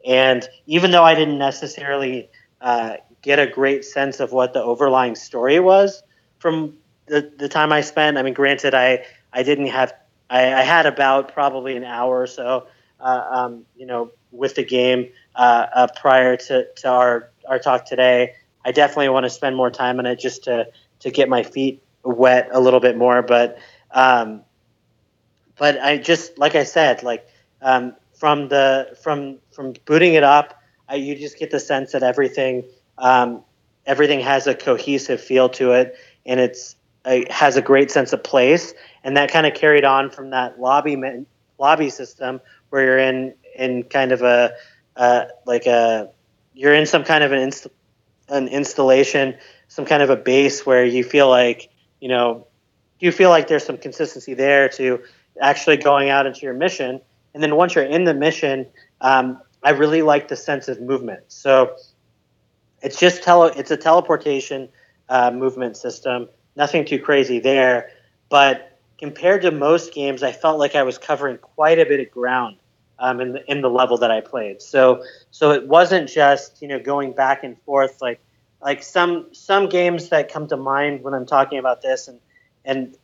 And 0.04 0.47
even 0.65 0.89
though 0.89 1.04
I 1.04 1.13
didn't 1.13 1.38
necessarily 1.38 2.30
uh, 2.60 2.97
get 3.21 3.38
a 3.38 3.45
great 3.45 3.86
sense 3.86 4.19
of 4.19 4.32
what 4.32 4.54
the 4.54 4.63
overlying 4.63 5.13
story 5.13 5.60
was 5.60 6.02
from 6.39 6.78
the, 7.06 7.32
the 7.38 7.50
time 7.50 7.71
I 7.71 7.82
spent, 7.82 8.17
I 8.17 8.24
mean, 8.24 8.34
granted, 8.34 8.74
I, 8.74 9.06
I 9.32 9.43
didn't 9.43 9.67
have, 9.67 9.93
I, 10.28 10.54
I 10.54 10.62
had 10.62 10.88
about 10.88 11.34
probably 11.34 11.76
an 11.78 11.84
hour 11.84 12.19
or 12.19 12.26
so, 12.26 12.65
uh, 13.00 13.28
um, 13.30 13.65
you 13.76 13.86
know, 13.86 14.12
with 14.32 14.56
the 14.56 14.63
game 14.63 15.12
uh, 15.35 15.67
uh, 15.73 15.87
prior 15.95 16.37
to, 16.37 16.67
to 16.77 16.87
our, 16.89 17.29
our 17.47 17.59
talk 17.59 17.85
today. 17.85 18.33
I 18.63 18.71
definitely 18.71 19.09
want 19.09 19.25
to 19.25 19.29
spend 19.29 19.55
more 19.55 19.71
time 19.71 19.99
on 19.99 20.05
it 20.05 20.19
just 20.19 20.43
to, 20.45 20.67
to 20.99 21.11
get 21.11 21.29
my 21.29 21.43
feet 21.43 21.81
wet 22.03 22.49
a 22.51 22.59
little 22.59 22.79
bit 22.79 22.97
more. 22.97 23.21
But, 23.21 23.57
um, 23.91 24.41
but 25.61 25.79
I 25.79 25.97
just 25.97 26.39
like 26.39 26.55
I 26.55 26.63
said, 26.63 27.03
like 27.03 27.27
um, 27.61 27.95
from 28.15 28.47
the 28.49 28.97
from 28.99 29.37
from 29.51 29.73
booting 29.85 30.15
it 30.15 30.23
up, 30.23 30.59
I, 30.89 30.95
you 30.95 31.15
just 31.15 31.37
get 31.37 31.51
the 31.51 31.59
sense 31.59 31.91
that 31.91 32.01
everything 32.01 32.63
um, 32.97 33.43
everything 33.85 34.21
has 34.21 34.47
a 34.47 34.55
cohesive 34.55 35.21
feel 35.21 35.49
to 35.49 35.73
it, 35.73 35.95
and 36.25 36.39
it's 36.39 36.75
it 37.05 37.31
has 37.31 37.57
a 37.57 37.61
great 37.61 37.91
sense 37.91 38.11
of 38.11 38.23
place, 38.23 38.73
and 39.03 39.15
that 39.17 39.31
kind 39.31 39.45
of 39.45 39.53
carried 39.53 39.85
on 39.85 40.09
from 40.09 40.31
that 40.31 40.59
lobby 40.59 40.97
lobby 41.59 41.91
system 41.91 42.41
where 42.71 42.83
you're 42.83 42.97
in 42.97 43.35
in 43.55 43.83
kind 43.83 44.11
of 44.11 44.23
a 44.23 44.53
uh, 44.95 45.25
like 45.45 45.65
a 45.65 46.10
you're 46.54 46.73
in 46.73 46.86
some 46.86 47.04
kind 47.04 47.23
of 47.23 47.32
an 47.32 47.39
inst- 47.39 47.67
an 48.30 48.47
installation, 48.47 49.38
some 49.67 49.86
kind 49.86 50.04
of 50.04 50.10
a 50.10 50.15
base 50.15 50.65
where 50.65 50.86
you 50.86 51.04
feel 51.04 51.30
like 51.30 51.69
you 51.99 52.10
know 52.10 52.47
you 52.99 53.12
feel 53.12 53.30
like 53.30 53.47
there's 53.47 53.65
some 53.65 53.77
consistency 53.77 54.34
there 54.34 54.69
to 54.69 55.01
actually 55.41 55.77
going 55.77 56.10
out 56.10 56.25
into 56.25 56.41
your 56.41 56.54
mission. 56.54 57.01
And 57.34 57.41
then 57.41 57.56
once 57.56 57.75
you're 57.75 57.86
in 57.86 58.04
the 58.04 58.13
mission, 58.13 58.67
um, 58.99 59.41
I 59.63 59.71
really 59.71 60.01
like 60.01 60.27
the 60.27 60.36
sense 60.36 60.67
of 60.67 60.82
movement. 60.82 61.23
So 61.30 61.75
it's 62.82 62.99
just 62.99 63.23
tele- 63.23 63.54
it's 63.56 63.71
a 63.71 63.77
teleportation 63.77 64.69
uh, 65.10 65.32
movement 65.32 65.77
system. 65.77 66.30
Nothing 66.56 66.86
too 66.86 66.99
crazy 66.99 67.39
there, 67.39 67.91
but 68.30 68.80
compared 68.97 69.41
to 69.43 69.51
most 69.51 69.93
games, 69.93 70.21
I 70.21 70.32
felt 70.32 70.60
like 70.60 70.75
I 70.75 70.84
was 70.84 70.97
covering 70.97 71.38
quite 71.38 71.80
a 71.80 71.86
bit 71.86 71.99
of 71.99 72.12
ground 72.12 72.58
um, 73.01 73.19
in 73.19 73.33
the 73.33 73.51
in 73.51 73.61
the 73.61 73.69
level 73.69 73.97
that 73.97 74.11
I 74.11 74.21
played. 74.21 74.61
So 74.61 75.03
so 75.31 75.51
it 75.51 75.67
wasn't 75.67 76.07
just 76.07 76.61
you 76.61 76.67
know 76.69 76.79
going 76.79 77.11
back 77.11 77.43
and 77.43 77.59
forth 77.63 78.01
like 78.01 78.21
like 78.61 78.83
some 78.83 79.27
some 79.33 79.67
games 79.67 80.09
that 80.09 80.31
come 80.31 80.47
to 80.47 80.57
mind 80.57 81.03
when 81.03 81.13
I'm 81.13 81.25
talking 81.25 81.59
about 81.59 81.81
this 81.81 82.07
and 82.07 82.19
and 82.63 82.95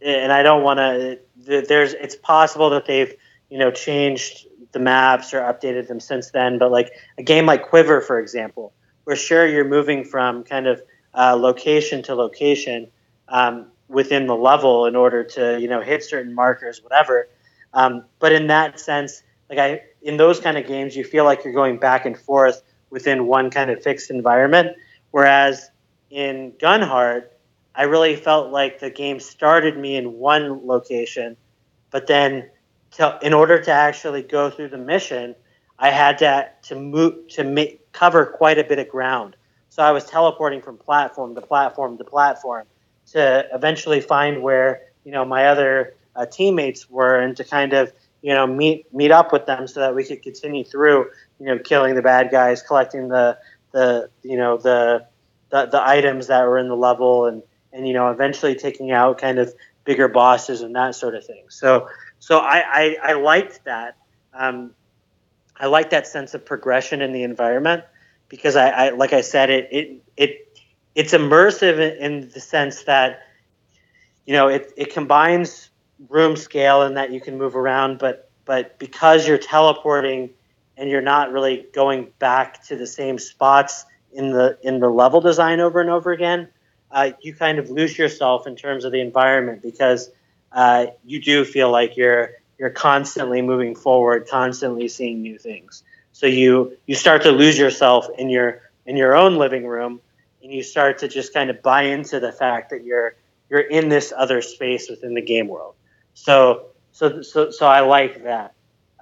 and 0.00 0.32
I 0.32 0.42
don't 0.42 0.62
want 0.62 0.78
to. 0.78 1.18
There's 1.36 1.92
it's 1.92 2.16
possible 2.16 2.70
that 2.70 2.86
they've 2.86 3.12
you 3.50 3.58
know 3.58 3.70
changed 3.70 4.46
the 4.72 4.78
maps 4.78 5.34
or 5.34 5.40
updated 5.40 5.88
them 5.88 5.98
since 5.98 6.30
then, 6.30 6.58
but 6.58 6.70
like 6.70 6.92
a 7.18 7.22
game 7.24 7.44
like 7.44 7.68
Quiver, 7.68 8.00
for 8.00 8.20
example, 8.20 8.72
where 9.02 9.16
sure 9.16 9.46
you're 9.46 9.68
moving 9.68 10.04
from 10.04 10.44
kind 10.44 10.68
of 10.68 10.80
uh, 11.12 11.34
location 11.34 12.04
to 12.04 12.14
location 12.14 12.86
um, 13.28 13.66
within 13.88 14.28
the 14.28 14.36
level 14.36 14.86
in 14.86 14.94
order 14.94 15.24
to 15.24 15.60
you 15.60 15.66
know 15.66 15.80
hit 15.80 16.04
certain 16.04 16.32
markers, 16.34 16.84
whatever. 16.84 17.28
Um, 17.72 18.04
but 18.20 18.32
in 18.32 18.48
that 18.48 18.78
sense, 18.80 19.22
like 19.50 19.58
I 19.58 19.82
in 20.00 20.16
those 20.16 20.40
kind 20.40 20.56
of 20.56 20.66
games, 20.66 20.96
you 20.96 21.04
feel 21.04 21.24
like 21.24 21.44
you're 21.44 21.52
going 21.52 21.78
back 21.78 22.06
and 22.06 22.16
forth 22.16 22.62
within 22.88 23.26
one 23.26 23.50
kind 23.50 23.70
of 23.70 23.82
fixed 23.82 24.10
environment, 24.10 24.76
whereas 25.10 25.70
in 26.08 26.52
Gunheart 26.52 27.24
I 27.74 27.82
really 27.82 28.16
felt 28.16 28.50
like 28.50 28.78
the 28.78 28.90
game 28.90 29.20
started 29.20 29.76
me 29.76 29.96
in 29.96 30.14
one 30.14 30.66
location, 30.66 31.36
but 31.90 32.06
then 32.06 32.48
to, 32.92 33.18
in 33.22 33.32
order 33.32 33.60
to 33.62 33.70
actually 33.70 34.22
go 34.22 34.50
through 34.50 34.68
the 34.68 34.78
mission, 34.78 35.34
I 35.78 35.90
had 35.90 36.18
to 36.18 36.48
to 36.62 36.76
move 36.76 37.28
to 37.30 37.44
make, 37.44 37.92
cover 37.92 38.26
quite 38.26 38.58
a 38.58 38.64
bit 38.64 38.78
of 38.78 38.88
ground. 38.88 39.36
So 39.68 39.82
I 39.82 39.90
was 39.92 40.04
teleporting 40.04 40.62
from 40.62 40.76
platform 40.76 41.34
to 41.34 41.40
platform 41.40 41.98
to 41.98 42.04
platform 42.04 42.66
to 43.12 43.48
eventually 43.52 44.00
find 44.00 44.42
where 44.42 44.82
you 45.04 45.10
know 45.10 45.24
my 45.24 45.46
other 45.46 45.94
uh, 46.14 46.26
teammates 46.26 46.88
were 46.88 47.18
and 47.18 47.36
to 47.36 47.44
kind 47.44 47.72
of 47.72 47.92
you 48.22 48.34
know 48.34 48.46
meet 48.46 48.92
meet 48.92 49.10
up 49.10 49.32
with 49.32 49.46
them 49.46 49.66
so 49.66 49.80
that 49.80 49.94
we 49.94 50.04
could 50.04 50.22
continue 50.22 50.64
through 50.64 51.10
you 51.38 51.46
know 51.46 51.58
killing 51.58 51.94
the 51.94 52.02
bad 52.02 52.30
guys, 52.30 52.62
collecting 52.62 53.08
the 53.08 53.38
the 53.72 54.10
you 54.22 54.36
know 54.36 54.56
the 54.56 55.06
the, 55.50 55.66
the 55.66 55.82
items 55.82 56.28
that 56.28 56.44
were 56.44 56.58
in 56.58 56.68
the 56.68 56.76
level 56.76 57.26
and 57.26 57.42
and 57.72 57.86
you 57.86 57.94
know 57.94 58.10
eventually 58.10 58.54
taking 58.54 58.90
out 58.90 59.18
kind 59.18 59.38
of 59.38 59.52
bigger 59.84 60.08
bosses 60.08 60.60
and 60.62 60.74
that 60.74 60.94
sort 60.94 61.14
of 61.14 61.24
thing. 61.24 61.44
So 61.48 61.88
so 62.18 62.38
I 62.38 62.62
I, 62.66 62.96
I 63.02 63.12
liked 63.14 63.64
that. 63.64 63.96
Um, 64.34 64.72
I 65.56 65.66
like 65.66 65.90
that 65.90 66.06
sense 66.06 66.34
of 66.34 66.44
progression 66.44 67.02
in 67.02 67.12
the 67.12 67.22
environment 67.22 67.84
because 68.28 68.56
I, 68.56 68.68
I 68.68 68.90
like 68.90 69.12
I 69.12 69.20
said 69.20 69.50
it 69.50 69.68
it 69.70 70.02
it 70.16 70.58
it's 70.94 71.12
immersive 71.12 71.98
in 71.98 72.28
the 72.28 72.40
sense 72.40 72.84
that 72.84 73.22
you 74.26 74.34
know 74.34 74.48
it, 74.48 74.72
it 74.76 74.92
combines 74.92 75.69
room 76.08 76.36
scale 76.36 76.82
and 76.82 76.96
that 76.96 77.12
you 77.12 77.20
can 77.20 77.36
move 77.38 77.56
around 77.56 77.98
but 77.98 78.30
but 78.44 78.78
because 78.78 79.28
you're 79.28 79.38
teleporting 79.38 80.30
and 80.76 80.88
you're 80.88 81.02
not 81.02 81.30
really 81.30 81.66
going 81.74 82.10
back 82.18 82.64
to 82.66 82.76
the 82.76 82.86
same 82.86 83.18
spots 83.18 83.84
in 84.12 84.30
the 84.30 84.58
in 84.62 84.80
the 84.80 84.88
level 84.88 85.20
design 85.20 85.60
over 85.60 85.80
and 85.80 85.90
over 85.90 86.10
again 86.10 86.48
uh, 86.90 87.12
you 87.20 87.34
kind 87.34 87.58
of 87.58 87.70
lose 87.70 87.96
yourself 87.96 88.46
in 88.46 88.56
terms 88.56 88.84
of 88.84 88.92
the 88.92 89.00
environment 89.00 89.62
because 89.62 90.10
uh, 90.52 90.86
you 91.04 91.20
do 91.20 91.44
feel 91.44 91.70
like 91.70 91.96
you're 91.96 92.30
you're 92.58 92.70
constantly 92.70 93.40
moving 93.40 93.74
forward, 93.74 94.28
constantly 94.28 94.86
seeing 94.88 95.22
new 95.22 95.38
things. 95.38 95.82
So 96.12 96.26
you 96.26 96.76
you 96.86 96.94
start 96.94 97.22
to 97.22 97.32
lose 97.32 97.58
yourself 97.58 98.08
in 98.18 98.28
your 98.28 98.62
in 98.86 98.96
your 98.96 99.14
own 99.14 99.36
living 99.36 99.66
room, 99.66 100.00
and 100.42 100.52
you 100.52 100.62
start 100.62 100.98
to 100.98 101.08
just 101.08 101.32
kind 101.32 101.50
of 101.50 101.62
buy 101.62 101.84
into 101.84 102.20
the 102.20 102.32
fact 102.32 102.70
that 102.70 102.84
you're 102.84 103.14
you're 103.48 103.60
in 103.60 103.88
this 103.88 104.12
other 104.16 104.42
space 104.42 104.90
within 104.90 105.14
the 105.14 105.22
game 105.22 105.48
world. 105.48 105.74
So 106.22 106.66
so 106.92 107.22
so 107.22 107.50
so 107.50 107.66
I 107.66 107.80
like 107.80 108.24
that. 108.24 108.52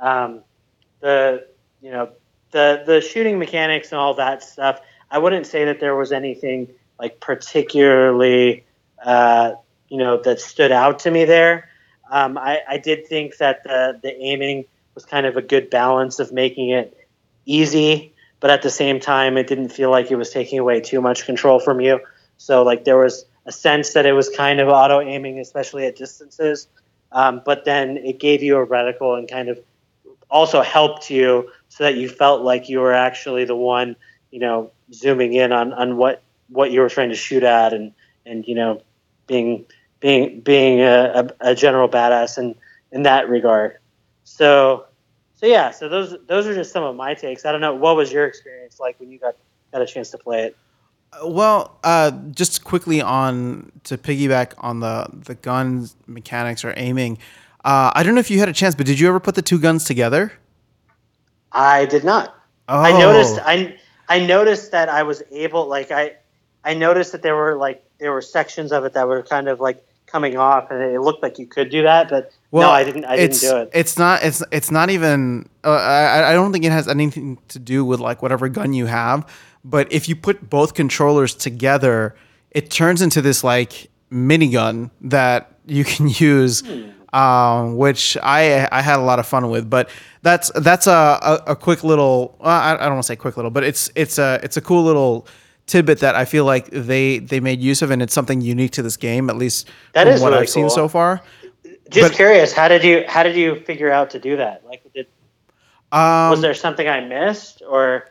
Um, 0.00 0.42
the 1.00 1.48
you 1.82 1.90
know 1.90 2.12
the 2.52 2.84
the 2.86 3.00
shooting 3.00 3.40
mechanics 3.40 3.90
and 3.90 3.98
all 3.98 4.14
that 4.14 4.44
stuff. 4.44 4.80
I 5.10 5.18
wouldn't 5.18 5.46
say 5.46 5.64
that 5.64 5.80
there 5.80 5.96
was 5.96 6.12
anything 6.12 6.68
like 7.00 7.18
particularly 7.18 8.64
uh, 9.04 9.54
you 9.88 9.98
know 9.98 10.22
that 10.22 10.40
stood 10.40 10.70
out 10.70 11.00
to 11.00 11.10
me 11.10 11.24
there. 11.24 11.68
Um, 12.08 12.38
I, 12.38 12.60
I, 12.68 12.78
did 12.78 13.08
think 13.08 13.36
that 13.38 13.64
the 13.64 13.98
the 14.00 14.16
aiming 14.22 14.64
was 14.94 15.04
kind 15.04 15.26
of 15.26 15.36
a 15.36 15.42
good 15.42 15.70
balance 15.70 16.20
of 16.20 16.32
making 16.32 16.70
it 16.70 16.96
easy, 17.46 18.14
but 18.38 18.50
at 18.50 18.62
the 18.62 18.70
same 18.70 19.00
time, 19.00 19.36
it 19.36 19.48
didn't 19.48 19.70
feel 19.70 19.90
like 19.90 20.12
it 20.12 20.16
was 20.16 20.30
taking 20.30 20.60
away 20.60 20.80
too 20.80 21.00
much 21.00 21.26
control 21.26 21.58
from 21.58 21.80
you. 21.80 21.98
So 22.36 22.62
like 22.62 22.84
there 22.84 22.96
was 22.96 23.24
a 23.44 23.52
sense 23.52 23.94
that 23.94 24.06
it 24.06 24.12
was 24.12 24.28
kind 24.28 24.60
of 24.60 24.68
auto 24.68 25.00
aiming, 25.00 25.40
especially 25.40 25.84
at 25.84 25.96
distances. 25.96 26.68
Um, 27.12 27.42
but 27.44 27.64
then 27.64 27.96
it 27.96 28.18
gave 28.18 28.42
you 28.42 28.58
a 28.58 28.66
reticle 28.66 29.18
and 29.18 29.28
kind 29.28 29.48
of 29.48 29.58
also 30.30 30.62
helped 30.62 31.10
you 31.10 31.50
so 31.68 31.84
that 31.84 31.96
you 31.96 32.08
felt 32.08 32.42
like 32.42 32.68
you 32.68 32.80
were 32.80 32.92
actually 32.92 33.44
the 33.44 33.56
one, 33.56 33.96
you 34.30 34.40
know, 34.40 34.70
zooming 34.92 35.32
in 35.32 35.52
on, 35.52 35.72
on 35.72 35.96
what 35.96 36.22
what 36.48 36.70
you 36.70 36.80
were 36.80 36.88
trying 36.88 37.10
to 37.10 37.14
shoot 37.14 37.42
at 37.42 37.74
and 37.74 37.92
and 38.24 38.46
you 38.46 38.54
know 38.54 38.80
being 39.26 39.66
being 40.00 40.40
being 40.40 40.80
a, 40.80 41.30
a, 41.40 41.50
a 41.50 41.54
general 41.54 41.88
badass 41.88 42.38
in 42.38 42.54
in 42.92 43.02
that 43.02 43.28
regard. 43.28 43.78
So 44.24 44.86
so 45.34 45.46
yeah, 45.46 45.70
so 45.70 45.88
those 45.88 46.16
those 46.26 46.46
are 46.46 46.54
just 46.54 46.72
some 46.72 46.84
of 46.84 46.96
my 46.96 47.14
takes. 47.14 47.44
I 47.44 47.52
don't 47.52 47.60
know 47.60 47.74
what 47.74 47.96
was 47.96 48.12
your 48.12 48.26
experience 48.26 48.80
like 48.80 48.98
when 48.98 49.10
you 49.10 49.18
got 49.18 49.36
got 49.72 49.82
a 49.82 49.86
chance 49.86 50.10
to 50.10 50.18
play 50.18 50.44
it. 50.44 50.56
Well, 51.24 51.78
uh, 51.82 52.10
just 52.30 52.64
quickly 52.64 53.00
on 53.00 53.72
to 53.84 53.96
piggyback 53.98 54.52
on 54.58 54.80
the 54.80 55.08
the 55.12 55.34
gun 55.34 55.88
mechanics 56.06 56.64
or 56.64 56.74
aiming. 56.76 57.18
Uh, 57.64 57.90
I 57.94 58.02
don't 58.02 58.14
know 58.14 58.20
if 58.20 58.30
you 58.30 58.38
had 58.38 58.48
a 58.48 58.52
chance, 58.52 58.74
but 58.74 58.86
did 58.86 59.00
you 59.00 59.08
ever 59.08 59.20
put 59.20 59.34
the 59.34 59.42
two 59.42 59.58
guns 59.58 59.84
together? 59.84 60.32
I 61.50 61.86
did 61.86 62.04
not. 62.04 62.34
Oh. 62.68 62.80
I 62.80 62.92
noticed. 62.92 63.38
I 63.42 63.76
I 64.08 64.24
noticed 64.24 64.70
that 64.72 64.88
I 64.88 65.02
was 65.02 65.22
able, 65.30 65.66
like 65.66 65.90
I 65.90 66.16
I 66.64 66.74
noticed 66.74 67.12
that 67.12 67.22
there 67.22 67.34
were 67.34 67.56
like 67.56 67.84
there 67.98 68.12
were 68.12 68.22
sections 68.22 68.72
of 68.72 68.84
it 68.84 68.92
that 68.92 69.08
were 69.08 69.22
kind 69.22 69.48
of 69.48 69.60
like 69.60 69.84
coming 70.06 70.36
off, 70.36 70.70
and 70.70 70.82
it 70.82 71.00
looked 71.00 71.22
like 71.22 71.38
you 71.38 71.46
could 71.46 71.70
do 71.70 71.82
that, 71.82 72.08
but 72.08 72.32
well, 72.50 72.68
no, 72.68 72.74
I 72.74 72.84
didn't. 72.84 73.04
I 73.04 73.16
didn't 73.16 73.40
do 73.40 73.56
it. 73.58 73.70
It's 73.72 73.98
not. 73.98 74.22
It's 74.22 74.42
it's 74.50 74.70
not 74.70 74.90
even. 74.90 75.48
Uh, 75.64 75.70
I 75.72 76.30
I 76.30 76.32
don't 76.32 76.52
think 76.52 76.64
it 76.64 76.72
has 76.72 76.88
anything 76.88 77.38
to 77.48 77.58
do 77.58 77.84
with 77.84 78.00
like 78.00 78.22
whatever 78.22 78.48
gun 78.48 78.72
you 78.72 78.86
have. 78.86 79.30
But 79.64 79.92
if 79.92 80.08
you 80.08 80.16
put 80.16 80.48
both 80.48 80.74
controllers 80.74 81.34
together, 81.34 82.14
it 82.50 82.70
turns 82.70 83.02
into 83.02 83.20
this 83.20 83.44
like 83.44 83.90
minigun 84.10 84.90
that 85.02 85.52
you 85.66 85.84
can 85.84 86.08
use. 86.18 86.60
Hmm. 86.60 86.90
Um, 87.10 87.78
which 87.78 88.18
I 88.22 88.68
I 88.70 88.82
had 88.82 88.98
a 88.98 89.02
lot 89.02 89.18
of 89.18 89.26
fun 89.26 89.48
with, 89.48 89.70
but 89.70 89.88
that's 90.20 90.50
that's 90.54 90.86
a, 90.86 90.90
a, 91.46 91.52
a 91.52 91.56
quick 91.56 91.82
little. 91.82 92.36
I, 92.42 92.74
I 92.74 92.76
don't 92.76 92.92
want 92.92 93.02
to 93.02 93.06
say 93.06 93.16
quick 93.16 93.38
little, 93.38 93.50
but 93.50 93.64
it's 93.64 93.90
it's 93.94 94.18
a 94.18 94.38
it's 94.42 94.58
a 94.58 94.60
cool 94.60 94.84
little 94.84 95.26
tidbit 95.68 96.00
that 96.00 96.16
I 96.16 96.26
feel 96.26 96.44
like 96.44 96.68
they 96.70 97.18
they 97.18 97.40
made 97.40 97.60
use 97.60 97.80
of, 97.80 97.90
and 97.90 98.02
it's 98.02 98.12
something 98.12 98.42
unique 98.42 98.72
to 98.72 98.82
this 98.82 98.98
game, 98.98 99.30
at 99.30 99.36
least 99.36 99.68
that 99.94 100.04
from 100.04 100.20
what 100.20 100.30
really 100.30 100.42
I've 100.42 100.46
cool. 100.48 100.68
seen 100.68 100.70
so 100.70 100.86
far. 100.86 101.22
Just 101.88 102.10
but, 102.10 102.16
curious, 102.16 102.52
how 102.52 102.68
did 102.68 102.84
you 102.84 103.04
how 103.08 103.22
did 103.22 103.36
you 103.36 103.60
figure 103.60 103.90
out 103.90 104.10
to 104.10 104.18
do 104.18 104.36
that? 104.36 104.66
Like, 104.66 104.82
did 104.92 105.06
um, 105.92 106.30
was 106.30 106.40
there 106.40 106.54
something 106.54 106.88
I 106.88 107.00
missed 107.00 107.62
or? 107.66 108.04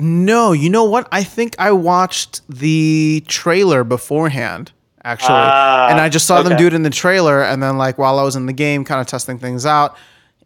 No, 0.00 0.52
you 0.52 0.70
know 0.70 0.84
what? 0.84 1.08
I 1.10 1.22
think 1.24 1.54
I 1.58 1.72
watched 1.72 2.42
the 2.48 3.24
trailer 3.26 3.84
beforehand 3.84 4.72
actually, 5.06 5.34
uh, 5.34 5.88
and 5.88 6.00
I 6.00 6.08
just 6.08 6.26
saw 6.26 6.40
okay. 6.40 6.48
them 6.48 6.58
do 6.58 6.66
it 6.66 6.74
in 6.74 6.82
the 6.82 6.90
trailer, 6.90 7.42
and 7.42 7.62
then 7.62 7.78
like 7.78 7.96
while 7.96 8.18
I 8.18 8.24
was 8.24 8.36
in 8.36 8.46
the 8.46 8.52
game, 8.52 8.84
kind 8.84 9.00
of 9.00 9.06
testing 9.06 9.38
things 9.38 9.64
out, 9.64 9.96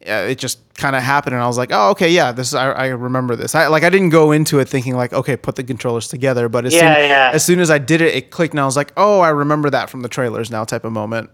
it 0.01 0.39
just 0.39 0.61
kind 0.75 0.95
of 0.95 1.03
happened, 1.03 1.35
and 1.35 1.43
I 1.43 1.47
was 1.47 1.59
like, 1.59 1.71
oh, 1.73 1.91
okay, 1.91 2.11
yeah, 2.11 2.33
this 2.33 2.49
is 2.49 2.55
I, 2.55 2.71
I 2.71 2.87
remember 2.89 3.37
this. 3.37 3.55
I 3.55 3.67
like 3.69 3.83
I 3.83 3.91
didn't 3.91 4.11
go 4.11 4.33
into 4.33 4.59
it 4.59 4.69
thinking 4.69 4.97
like, 4.97 5.13
okay, 5.13 5.37
put 5.37 5.57
the 5.57 5.65
controllers 5.65 6.09
together, 6.09 6.49
but 6.49 6.67
as 6.67 6.75
yeah, 6.75 6.95
soon 6.95 7.09
yeah. 7.09 7.31
as 7.33 7.45
soon 7.45 7.61
as 7.61 7.71
I 7.71 7.79
did 7.79 8.01
it, 8.01 8.15
it 8.15 8.31
clicked, 8.31 8.53
and 8.53 8.61
I 8.61 8.67
was 8.67 8.77
like, 8.77 8.93
oh, 8.97 9.21
I 9.21 9.31
remember 9.31 9.71
that 9.71 9.91
from 9.91 10.03
the 10.03 10.09
trailers 10.09 10.51
now, 10.51 10.65
type 10.65 10.85
of 10.85 10.93
moment. 10.93 11.31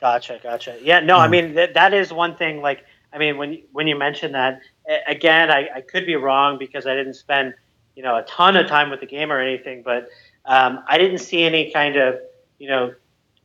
Gotcha, 0.00 0.40
gotcha. 0.42 0.78
Yeah, 0.82 1.00
no, 1.00 1.16
mm. 1.16 1.20
I 1.20 1.28
mean 1.28 1.54
th- 1.54 1.74
that 1.74 1.92
is 1.92 2.12
one 2.12 2.36
thing. 2.36 2.60
Like, 2.60 2.84
I 3.12 3.18
mean 3.18 3.36
when 3.36 3.62
when 3.72 3.86
you 3.86 3.96
mentioned 3.96 4.34
that 4.34 4.60
again, 5.06 5.50
I, 5.50 5.68
I 5.76 5.80
could 5.80 6.06
be 6.06 6.16
wrong 6.16 6.58
because 6.58 6.86
I 6.86 6.94
didn't 6.94 7.14
spend 7.14 7.54
you 7.94 8.02
know 8.02 8.16
a 8.16 8.22
ton 8.22 8.56
of 8.56 8.68
time 8.68 8.90
with 8.90 9.00
the 9.00 9.06
game 9.06 9.32
or 9.32 9.40
anything, 9.40 9.82
but 9.82 10.08
um, 10.44 10.84
I 10.86 10.98
didn't 10.98 11.18
see 11.18 11.42
any 11.42 11.70
kind 11.72 11.96
of 11.96 12.18
you 12.58 12.68
know 12.68 12.94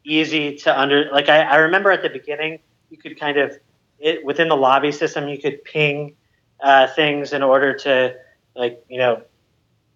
easy 0.03 0.57
to 0.57 0.79
under 0.79 1.09
like 1.11 1.29
I, 1.29 1.41
I 1.41 1.55
remember 1.55 1.91
at 1.91 2.01
the 2.01 2.09
beginning 2.09 2.59
you 2.89 2.97
could 2.97 3.19
kind 3.19 3.37
of 3.37 3.57
it 3.99 4.23
within 4.25 4.49
the 4.49 4.55
lobby 4.55 4.91
system 4.91 5.27
you 5.27 5.39
could 5.39 5.63
ping 5.63 6.15
uh, 6.61 6.87
things 6.87 7.33
in 7.33 7.41
order 7.41 7.73
to 7.79 8.15
like 8.55 8.83
you 8.89 8.97
know 8.97 9.23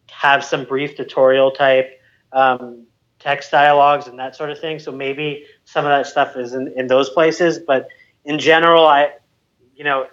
have 0.10 0.44
some 0.44 0.64
brief 0.66 0.96
tutorial 0.96 1.52
type 1.52 2.02
um, 2.34 2.86
text 3.20 3.52
dialogues 3.52 4.08
and 4.08 4.18
that 4.18 4.36
sort 4.36 4.50
of 4.50 4.60
thing. 4.60 4.80
So 4.80 4.92
maybe 4.92 5.46
some 5.66 5.86
of 5.86 5.90
that 5.90 6.08
stuff 6.08 6.36
is 6.36 6.54
in, 6.54 6.74
in 6.76 6.88
those 6.88 7.10
places 7.10 7.60
but 7.60 7.90
in 8.26 8.40
general 8.40 8.86
i 8.86 9.12
you 9.76 9.84
know 9.84 10.08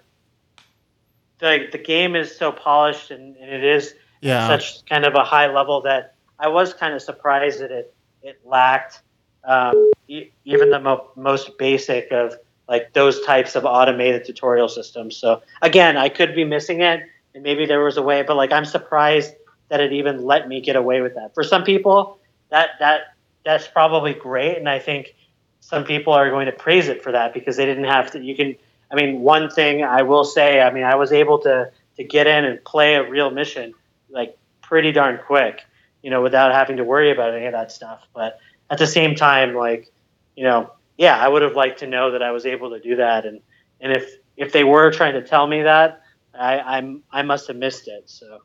the, 1.45 1.69
the 1.73 1.79
game 1.79 2.17
is 2.17 2.37
so 2.37 2.51
polished 2.51 3.11
and, 3.11 3.37
and 3.37 3.51
it 3.51 3.65
is 3.65 3.95
yeah. 4.21 4.47
such 4.47 4.85
kind 4.87 5.05
of 5.05 5.15
a 5.15 5.25
high 5.25 5.53
level 5.53 5.83
that 5.83 6.15
i 6.39 6.49
was 6.49 6.73
kind 6.75 6.95
of 6.95 7.03
surprised 7.03 7.61
that 7.61 7.71
it 7.71 7.95
it 8.23 8.41
lacked 8.45 9.03
um, 9.45 9.91
e- 10.09 10.31
even 10.45 10.71
the 10.71 10.81
mo- 10.81 11.11
most 11.17 11.57
basic 11.59 12.11
of 12.11 12.35
like 12.69 12.93
those 12.93 13.21
types 13.25 13.57
of 13.57 13.65
automated 13.65 14.25
tutorial 14.25 14.69
systems. 14.69 15.17
So 15.17 15.43
again, 15.61 15.97
I 15.97 16.09
could 16.09 16.35
be 16.35 16.45
missing 16.45 16.81
it, 16.81 17.03
and 17.35 17.43
maybe 17.43 17.67
there 17.67 17.85
was 17.85 17.97
a 17.97 18.03
way, 18.03 18.23
but 18.23 18.37
like 18.37 18.53
I'm 18.53 18.65
surprised 18.65 19.35
that 19.69 19.81
it 19.81 19.93
even 19.93 20.25
let 20.25 20.49
me 20.49 20.61
get 20.61 20.77
away 20.77 21.01
with 21.01 21.15
that. 21.15 21.35
For 21.35 21.45
some 21.45 21.65
people, 21.65 22.19
that 22.51 22.71
that 22.81 23.15
that's 23.45 23.69
probably 23.69 24.15
great, 24.15 24.57
and 24.57 24.69
I 24.69 24.79
think 24.79 25.15
some 25.61 25.85
people 25.85 26.13
are 26.13 26.31
going 26.31 26.47
to 26.47 26.53
praise 26.53 26.89
it 26.89 27.03
for 27.03 27.13
that 27.13 27.35
because 27.35 27.57
they 27.57 27.67
didn't 27.67 27.85
have 27.85 28.11
to. 28.13 28.21
You 28.21 28.35
can, 28.35 28.57
I 28.95 28.97
mean, 28.97 29.21
one 29.23 29.51
thing 29.51 29.83
I 29.83 30.03
will 30.03 30.25
say, 30.25 30.61
I 30.61 30.73
mean, 30.73 30.85
I 30.85 30.95
was 30.95 31.13
able 31.13 31.41
to 31.41 31.73
to 31.97 32.05
get 32.05 32.27
in 32.27 32.45
and 32.45 32.65
play 32.65 32.95
a 32.95 33.09
real 33.09 33.31
mission 33.31 33.75
like 34.09 34.37
pretty 34.63 34.93
darn 34.93 35.19
quick, 35.27 35.63
you 36.03 36.11
know, 36.11 36.23
without 36.23 36.53
having 36.53 36.77
to 36.77 36.85
worry 36.85 37.11
about 37.11 37.35
any 37.35 37.47
of 37.47 37.53
that 37.53 37.73
stuff. 37.73 38.07
But 38.15 38.39
at 38.71 38.79
the 38.79 38.87
same 38.87 39.15
time, 39.15 39.55
like, 39.55 39.93
you 40.37 40.45
know, 40.45 40.73
yeah, 40.97 41.17
I 41.19 41.29
would 41.29 41.43
have 41.43 41.55
liked 41.55 41.81
to 41.81 41.87
know 41.87 42.13
that 42.13 42.23
I 42.23 42.31
was 42.31 42.47
able 42.47 42.71
to 42.71 42.81
do 42.81 42.97
that. 42.97 43.27
And, 43.27 43.41
and 43.81 43.97
if, 43.97 44.11
if 44.37 44.53
they 44.53 44.65
were 44.65 44.91
trying 44.91 45.15
to 45.15 45.23
tell 45.23 45.47
me 45.47 45.63
that, 45.63 46.03
I, 46.37 46.59
I'm, 46.59 47.03
I 47.11 47.23
must 47.23 47.49
have 47.49 47.57
missed 47.57 47.89
it. 47.89 48.09
So. 48.11 48.41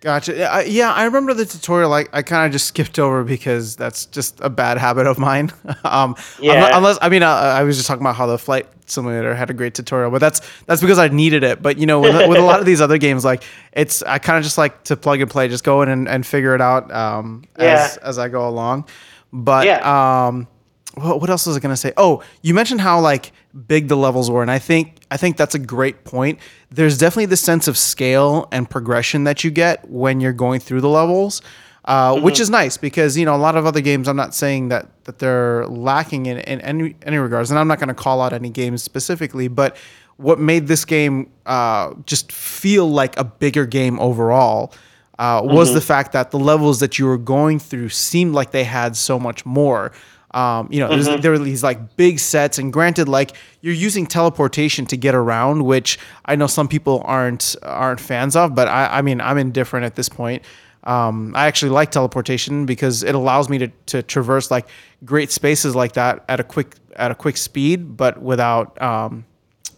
Gotcha. 0.00 0.50
I, 0.50 0.62
yeah, 0.62 0.92
I 0.94 1.04
remember 1.04 1.34
the 1.34 1.44
tutorial. 1.44 1.92
I, 1.92 2.06
I 2.12 2.22
kind 2.22 2.46
of 2.46 2.52
just 2.52 2.66
skipped 2.66 2.98
over 2.98 3.22
because 3.22 3.76
that's 3.76 4.06
just 4.06 4.40
a 4.40 4.48
bad 4.48 4.78
habit 4.86 5.06
of 5.06 5.18
mine. 5.18 5.52
um, 5.84 6.16
yeah. 6.40 6.76
Unless, 6.76 6.98
I 7.02 7.10
mean, 7.10 7.22
uh, 7.22 7.28
I 7.28 7.62
was 7.64 7.76
just 7.76 7.86
talking 7.86 8.02
about 8.02 8.16
how 8.16 8.26
the 8.26 8.38
flight 8.38 8.66
simulator 8.86 9.34
had 9.34 9.50
a 9.50 9.54
great 9.54 9.74
tutorial, 9.74 10.10
but 10.10 10.18
that's 10.18 10.40
that's 10.64 10.80
because 10.80 10.98
I 10.98 11.08
needed 11.08 11.44
it. 11.44 11.60
But 11.60 11.76
you 11.76 11.86
know, 11.86 12.00
with, 12.00 12.14
with 12.28 12.38
a 12.38 12.42
lot 12.42 12.60
of 12.60 12.66
these 12.66 12.80
other 12.80 12.96
games, 12.96 13.26
like 13.26 13.42
it's 13.72 14.02
I 14.02 14.18
kind 14.18 14.38
of 14.38 14.42
just 14.44 14.56
like 14.56 14.84
to 14.84 14.96
plug 14.96 15.20
and 15.20 15.30
play, 15.30 15.48
just 15.48 15.64
go 15.64 15.82
in 15.82 15.90
and, 15.90 16.08
and 16.08 16.26
figure 16.26 16.54
it 16.54 16.62
out 16.62 16.90
um, 16.90 17.44
yeah. 17.58 17.64
as 17.64 17.96
as 17.98 18.18
I 18.18 18.28
go 18.28 18.48
along. 18.48 18.88
But 19.32 19.66
yeah. 19.66 20.28
um, 20.28 20.48
what, 20.94 21.20
what 21.20 21.30
else 21.30 21.46
was 21.46 21.56
I 21.56 21.60
gonna 21.60 21.76
say? 21.76 21.92
Oh, 21.98 22.22
you 22.40 22.54
mentioned 22.54 22.80
how 22.80 23.00
like 23.00 23.32
big 23.68 23.88
the 23.88 23.96
levels 23.96 24.30
were, 24.30 24.40
and 24.42 24.50
I 24.50 24.58
think 24.58 24.99
I 25.10 25.16
think 25.16 25.36
that's 25.36 25.54
a 25.54 25.58
great 25.58 26.04
point. 26.04 26.38
There's 26.70 26.96
definitely 26.96 27.26
the 27.26 27.36
sense 27.36 27.66
of 27.68 27.76
scale 27.76 28.48
and 28.52 28.68
progression 28.68 29.24
that 29.24 29.42
you 29.42 29.50
get 29.50 29.88
when 29.88 30.20
you're 30.20 30.32
going 30.32 30.60
through 30.60 30.80
the 30.80 30.88
levels. 30.88 31.42
Uh, 31.86 32.14
mm-hmm. 32.14 32.24
which 32.24 32.38
is 32.38 32.50
nice 32.50 32.76
because 32.76 33.16
you 33.16 33.24
know 33.24 33.34
a 33.34 33.38
lot 33.38 33.56
of 33.56 33.64
other 33.64 33.80
games. 33.80 34.06
I'm 34.06 34.14
not 34.14 34.34
saying 34.34 34.68
that 34.68 34.86
that 35.04 35.18
they're 35.18 35.66
lacking 35.66 36.26
in, 36.26 36.36
in 36.38 36.60
any 36.60 36.94
any 37.02 37.16
regards, 37.16 37.50
and 37.50 37.58
I'm 37.58 37.68
not 37.68 37.78
going 37.78 37.88
to 37.88 37.94
call 37.94 38.20
out 38.20 38.34
any 38.34 38.50
games 38.50 38.82
specifically. 38.82 39.48
But 39.48 39.78
what 40.18 40.38
made 40.38 40.66
this 40.66 40.84
game 40.84 41.30
uh, 41.46 41.94
just 42.04 42.32
feel 42.32 42.88
like 42.88 43.18
a 43.18 43.24
bigger 43.24 43.64
game 43.64 43.98
overall 43.98 44.74
uh, 45.18 45.40
was 45.42 45.68
mm-hmm. 45.68 45.76
the 45.76 45.80
fact 45.80 46.12
that 46.12 46.30
the 46.30 46.38
levels 46.38 46.80
that 46.80 46.98
you 46.98 47.06
were 47.06 47.18
going 47.18 47.58
through 47.58 47.88
seemed 47.88 48.34
like 48.34 48.50
they 48.50 48.64
had 48.64 48.94
so 48.94 49.18
much 49.18 49.46
more. 49.46 49.90
Um, 50.32 50.68
you 50.70 50.78
know, 50.78 50.88
mm-hmm. 50.88 51.20
there 51.20 51.32
were 51.32 51.38
these 51.38 51.62
like 51.62 51.96
big 51.96 52.18
sets, 52.20 52.58
and 52.58 52.72
granted, 52.72 53.08
like 53.08 53.32
you're 53.60 53.74
using 53.74 54.06
teleportation 54.06 54.86
to 54.86 54.96
get 54.96 55.14
around, 55.14 55.64
which 55.64 55.98
I 56.24 56.36
know 56.36 56.46
some 56.46 56.68
people 56.68 57.02
aren't 57.04 57.56
aren't 57.62 58.00
fans 58.00 58.36
of, 58.36 58.54
but 58.54 58.68
I, 58.68 58.98
I 58.98 59.02
mean, 59.02 59.20
I'm 59.20 59.38
indifferent 59.38 59.86
at 59.86 59.96
this 59.96 60.08
point. 60.08 60.42
Um, 60.84 61.34
I 61.36 61.46
actually 61.46 61.72
like 61.72 61.90
teleportation 61.90 62.64
because 62.64 63.02
it 63.02 63.14
allows 63.14 63.48
me 63.48 63.58
to, 63.58 63.68
to 63.86 64.02
traverse 64.02 64.50
like 64.50 64.68
great 65.04 65.30
spaces 65.30 65.74
like 65.74 65.92
that 65.92 66.24
at 66.28 66.40
a 66.40 66.44
quick 66.44 66.76
at 66.96 67.10
a 67.10 67.14
quick 67.14 67.36
speed, 67.36 67.96
but 67.96 68.22
without 68.22 68.80
um, 68.80 69.24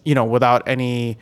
you 0.04 0.14
know, 0.14 0.24
without 0.24 0.68
any 0.68 1.18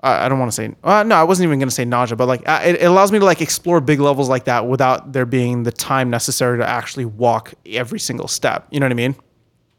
I 0.00 0.28
don't 0.28 0.38
want 0.38 0.52
to 0.52 0.54
say 0.54 0.74
uh, 0.84 1.02
no. 1.02 1.16
I 1.16 1.24
wasn't 1.24 1.48
even 1.48 1.58
going 1.58 1.68
to 1.68 1.74
say 1.74 1.84
nausea, 1.84 2.16
but 2.16 2.28
like 2.28 2.48
uh, 2.48 2.60
it, 2.64 2.76
it, 2.76 2.84
allows 2.84 3.10
me 3.10 3.18
to 3.18 3.24
like 3.24 3.40
explore 3.40 3.80
big 3.80 3.98
levels 3.98 4.28
like 4.28 4.44
that 4.44 4.66
without 4.66 5.12
there 5.12 5.26
being 5.26 5.64
the 5.64 5.72
time 5.72 6.08
necessary 6.08 6.58
to 6.58 6.66
actually 6.66 7.04
walk 7.04 7.54
every 7.66 7.98
single 7.98 8.28
step. 8.28 8.68
You 8.70 8.78
know 8.78 8.86
what 8.86 8.92
I 8.92 8.94
mean? 8.94 9.16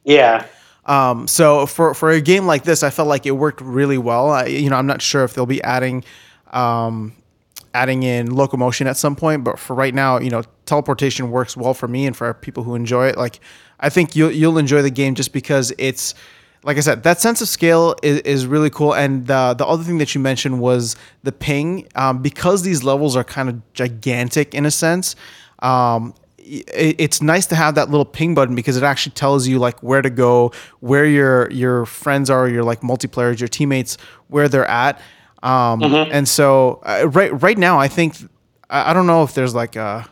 Yeah. 0.03 0.45
Um, 0.85 1.27
so 1.27 1.65
for 1.65 1.93
for 1.93 2.09
a 2.09 2.19
game 2.19 2.47
like 2.47 2.63
this, 2.63 2.83
I 2.83 2.89
felt 2.89 3.07
like 3.07 3.25
it 3.25 3.31
worked 3.31 3.61
really 3.61 3.97
well. 3.97 4.29
I, 4.29 4.45
you 4.47 4.69
know, 4.69 4.75
I'm 4.75 4.87
not 4.87 5.01
sure 5.01 5.23
if 5.23 5.35
they'll 5.35 5.45
be 5.45 5.63
adding 5.63 6.03
um, 6.51 7.13
adding 7.73 8.03
in 8.03 8.35
locomotion 8.35 8.87
at 8.87 8.97
some 8.97 9.15
point, 9.15 9.43
but 9.43 9.57
for 9.57 9.75
right 9.75 9.93
now, 9.93 10.19
you 10.19 10.29
know, 10.29 10.43
teleportation 10.65 11.31
works 11.31 11.55
well 11.55 11.73
for 11.73 11.87
me 11.87 12.05
and 12.05 12.17
for 12.17 12.33
people 12.33 12.63
who 12.63 12.75
enjoy 12.75 13.07
it. 13.07 13.17
Like, 13.17 13.39
I 13.79 13.89
think 13.89 14.15
you'll 14.15 14.31
you'll 14.31 14.57
enjoy 14.57 14.81
the 14.81 14.89
game 14.89 15.15
just 15.15 15.31
because 15.31 15.71
it's 15.77 16.13
like 16.63 16.77
I 16.77 16.81
said, 16.81 17.03
that 17.03 17.19
sense 17.19 17.41
of 17.41 17.47
scale 17.47 17.95
is, 18.03 18.19
is 18.21 18.45
really 18.45 18.69
cool. 18.69 18.93
And 18.93 19.27
the 19.27 19.53
the 19.57 19.65
other 19.65 19.83
thing 19.83 19.97
that 19.99 20.13
you 20.13 20.21
mentioned 20.21 20.59
was 20.59 20.95
the 21.23 21.31
ping. 21.31 21.87
Um, 21.95 22.21
because 22.21 22.63
these 22.63 22.83
levels 22.83 23.15
are 23.15 23.23
kind 23.23 23.49
of 23.49 23.73
gigantic 23.73 24.53
in 24.53 24.65
a 24.65 24.71
sense, 24.71 25.15
um, 25.59 26.13
it, 26.37 26.95
it's 26.99 27.21
nice 27.21 27.45
to 27.47 27.55
have 27.55 27.75
that 27.75 27.89
little 27.89 28.05
ping 28.05 28.35
button 28.35 28.55
because 28.55 28.75
it 28.75 28.83
actually 28.83 29.13
tells 29.13 29.47
you 29.47 29.59
like 29.59 29.81
where 29.81 30.01
to 30.01 30.09
go, 30.09 30.51
where 30.81 31.05
your 31.05 31.49
your 31.51 31.85
friends 31.85 32.29
are, 32.29 32.47
your 32.47 32.63
like 32.63 32.81
multiplayers, 32.81 33.39
your 33.39 33.47
teammates, 33.47 33.97
where 34.27 34.49
they're 34.49 34.69
at. 34.69 34.99
Um, 35.41 35.79
mm-hmm. 35.79 36.11
And 36.11 36.27
so 36.27 36.81
uh, 36.83 37.07
right 37.09 37.41
right 37.41 37.57
now, 37.57 37.79
I 37.79 37.87
think 37.87 38.15
I, 38.69 38.91
I 38.91 38.93
don't 38.93 39.07
know 39.07 39.23
if 39.23 39.33
there's 39.33 39.55
like 39.55 39.75
a 39.75 40.07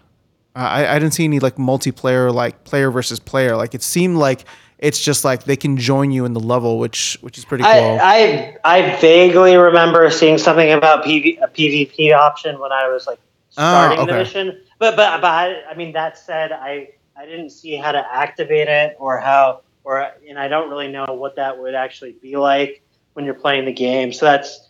I, 0.56 0.88
I 0.88 1.00
didn't 1.00 1.14
see 1.14 1.26
any 1.26 1.40
like 1.40 1.58
multiplayer 1.58 2.34
like 2.34 2.64
player 2.64 2.90
versus 2.90 3.20
player. 3.20 3.56
Like 3.56 3.76
it 3.76 3.84
seemed 3.84 4.18
like 4.18 4.46
it's 4.80 5.02
just 5.02 5.26
like 5.26 5.44
they 5.44 5.56
can 5.56 5.78
join 5.78 6.12
you 6.12 6.26
in 6.26 6.34
the 6.34 6.40
level, 6.40 6.78
which 6.78 7.18
which 7.22 7.38
is 7.38 7.46
pretty 7.46 7.64
cool. 7.64 7.72
I 7.72 8.58
I, 8.64 8.78
I 8.78 9.00
vaguely 9.00 9.56
remember 9.56 10.10
seeing 10.12 10.38
something 10.38 10.72
about 10.72 11.04
PV, 11.04 11.42
a 11.42 11.48
PvP 11.48 12.14
option 12.14 12.60
when 12.60 12.72
I 12.72 12.88
was 12.88 13.08
like 13.08 13.20
ah, 13.58 13.86
starting 13.86 14.00
oh, 14.00 14.04
okay. 14.04 14.12
the 14.12 14.18
mission. 14.20 14.62
But 14.80 14.96
but 14.96 15.22
but 15.22 15.28
I, 15.28 15.64
I 15.70 15.76
mean 15.76 15.94
that 15.94 16.18
said, 16.18 16.52
I 16.52 16.90
I 17.16 17.26
didn't 17.26 17.50
see 17.50 17.76
how 17.76 17.92
to 17.92 18.06
activate 18.14 18.68
it 18.68 18.96
or 19.00 19.18
how 19.18 19.62
or 19.84 20.12
and 20.28 20.38
I 20.38 20.48
don't 20.48 20.70
really 20.70 20.90
know 20.90 21.06
what 21.08 21.38
that 21.38 21.58
would 21.58 21.74
actually 21.74 22.12
be 22.12 22.38
like 22.38 22.84
when 23.14 23.26
you're 23.26 23.34
playing 23.34 23.66
the 23.66 23.74
game. 23.74 24.14
So 24.14 24.26
that's 24.26 24.70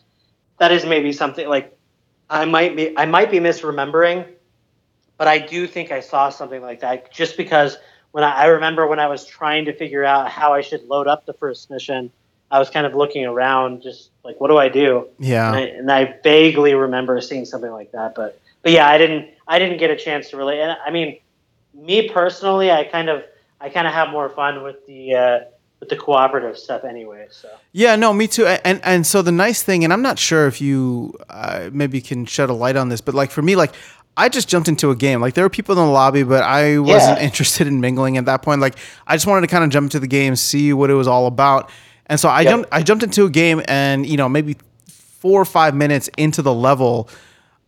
that 0.58 0.72
is 0.72 0.86
maybe 0.86 1.12
something 1.12 1.50
like 1.50 1.78
I 2.30 2.46
might 2.46 2.78
be 2.78 2.98
I 2.98 3.06
might 3.06 3.30
be 3.30 3.40
misremembering, 3.40 4.26
but 5.18 5.28
I 5.28 5.40
do 5.40 5.68
think 5.68 5.92
I 5.92 6.00
saw 6.00 6.30
something 6.30 6.62
like 6.62 6.80
that 6.80 7.12
just 7.12 7.36
because 7.36 7.78
when 8.18 8.24
I, 8.24 8.32
I, 8.32 8.46
remember 8.48 8.88
when 8.88 8.98
I 8.98 9.06
was 9.06 9.28
trying 9.28 9.66
to 9.66 9.74
figure 9.74 10.04
out 10.04 10.32
how 10.32 10.52
I 10.52 10.62
should 10.62 10.84
load 10.88 11.06
up 11.06 11.28
the 11.28 11.34
first 11.34 11.70
mission, 11.70 12.10
I 12.50 12.58
was 12.58 12.68
kind 12.68 12.88
of 12.88 12.96
looking 12.96 13.28
around, 13.28 13.84
just 13.84 14.10
like, 14.24 14.42
what 14.42 14.48
do 14.48 14.58
I 14.58 14.70
do? 14.70 15.08
Yeah. 15.20 15.50
And 15.50 15.56
I, 15.56 15.62
and 15.62 15.92
I 15.92 16.16
vaguely 16.24 16.74
remember 16.74 17.22
seeing 17.22 17.46
something 17.46 17.70
like 17.70 17.92
that, 17.92 18.16
but 18.16 18.42
but 18.64 18.72
yeah, 18.72 18.90
I 18.90 18.98
didn't 18.98 19.30
I 19.48 19.60
didn't 19.60 19.78
get 19.78 19.92
a 19.92 19.96
chance 19.96 20.32
to 20.32 20.38
really. 20.38 20.60
And 20.60 20.76
I 20.84 20.90
mean, 20.90 21.20
me 21.76 22.10
personally, 22.10 22.72
I 22.72 22.86
kind 22.86 23.08
of 23.08 23.24
I 23.62 23.70
kind 23.70 23.86
of 23.86 23.94
have 23.94 24.10
more 24.10 24.30
fun 24.30 24.64
with 24.64 24.84
the. 24.88 25.14
Uh, 25.14 25.40
with 25.80 25.90
the 25.90 25.96
cooperative 25.96 26.58
stuff 26.58 26.84
anyway 26.84 27.28
so 27.30 27.48
yeah 27.72 27.96
no 27.96 28.12
me 28.12 28.28
too 28.28 28.48
and 28.48 28.82
and 28.84 29.06
so 29.06 29.22
the 29.22 29.32
nice 29.32 29.62
thing 29.62 29.84
and 29.84 29.94
i'm 29.94 30.02
not 30.02 30.18
sure 30.18 30.48
if 30.48 30.60
you 30.60 31.16
uh, 31.30 31.70
maybe 31.72 32.02
can 32.02 32.26
shed 32.26 32.50
a 32.50 32.54
light 32.54 32.76
on 32.76 32.90
this 32.90 33.00
but 33.00 33.14
like 33.14 33.30
for 33.30 33.44
me 33.44 33.56
like 33.56 33.76
I 34.18 34.30
just 34.30 34.50
jumped 34.50 34.68
into 34.68 34.90
a 34.90 34.96
game. 34.96 35.22
Like 35.22 35.36
there 35.36 35.46
were 35.46 35.50
people 35.50 35.78
in 35.78 35.86
the 35.86 35.92
lobby, 35.92 36.24
but 36.24 36.44
I 36.44 36.80
wasn't 36.80 37.20
yeah. 37.20 37.24
interested 37.24 37.68
in 37.68 37.80
mingling 37.80 38.18
at 38.18 38.26
that 38.26 38.42
point. 38.42 38.60
Like 38.60 38.76
I 39.06 39.16
just 39.16 39.28
wanted 39.28 39.42
to 39.42 39.48
kind 39.48 39.64
of 39.64 39.70
jump 39.70 39.86
into 39.86 40.00
the 40.00 40.08
game, 40.08 40.36
see 40.36 40.74
what 40.74 40.90
it 40.90 40.96
was 40.96 41.08
all 41.08 41.28
about. 41.28 41.70
And 42.08 42.20
so 42.20 42.28
I 42.28 42.42
yep. 42.42 42.52
jumped 42.52 42.70
I 42.72 42.82
jumped 42.82 43.04
into 43.04 43.26
a 43.26 43.30
game 43.30 43.62
and 43.68 44.06
you 44.08 44.18
know, 44.18 44.28
maybe 44.28 44.58
4 44.88 45.42
or 45.42 45.46
5 45.46 45.76
minutes 45.76 46.10
into 46.18 46.42
the 46.42 46.54
level, 46.54 47.10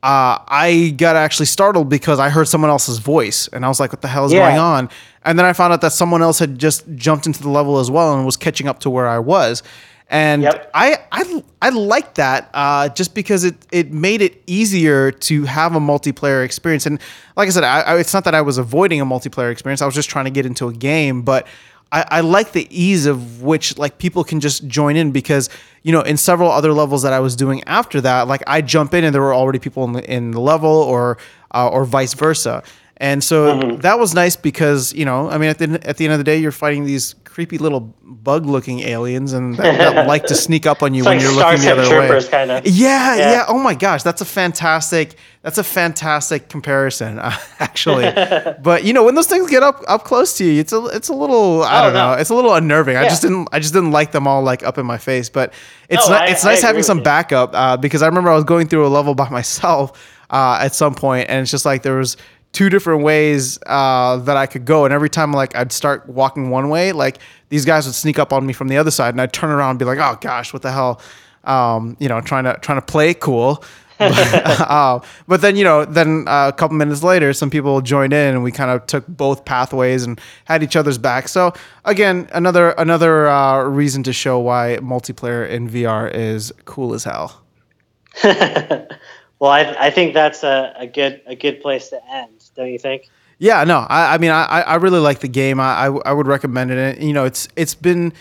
uh, 0.02 0.40
I 0.48 0.96
got 0.98 1.16
actually 1.16 1.46
startled 1.46 1.88
because 1.90 2.20
I 2.20 2.30
heard 2.30 2.48
someone 2.48 2.72
else's 2.72 2.98
voice 2.98 3.48
and 3.50 3.64
I 3.64 3.68
was 3.68 3.80
like, 3.80 3.92
what 3.92 4.02
the 4.02 4.08
hell 4.08 4.26
is 4.26 4.34
yeah. 4.34 4.48
going 4.48 4.60
on? 4.60 4.90
And 5.24 5.38
then 5.38 5.46
I 5.46 5.54
found 5.54 5.74
out 5.74 5.82
that 5.82 5.92
someone 5.92 6.22
else 6.22 6.40
had 6.40 6.58
just 6.58 6.86
jumped 6.96 7.28
into 7.28 7.44
the 7.44 7.50
level 7.50 7.80
as 7.80 7.92
well 7.92 8.16
and 8.16 8.26
was 8.26 8.38
catching 8.38 8.68
up 8.68 8.80
to 8.80 8.90
where 8.90 9.08
I 9.08 9.20
was. 9.20 9.62
And 10.10 10.42
yep. 10.42 10.72
I, 10.74 10.98
I 11.12 11.44
I 11.62 11.70
like 11.70 12.16
that 12.16 12.50
uh, 12.56 12.90
just 12.90 13.14
because 13.14 13.44
it 13.44 13.56
it 13.72 13.92
made 13.92 14.24
it 14.24 14.42
easier 14.48 15.12
to 15.12 15.44
have 15.44 15.76
a 15.76 15.80
multiplayer 15.80 16.44
experience. 16.44 16.88
And 16.88 17.00
like 17.36 17.48
I 17.48 17.52
said, 17.52 17.64
I, 17.64 17.82
I, 17.82 18.00
it's 18.00 18.14
not 18.14 18.24
that 18.24 18.34
I 18.34 18.42
was 18.42 18.58
avoiding 18.58 19.02
a 19.02 19.06
multiplayer 19.06 19.52
experience. 19.52 19.84
I 19.84 19.86
was 19.86 19.94
just 19.94 20.10
trying 20.10 20.26
to 20.26 20.32
get 20.32 20.48
into 20.48 20.68
a 20.68 20.74
game, 20.74 21.22
but 21.22 21.46
I, 21.92 22.06
I, 22.10 22.20
like 22.22 22.52
the 22.52 22.68
ease 22.70 23.06
of 23.06 23.42
which 23.42 23.78
like 23.78 23.98
people 23.98 24.24
can 24.24 24.40
just 24.40 24.68
join 24.68 24.96
in 24.96 25.12
because 25.12 25.50
you 25.84 25.92
know 25.92 26.02
in 26.02 26.18
several 26.18 26.52
other 26.52 26.74
levels 26.74 27.04
that 27.04 27.14
I 27.14 27.20
was 27.20 27.36
doing 27.36 27.64
after 27.66 28.02
that, 28.02 28.28
like 28.28 28.42
I 28.48 28.62
jump 28.62 28.96
in 28.96 29.04
and 29.04 29.14
there 29.14 29.22
were 29.22 29.34
already 29.34 29.60
people 29.60 29.84
in 29.84 29.94
the, 29.94 30.12
in 30.12 30.32
the 30.32 30.42
level 30.42 30.70
or 30.70 31.20
uh, 31.54 31.70
or 31.70 31.86
vice 31.86 32.16
versa. 32.16 32.64
And 33.02 33.24
so 33.24 33.56
mm-hmm. 33.56 33.78
that 33.78 33.98
was 33.98 34.14
nice 34.14 34.36
because 34.36 34.94
you 34.94 35.06
know, 35.06 35.30
I 35.30 35.38
mean, 35.38 35.50
at 35.50 35.58
the 35.58 35.80
at 35.88 35.96
the 35.96 36.06
end 36.06 36.14
of 36.14 36.18
the 36.18 36.26
day, 36.26 36.38
you're 36.38 36.52
fighting 36.52 36.84
these 36.84 37.16
creepy 37.24 37.58
little 37.58 37.80
bug-looking 37.80 38.82
aliens, 38.82 39.32
and 39.32 39.56
that, 39.56 39.78
that 39.78 40.08
like 40.14 40.26
to 40.26 40.36
sneak 40.36 40.66
up 40.66 40.84
on 40.84 40.94
you 40.94 41.04
it's 41.04 41.08
when 41.08 41.18
like 41.18 41.24
you're 41.24 41.34
looking 41.34 41.62
the 41.62 41.72
other 41.72 41.86
Troopers, 41.86 42.26
way. 42.26 42.32
Kinda. 42.32 42.62
Yeah, 42.66 43.16
yeah, 43.16 43.32
yeah. 43.32 43.46
Oh 43.48 43.58
my 43.58 43.74
gosh, 43.74 44.04
that's 44.04 44.20
a 44.20 44.26
fantastic. 44.26 45.16
That's 45.44 45.58
a 45.58 45.64
fantastic 45.64 46.50
comparison, 46.50 47.20
uh, 47.20 47.32
actually. 47.60 48.12
but 48.62 48.84
you 48.84 48.92
know, 48.92 49.06
when 49.06 49.16
those 49.16 49.28
things 49.28 49.50
get 49.50 49.64
up 49.64 49.82
up 49.88 50.04
close 50.04 50.38
to 50.40 50.44
you, 50.44 50.60
it's 50.60 50.74
a 50.74 50.86
it's 50.88 51.08
a 51.08 51.14
little 51.14 51.64
I 51.64 51.80
oh, 51.80 51.84
don't 51.86 51.94
no. 51.94 52.12
know, 52.12 52.20
it's 52.20 52.32
a 52.32 52.36
little 52.36 52.54
unnerving. 52.54 52.96
Yeah. 52.96 53.04
I 53.04 53.06
just 53.06 53.22
didn't 53.22 53.48
I 53.54 53.60
just 53.60 53.74
didn't 53.74 53.92
like 53.92 54.12
them 54.12 54.28
all 54.28 54.44
like 54.44 54.62
up 54.64 54.78
in 54.78 54.86
my 54.86 54.98
face. 54.98 55.30
But 55.30 55.54
it's 55.88 56.10
no, 56.10 56.20
ni- 56.20 56.32
it's 56.32 56.44
I 56.44 56.50
nice 56.50 56.62
having 56.62 56.84
some 56.84 57.02
backup 57.02 57.52
uh, 57.54 57.78
because 57.78 58.02
I 58.02 58.08
remember 58.08 58.30
I 58.30 58.36
was 58.36 58.44
going 58.44 58.68
through 58.68 58.86
a 58.86 58.90
level 58.90 59.16
by 59.16 59.30
myself 59.30 60.18
uh, 60.30 60.60
at 60.62 60.76
some 60.76 60.94
point, 60.94 61.30
and 61.30 61.42
it's 61.42 61.52
just 61.52 61.66
like 61.66 61.84
there 61.84 61.96
was 61.96 62.18
two 62.52 62.70
different 62.70 63.04
ways 63.04 63.60
uh, 63.66 64.18
that 64.18 64.38
I 64.38 64.46
could 64.46 64.66
go. 64.66 64.86
And 64.86 64.94
every 64.94 65.10
time 65.10 65.32
like 65.32 65.56
I'd 65.56 65.72
start 65.72 66.08
walking 66.08 66.50
one 66.50 66.70
way, 66.70 66.92
like 66.92 67.20
these 67.50 67.66
guys 67.66 67.86
would 67.86 67.96
sneak 67.96 68.20
up 68.20 68.34
on 68.34 68.46
me 68.46 68.54
from 68.54 68.68
the 68.68 68.78
other 68.78 68.92
side, 68.92 69.14
and 69.14 69.22
I'd 69.22 69.34
turn 69.34 69.50
around 69.50 69.72
and 69.72 69.80
be 69.80 69.86
like, 69.86 70.00
"Oh 70.00 70.18
gosh, 70.20 70.54
what 70.54 70.62
the 70.62 70.72
hell?" 70.72 71.02
Um, 71.44 71.96
you 72.00 72.10
know, 72.10 72.22
trying 72.22 72.44
to 72.46 72.58
trying 72.62 72.80
to 72.80 72.86
play 72.86 73.14
cool. 73.14 73.64
but, 74.00 74.12
uh, 74.62 75.00
but 75.28 75.42
then 75.42 75.58
you 75.58 75.64
know, 75.64 75.84
then 75.84 76.26
uh, 76.28 76.48
a 76.48 76.54
couple 76.54 76.78
minutes 76.78 77.04
later, 77.04 77.34
some 77.34 77.50
people 77.50 77.82
joined 77.82 78.14
in, 78.14 78.36
and 78.36 78.44
we 78.44 78.52
kind 78.52 78.72
of 78.72 78.86
took 78.88 79.06
both 79.08 79.44
pathways 79.44 80.04
and 80.06 80.20
had 80.46 80.64
each 80.64 80.76
other's 80.76 80.98
back. 80.98 81.28
So 81.28 81.54
again, 81.84 82.30
another 82.32 82.72
another 82.72 83.28
uh, 83.28 83.64
reason 83.64 84.04
to 84.04 84.14
show 84.14 84.40
why 84.40 84.78
multiplayer 84.82 85.48
in 85.48 85.70
VR 85.70 86.10
is 86.14 86.54
cool 86.66 86.94
as 86.94 87.04
hell. 87.04 87.42
well, 88.24 89.52
I, 89.52 89.76
I 89.78 89.92
think 89.92 90.14
that's 90.14 90.44
a, 90.44 90.74
a 90.78 90.88
good 90.88 91.22
a 91.26 91.36
good 91.36 91.62
place 91.62 91.90
to 91.90 92.00
end 92.10 92.39
don't 92.60 92.72
you 92.72 92.80
think? 92.80 93.10
Yeah, 93.40 93.64
no, 93.64 93.80
I, 93.90 94.16
I 94.16 94.18
mean, 94.18 94.32
I, 94.32 94.44
I 94.44 94.76
really 94.76 95.00
like 95.00 95.20
the 95.20 95.30
game. 95.30 95.60
I, 95.62 95.86
I, 95.86 95.92
I 96.06 96.12
would 96.12 96.28
recommend 96.28 96.72
it. 96.72 97.00
You 97.00 97.14
know, 97.14 97.24
it's 97.24 97.48
it's 97.56 97.74
been 97.74 98.14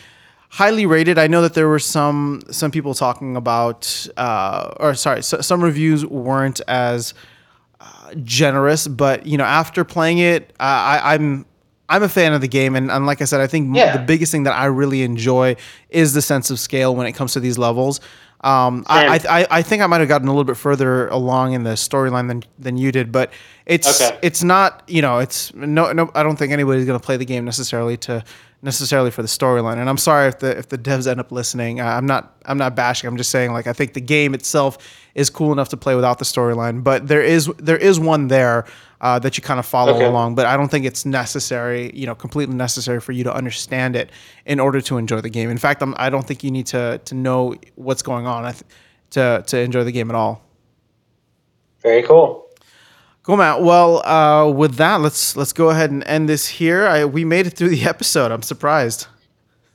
highly 0.51 0.87
rated. 0.87 1.19
I 1.19 1.27
know 1.27 1.43
that 1.43 1.55
there 1.55 1.69
were 1.69 1.81
some 1.81 2.43
some 2.51 2.71
people 2.71 2.95
talking 2.95 3.37
about, 3.37 4.07
uh, 4.17 4.75
or 4.79 4.95
sorry, 4.95 5.23
so, 5.23 5.41
some 5.41 5.63
reviews 5.63 6.07
weren't 6.07 6.61
as 6.69 7.15
uh, 7.81 8.15
generous. 8.23 8.87
But 8.87 9.27
you 9.27 9.37
know, 9.37 9.45
after 9.45 9.85
playing 9.85 10.19
it, 10.19 10.53
I, 10.61 11.15
I'm 11.15 11.45
I'm 11.89 12.05
a 12.05 12.09
fan 12.09 12.33
of 12.33 12.41
the 12.41 12.49
game, 12.49 12.77
and, 12.77 12.91
and 12.91 13.05
like 13.05 13.21
I 13.21 13.25
said, 13.25 13.41
I 13.41 13.49
think 13.49 13.75
yeah. 13.75 13.97
the 13.97 14.05
biggest 14.05 14.31
thing 14.31 14.45
that 14.45 14.55
I 14.55 14.67
really 14.67 15.03
enjoy 15.03 15.57
is 15.91 16.13
the 16.13 16.23
sense 16.23 16.51
of 16.51 16.61
scale 16.61 16.95
when 16.95 17.09
it 17.09 17.13
comes 17.13 17.33
to 17.33 17.41
these 17.41 17.59
levels. 17.59 18.01
Um, 18.41 18.85
I, 18.87 19.19
I, 19.29 19.47
I 19.51 19.63
think 19.63 19.83
I 19.83 19.87
might 19.87 19.99
have 19.99 20.09
gotten 20.09 20.29
a 20.29 20.31
little 20.31 20.45
bit 20.45 20.57
further 20.57 21.09
along 21.09 21.55
in 21.55 21.65
the 21.65 21.73
storyline 21.73 22.29
than 22.29 22.45
than 22.59 22.77
you 22.77 22.93
did, 22.93 23.11
but 23.11 23.33
it's 23.67 24.01
okay. 24.01 24.17
it's 24.23 24.45
not 24.45 24.85
you 24.87 25.03
know 25.03 25.19
it's 25.19 25.53
no 25.55 25.93
no 25.93 26.11
I 26.15 26.23
don't 26.23 26.37
think 26.37 26.53
anybody's 26.53 26.87
going 26.87 26.99
to 26.99 27.05
play 27.05 27.17
the 27.17 27.25
game 27.25 27.45
necessarily 27.45 27.97
to 27.99 28.23
necessarily 28.63 29.11
for 29.11 29.23
the 29.23 29.29
storyline. 29.29 29.79
And 29.79 29.89
I'm 29.89 29.99
sorry 29.99 30.29
if 30.29 30.39
the 30.39 30.57
if 30.57 30.69
the 30.69 30.79
devs 30.79 31.09
end 31.09 31.19
up 31.19 31.33
listening. 31.33 31.81
Uh, 31.81 31.87
I'm 31.87 32.07
not 32.07 32.37
I'm 32.47 32.59
not 32.59 32.77
bashing. 32.77 33.09
I'm 33.09 33.17
just 33.17 33.31
saying 33.31 33.53
like 33.53 33.67
I 33.67 33.73
think 33.73 33.95
the 33.95 34.01
game 34.01 34.35
itself 34.35 34.79
is 35.15 35.31
cool 35.31 35.53
enough 35.53 35.71
to 35.71 35.77
play 35.77 35.95
without 35.95 36.19
the 36.19 36.25
storyline, 36.25 36.85
but 36.85 37.09
there 37.09 37.23
is 37.23 37.47
there 37.59 37.77
is 37.77 37.99
one 37.99 38.29
there 38.29 38.67
uh, 39.01 39.19
that 39.19 39.37
you 39.37 39.43
kind 39.43 39.61
of 39.61 39.67
follow 39.67 39.95
okay. 39.95 40.05
along. 40.05 40.35
But 40.35 40.47
I 40.47 40.57
don't 40.57 40.71
think 40.71 40.85
it's 40.85 41.05
necessary, 41.05 41.91
you 41.95 42.07
know, 42.07 42.15
completely 42.15 42.55
necessary 42.55 43.01
for 43.01 43.13
you 43.13 43.25
to 43.25 43.35
understand 43.35 43.97
it 43.97 44.11
in 44.47 44.61
order 44.61 44.81
to 44.83 44.99
enjoy 44.99 45.21
the 45.21 45.31
game. 45.31 45.51
In 45.51 45.59
fact, 45.59 45.83
I'm, 45.83 45.95
I 45.99 46.11
don't 46.11 46.27
think 46.27 46.43
you 46.43 46.51
need 46.51 46.67
to 46.67 47.01
to 47.05 47.15
know 47.15 47.55
what's 47.77 48.03
going 48.03 48.27
on 48.27 48.45
th- 48.45 48.65
to 49.11 49.45
to 49.47 49.59
enjoy 49.59 49.85
the 49.85 49.93
game 49.93 50.11
at 50.11 50.15
all. 50.15 50.43
Very 51.81 52.03
cool. 52.03 52.47
Cool, 53.23 53.37
Matt. 53.37 53.63
Well, 53.63 54.07
uh, 54.07 54.51
with 54.51 54.77
that, 54.77 55.01
let's 55.01 55.37
let's 55.37 55.53
go 55.53 55.71
ahead 55.71 55.91
and 55.91 56.03
end 56.05 56.29
this 56.29 56.49
here. 56.49 56.87
I, 56.87 57.05
we 57.05 57.25
made 57.25 57.47
it 57.47 57.51
through 57.51 57.69
the 57.69 57.85
episode. 57.85 58.33
I'm 58.33 58.43
surprised. 58.43 59.07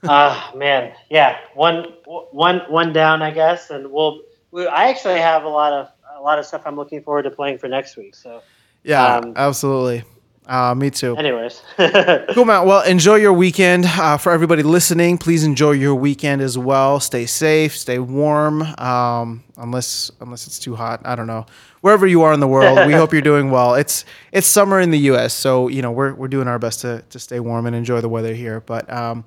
Ah, 0.05 0.51
uh, 0.51 0.57
man, 0.57 0.93
yeah, 1.09 1.37
one 1.53 1.85
one 2.05 2.61
one 2.67 2.91
down, 2.91 3.21
I 3.21 3.31
guess, 3.31 3.69
and 3.69 3.91
we'll. 3.91 4.21
We, 4.51 4.67
I 4.67 4.89
actually 4.89 5.19
have 5.19 5.43
a 5.43 5.49
lot 5.49 5.71
of 5.71 5.87
a 6.15 6.21
lot 6.21 6.39
of 6.39 6.45
stuff 6.45 6.63
I'm 6.65 6.75
looking 6.75 7.01
forward 7.01 7.23
to 7.23 7.31
playing 7.31 7.57
for 7.57 7.67
next 7.67 7.95
week. 7.95 8.15
So 8.15 8.41
yeah, 8.83 9.17
um, 9.17 9.33
absolutely. 9.35 10.03
Uh, 10.45 10.75
me 10.75 10.89
too. 10.89 11.15
Anyways, 11.15 11.61
cool, 11.77 12.45
Matt. 12.45 12.65
Well, 12.65 12.81
enjoy 12.83 13.15
your 13.15 13.31
weekend. 13.31 13.85
Uh, 13.85 14.17
for 14.17 14.31
everybody 14.31 14.61
listening, 14.61 15.17
please 15.17 15.43
enjoy 15.45 15.71
your 15.71 15.95
weekend 15.95 16.41
as 16.41 16.57
well. 16.57 16.99
Stay 16.99 17.25
safe, 17.25 17.77
stay 17.77 17.97
warm. 17.97 18.61
Um, 18.61 19.43
unless 19.57 20.11
unless 20.19 20.45
it's 20.45 20.59
too 20.59 20.75
hot, 20.75 21.01
I 21.05 21.15
don't 21.15 21.27
know. 21.27 21.45
Wherever 21.79 22.05
you 22.05 22.23
are 22.23 22.33
in 22.33 22.39
the 22.41 22.47
world, 22.47 22.87
we 22.87 22.93
hope 22.93 23.13
you're 23.13 23.21
doing 23.21 23.51
well. 23.51 23.75
It's 23.75 24.03
it's 24.33 24.47
summer 24.47 24.81
in 24.81 24.91
the 24.91 24.99
U.S., 24.99 25.33
so 25.33 25.69
you 25.69 25.81
know 25.81 25.91
we're 25.91 26.13
we're 26.13 26.27
doing 26.27 26.49
our 26.49 26.59
best 26.59 26.81
to 26.81 27.03
to 27.09 27.19
stay 27.19 27.39
warm 27.39 27.65
and 27.65 27.75
enjoy 27.75 28.01
the 28.01 28.09
weather 28.09 28.33
here. 28.33 28.59
But 28.59 28.91
um, 28.91 29.23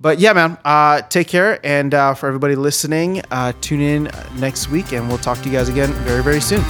but 0.00 0.20
yeah, 0.20 0.32
man. 0.34 0.56
Uh, 0.64 1.02
take 1.02 1.26
care, 1.26 1.58
and 1.64 1.92
uh, 1.94 2.14
for 2.14 2.28
everybody 2.28 2.54
listening, 2.54 3.22
uh, 3.32 3.52
tune 3.60 3.80
in 3.80 4.10
next 4.36 4.68
week, 4.70 4.92
and 4.92 5.08
we'll 5.08 5.18
talk 5.18 5.38
to 5.38 5.48
you 5.48 5.52
guys 5.52 5.68
again 5.68 5.92
very 6.04 6.22
very 6.22 6.40
soon. 6.40 6.62